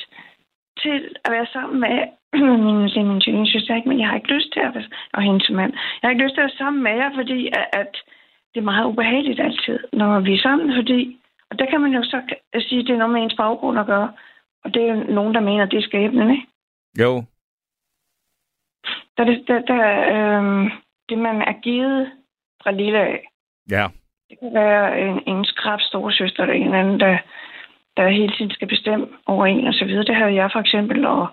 til 0.83 1.17
at 1.25 1.33
være 1.33 1.47
sammen 1.53 1.81
med 1.81 1.97
min, 2.67 3.09
min 3.09 3.21
tvillingssøster, 3.21 3.77
ikke? 3.77 3.89
men 3.89 4.01
jeg 4.01 4.09
har 4.09 4.17
ikke 4.17 4.35
lyst 4.37 4.53
til 4.53 4.61
at 4.61 4.75
være, 4.75 4.89
og 5.13 5.23
hendes 5.23 5.51
mand. 5.51 5.73
Jeg 5.73 6.07
har 6.07 6.11
ikke 6.11 6.25
lyst 6.25 6.35
til 6.35 6.41
at 6.41 6.49
være 6.49 6.61
sammen 6.63 6.83
med 6.83 6.93
jer, 6.93 7.11
fordi 7.15 7.47
at, 7.47 7.67
at 7.73 7.93
det 8.55 8.61
er 8.61 8.71
meget 8.73 8.87
ubehageligt 8.87 9.41
altid, 9.41 9.79
når 9.93 10.21
vi 10.21 10.35
er 10.35 10.43
sammen, 10.43 10.75
fordi, 10.79 11.21
og 11.51 11.59
der 11.59 11.67
kan 11.67 11.81
man 11.81 11.93
jo 11.93 12.03
så 12.03 12.21
sige, 12.69 12.81
at 12.81 12.87
det 12.87 12.95
er 12.95 12.99
noget 12.99 13.13
med 13.13 13.23
ens 13.23 13.37
baggrund 13.37 13.79
at 13.79 13.87
gøre. 13.87 14.13
Og 14.65 14.75
det 14.75 14.83
er 14.83 14.95
jo 14.95 15.15
nogen, 15.19 15.35
der 15.35 15.41
mener, 15.41 15.63
at 15.63 15.71
det 15.71 15.79
er 15.79 15.89
skæbnen, 15.89 16.31
ikke? 16.31 16.47
Jo. 16.99 17.25
Der, 19.17 19.25
det, 19.25 19.45
der, 19.49 19.61
der, 19.61 19.83
øh, 20.15 20.71
det, 21.09 21.19
man 21.19 21.43
er 21.43 21.61
givet 21.63 22.13
fra 22.63 22.71
lille 22.71 22.99
af, 22.99 23.29
Ja. 23.71 23.87
Det 24.31 24.39
kan 24.39 24.55
være 24.55 25.01
en, 25.01 25.23
en 25.27 25.45
skrab 25.45 25.81
storesøster 25.81 26.43
eller 26.43 26.55
en 26.55 26.75
anden, 26.75 27.01
der, 27.01 27.19
der 27.97 28.09
hele 28.09 28.33
tiden 28.33 28.51
skal 28.51 28.69
bestemme 28.69 29.07
over 29.27 29.47
en 29.47 29.67
og 29.67 29.75
så 29.75 29.85
videre. 29.85 30.05
Det 30.05 30.15
havde 30.15 30.35
jeg 30.35 30.51
for 30.53 30.61
eksempel, 30.61 31.07
og, 31.07 31.27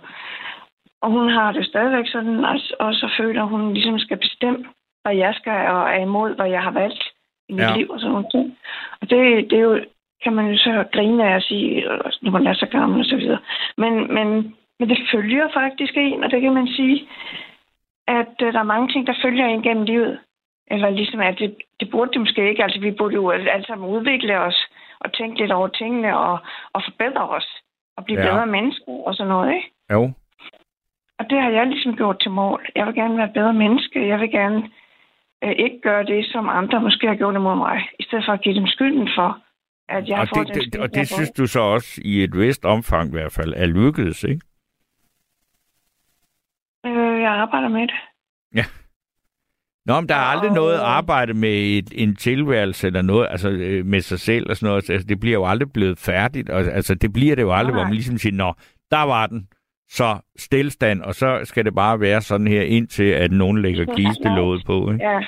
og 1.02 1.12
hun 1.12 1.30
har 1.30 1.52
det 1.52 1.66
stadigvæk 1.66 2.08
sådan, 2.08 2.46
og, 2.46 2.60
og 2.80 2.94
så 2.94 3.10
føler 3.18 3.44
hun 3.44 3.74
ligesom 3.74 4.00
skal 4.00 4.18
bestemme, 4.18 4.66
hvad 5.04 5.16
jeg 5.16 5.34
skal, 5.36 5.68
og 5.68 5.89
er 5.89 6.02
imod, 6.02 6.36
hvad 6.36 6.50
jeg 6.50 6.62
har 6.64 6.72
valgt 6.72 7.04
i 7.50 7.54
mit 7.54 7.62
Ja. 7.62 7.76
liv 7.78 7.89
og 7.89 8.00
sådan 8.00 8.12
noget. 8.12 8.56
Og 9.02 9.10
det, 9.10 9.50
det 9.50 9.58
er 9.58 9.62
jo, 9.62 9.80
kan 10.24 10.34
man 10.34 10.48
jo 10.52 10.58
så 10.58 10.86
grine 10.94 11.30
af 11.30 11.36
at 11.36 11.44
sige, 11.44 11.84
når 12.22 12.32
man 12.32 12.48
er 12.48 12.54
så 12.54 12.66
gammel 12.66 13.00
og 13.00 13.06
så 13.06 13.16
videre. 13.16 13.39
Men, 13.78 14.14
men, 14.14 14.56
men 14.80 14.89
det 14.89 14.98
følger 15.12 15.48
faktisk 15.54 15.94
en, 15.98 16.24
og 16.24 16.32
det 16.32 16.42
kan 16.42 16.54
man 16.54 16.68
sige, 16.68 17.08
at 18.08 18.36
øh, 18.42 18.54
der 18.54 18.60
er 18.60 18.74
mange 18.74 18.88
ting, 18.94 19.08
der 19.08 19.22
følger 19.22 19.46
en 19.46 19.64
gennem 19.64 19.84
livet. 19.84 20.20
Eller 20.74 20.89
ligesom, 20.89 21.19
at 21.19 21.36
det, 21.39 21.55
det 21.80 21.91
burde 21.91 22.11
det 22.13 22.22
måske 22.22 22.49
ikke. 22.49 22.63
Altså, 22.63 22.80
vi 22.80 22.91
burde 22.91 23.15
jo 23.15 23.30
alle 23.32 23.65
sammen 23.67 23.89
udvikle 23.89 24.39
os 24.39 24.57
og 24.99 25.13
tænke 25.13 25.39
lidt 25.39 25.51
over 25.51 25.67
tingene 25.67 26.17
og, 26.17 26.39
og 26.74 26.82
forbedre 26.88 27.30
os 27.30 27.47
og 27.97 28.05
blive 28.05 28.19
Ja. 28.19 28.26
ja. 28.26 28.32
bedre 28.34 28.45
mennesker 28.45 28.91
og 29.07 29.15
sådan 29.15 29.30
noget, 29.30 29.55
ikke? 29.55 29.67
Jo. 29.91 30.03
Og 31.19 31.30
det 31.30 31.41
har 31.41 31.49
jeg 31.49 31.67
ligesom 31.67 31.95
gjort 31.95 32.19
til 32.19 32.32
mål. 32.32 32.61
Jeg 32.76 32.86
vil 32.88 32.95
gerne 32.95 33.17
være 33.17 33.28
et 33.28 33.34
bedre 33.34 33.53
menneske. 33.53 34.07
Jeg 34.07 34.19
vil 34.19 34.32
gerne 34.32 34.69
øh, 35.43 35.51
ikke 35.51 35.80
gøre 35.82 36.03
det, 36.05 36.26
som 36.26 36.49
andre 36.49 36.82
måske 36.82 37.07
har 37.07 37.15
gjort 37.15 37.36
imod 37.36 37.55
mig, 37.55 37.88
i 37.99 38.03
stedet 38.03 38.26
for 38.26 38.34
at 38.34 38.41
give 38.41 38.55
dem 38.55 38.67
skylden 38.67 39.09
for, 39.17 39.30
at 39.89 40.07
jeg 40.07 40.17
har 40.17 40.22
Og 40.24 40.30
fået 40.36 40.47
det, 40.47 40.55
den 40.55 40.63
skyld, 40.63 40.82
og 40.82 40.84
har 40.84 40.88
det 40.88 41.07
synes 41.07 41.30
fået. 41.30 41.38
du 41.38 41.47
så 41.47 41.59
også 41.61 42.01
i 42.05 42.24
et 42.24 42.38
vist 42.38 42.65
omfang 42.65 43.07
i 43.09 43.11
hvert 43.11 43.32
fald 43.32 43.53
er 43.57 43.65
lykkedes, 43.65 44.24
ikke? 44.24 44.41
Øh, 46.86 47.22
jeg 47.22 47.32
arbejder 47.32 47.67
med 47.67 47.82
det. 47.82 47.95
Nå, 49.86 49.99
men 49.99 50.09
der 50.09 50.15
er 50.15 50.19
aldrig 50.34 50.49
Og- 50.49 50.55
noget 50.55 50.79
arbejde 50.79 51.34
med 51.34 51.53
et, 51.77 51.89
en 51.95 52.15
tilværelse 52.15 52.88
eller 52.88 53.01
noget, 53.01 53.27
altså 53.32 53.49
øh, 53.49 53.86
med 53.86 54.01
sig 54.01 54.19
selv 54.19 54.49
og 54.49 54.55
sådan 54.55 54.67
noget. 54.67 54.89
Altså, 54.89 55.07
det 55.07 55.19
bliver 55.19 55.34
jo 55.34 55.45
aldrig 55.45 55.71
blevet 55.73 55.99
færdigt. 55.99 56.49
Og, 56.49 56.59
altså, 56.59 56.95
det 56.95 57.13
bliver 57.13 57.36
det 57.36 57.41
jo 57.43 57.51
aldrig, 57.53 57.73
Nej. 57.73 57.79
hvor 57.82 57.88
man 57.88 57.93
ligesom 57.93 58.17
siger, 58.17 58.36
nå, 58.36 58.53
der 58.91 59.03
var 59.03 59.27
den. 59.27 59.47
Så 59.89 60.17
stillstand, 60.38 61.01
og 61.01 61.13
så 61.15 61.39
skal 61.43 61.65
det 61.65 61.75
bare 61.75 61.99
være 61.99 62.21
sådan 62.21 62.47
her, 62.47 62.61
indtil 62.61 63.03
at 63.23 63.32
nogen 63.32 63.61
lægger 63.61 63.86
kistelåget 63.95 64.61
på, 64.65 64.91
ikke? 64.91 65.05
Ja, 65.09 65.19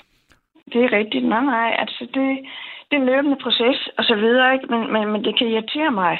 det 0.73 0.81
er 0.83 0.91
rigtigt. 0.99 1.25
Nej, 1.25 1.43
nej, 1.43 1.75
altså 1.79 2.01
det, 2.13 2.27
det 2.89 2.93
er 2.97 3.01
en 3.01 3.05
løbende 3.05 3.37
proces 3.43 3.89
og 3.97 4.03
så 4.03 4.15
videre, 4.15 4.53
ikke? 4.53 4.65
Men, 4.69 4.93
men, 4.93 5.11
men 5.11 5.23
det 5.23 5.37
kan 5.37 5.47
irritere 5.47 5.91
mig, 5.91 6.15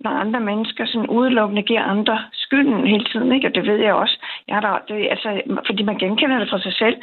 når 0.00 0.10
andre 0.10 0.40
mennesker 0.40 0.86
sådan 0.86 1.08
udelukkende 1.08 1.62
giver 1.62 1.82
andre 1.82 2.18
skylden 2.32 2.86
hele 2.86 3.04
tiden, 3.04 3.32
ikke? 3.32 3.46
Og 3.48 3.54
det 3.54 3.64
ved 3.66 3.76
jeg 3.76 3.94
også. 3.94 4.16
Jeg 4.48 4.54
har 4.56 4.62
da, 4.66 4.94
det, 4.94 5.08
altså, 5.10 5.40
fordi 5.66 5.82
man 5.82 5.98
genkender 5.98 6.38
det 6.38 6.48
fra 6.50 6.60
sig 6.60 6.72
selv. 6.72 6.96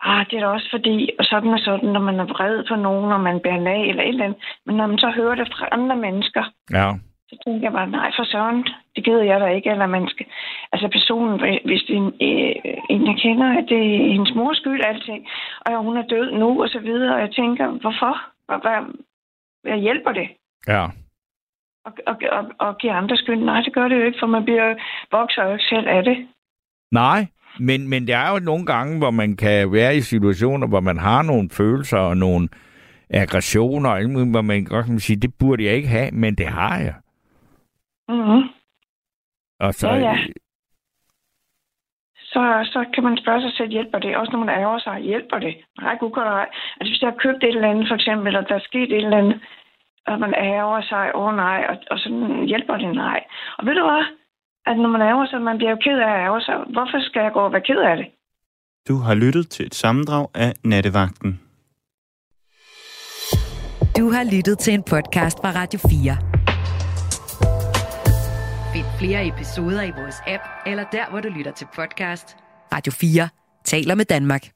Ah, 0.00 0.26
det 0.30 0.36
er 0.36 0.40
da 0.40 0.46
også 0.46 0.70
fordi, 0.70 1.10
og 1.18 1.24
sådan 1.24 1.52
og 1.52 1.58
sådan, 1.58 1.88
når 1.88 2.00
man 2.00 2.20
er 2.20 2.24
vred 2.24 2.64
på 2.68 2.76
nogen, 2.76 3.08
når 3.08 3.18
man 3.18 3.40
bærer 3.40 3.70
af 3.76 3.80
eller 3.88 4.02
et 4.02 4.08
eller 4.08 4.24
andet. 4.24 4.40
Men 4.66 4.76
når 4.76 4.86
man 4.86 4.98
så 4.98 5.10
hører 5.10 5.34
det 5.34 5.48
fra 5.48 5.68
andre 5.72 5.96
mennesker, 5.96 6.44
Ja. 6.70 6.92
så 7.28 7.36
tænker 7.44 7.62
jeg 7.66 7.72
bare, 7.72 7.90
nej 7.90 8.10
for 8.16 8.24
søren, 8.24 8.66
det 8.96 9.04
gider 9.04 9.22
jeg 9.22 9.40
da 9.40 9.46
ikke, 9.46 9.70
eller 9.70 9.86
man 9.86 10.08
skal... 10.08 10.26
Altså 10.72 10.88
personen, 10.88 11.40
hvis 11.64 11.82
det 11.88 11.94
er 11.96 12.00
en, 12.00 12.12
øh, 12.28 12.74
en 12.90 13.06
jeg 13.06 13.16
kender, 13.22 13.58
at 13.58 13.64
det 13.68 13.78
er 13.78 14.12
hendes 14.12 14.34
mors 14.34 14.56
skyld, 14.56 14.84
alting, 14.84 15.26
og 15.66 15.82
hun 15.82 15.96
er 15.96 16.02
død 16.02 16.30
nu, 16.32 16.62
og 16.62 16.68
så 16.68 16.78
videre, 16.78 17.14
og 17.14 17.20
jeg 17.20 17.30
tænker, 17.30 17.66
hvorfor? 17.66 18.14
Hvad, 18.46 18.58
hvad, 18.64 18.78
hvad 19.62 19.78
hjælper 19.78 20.12
det? 20.12 20.28
Ja. 20.68 20.84
Og, 21.86 21.92
og, 22.06 22.16
og, 22.32 22.44
og 22.58 22.78
give 22.78 22.92
andre 22.92 23.16
skyld? 23.16 23.38
Nej, 23.44 23.60
det 23.60 23.72
gør 23.74 23.88
det 23.88 23.96
jo 24.00 24.04
ikke, 24.04 24.18
for 24.18 24.26
man 24.26 24.44
bliver 24.44 24.74
vokser 25.12 25.44
jo 25.44 25.52
ikke 25.52 25.64
selv 25.64 25.88
af 25.88 26.04
det. 26.04 26.28
Nej, 26.92 27.26
men, 27.60 27.88
men 27.88 28.06
der 28.06 28.16
er 28.16 28.30
jo 28.30 28.38
nogle 28.38 28.66
gange, 28.66 28.98
hvor 28.98 29.10
man 29.10 29.36
kan 29.36 29.72
være 29.72 29.96
i 29.96 30.00
situationer, 30.00 30.66
hvor 30.66 30.80
man 30.80 30.98
har 30.98 31.22
nogle 31.22 31.50
følelser 31.50 31.98
og 31.98 32.16
nogle 32.16 32.48
aggressioner, 33.10 33.90
og 33.90 34.10
muligt, 34.10 34.30
hvor 34.30 34.42
man 34.42 34.64
godt 34.64 34.86
kan 34.86 34.98
sige, 34.98 35.20
det 35.20 35.34
burde 35.38 35.64
jeg 35.64 35.74
ikke 35.74 35.88
have, 35.88 36.10
men 36.10 36.34
det 36.34 36.46
har 36.46 36.78
jeg. 36.78 36.94
Mm-hmm. 38.08 38.42
Og 39.60 39.74
så, 39.74 39.88
Ja, 39.88 39.96
ja. 39.96 40.16
Så, 42.16 42.68
så 42.72 42.84
kan 42.94 43.04
man 43.04 43.16
spørge 43.16 43.40
sig 43.40 43.52
selv, 43.52 43.70
hjælper 43.70 43.98
det? 43.98 44.16
Også 44.16 44.32
når 44.32 44.44
man 44.44 44.54
ærger 44.60 44.78
sig, 44.78 45.00
hjælper 45.00 45.38
det? 45.38 45.56
Nej, 45.80 45.96
gud 46.00 46.10
godt 46.10 46.28
ej. 46.28 46.48
Altså 46.80 46.90
hvis 46.92 47.02
jeg 47.02 47.10
har 47.10 47.16
købt 47.24 47.44
et 47.44 47.48
eller 47.48 47.70
andet, 47.70 47.88
for 47.88 47.94
eksempel, 47.94 48.26
eller 48.26 48.40
der 48.40 48.54
er 48.54 48.68
sket 48.70 48.92
et 48.92 49.04
eller 49.04 49.18
andet, 49.18 49.40
og 50.06 50.20
man 50.20 50.34
ærger 50.34 50.82
sig, 50.82 51.10
åh 51.14 51.26
oh, 51.26 51.36
nej, 51.36 51.66
og, 51.68 51.76
og 51.90 51.98
sådan 51.98 52.44
hjælper 52.46 52.76
det 52.76 52.94
nej. 52.94 53.24
Og 53.58 53.66
ved 53.66 53.74
du 53.74 53.84
hvad? 53.84 54.04
At 54.66 54.76
når 54.78 54.88
man 54.88 55.00
ærger 55.00 55.26
sig, 55.26 55.40
man 55.42 55.56
bliver 55.56 55.70
jo 55.70 55.78
ked 55.86 55.98
af 55.98 56.10
at 56.14 56.20
ærge 56.26 56.40
sig. 56.40 56.54
Hvorfor 56.74 56.98
skal 57.08 57.22
jeg 57.22 57.32
gå 57.32 57.40
og 57.40 57.52
være 57.52 57.66
ked 57.70 57.80
af 57.90 57.96
det? 57.96 58.06
Du 58.88 58.96
har 58.96 59.14
lyttet 59.14 59.48
til 59.50 59.66
et 59.66 59.74
sammendrag 59.74 60.26
af 60.34 60.52
Nattevagten. 60.64 61.40
Du 63.98 64.10
har 64.10 64.24
lyttet 64.36 64.58
til 64.58 64.74
en 64.74 64.82
podcast 64.82 65.38
fra 65.42 65.50
Radio 65.60 65.78
4. 65.78 66.16
Find 68.72 68.86
flere 68.98 69.26
episoder 69.26 69.82
i 69.82 69.90
vores 69.90 70.16
app, 70.26 70.42
eller 70.66 70.84
der, 70.92 71.10
hvor 71.10 71.20
du 71.20 71.28
lytter 71.28 71.52
til 71.52 71.66
podcast. 71.76 72.36
Radio 72.74 72.92
4 72.92 73.28
taler 73.64 73.94
med 73.94 74.04
Danmark. 74.04 74.55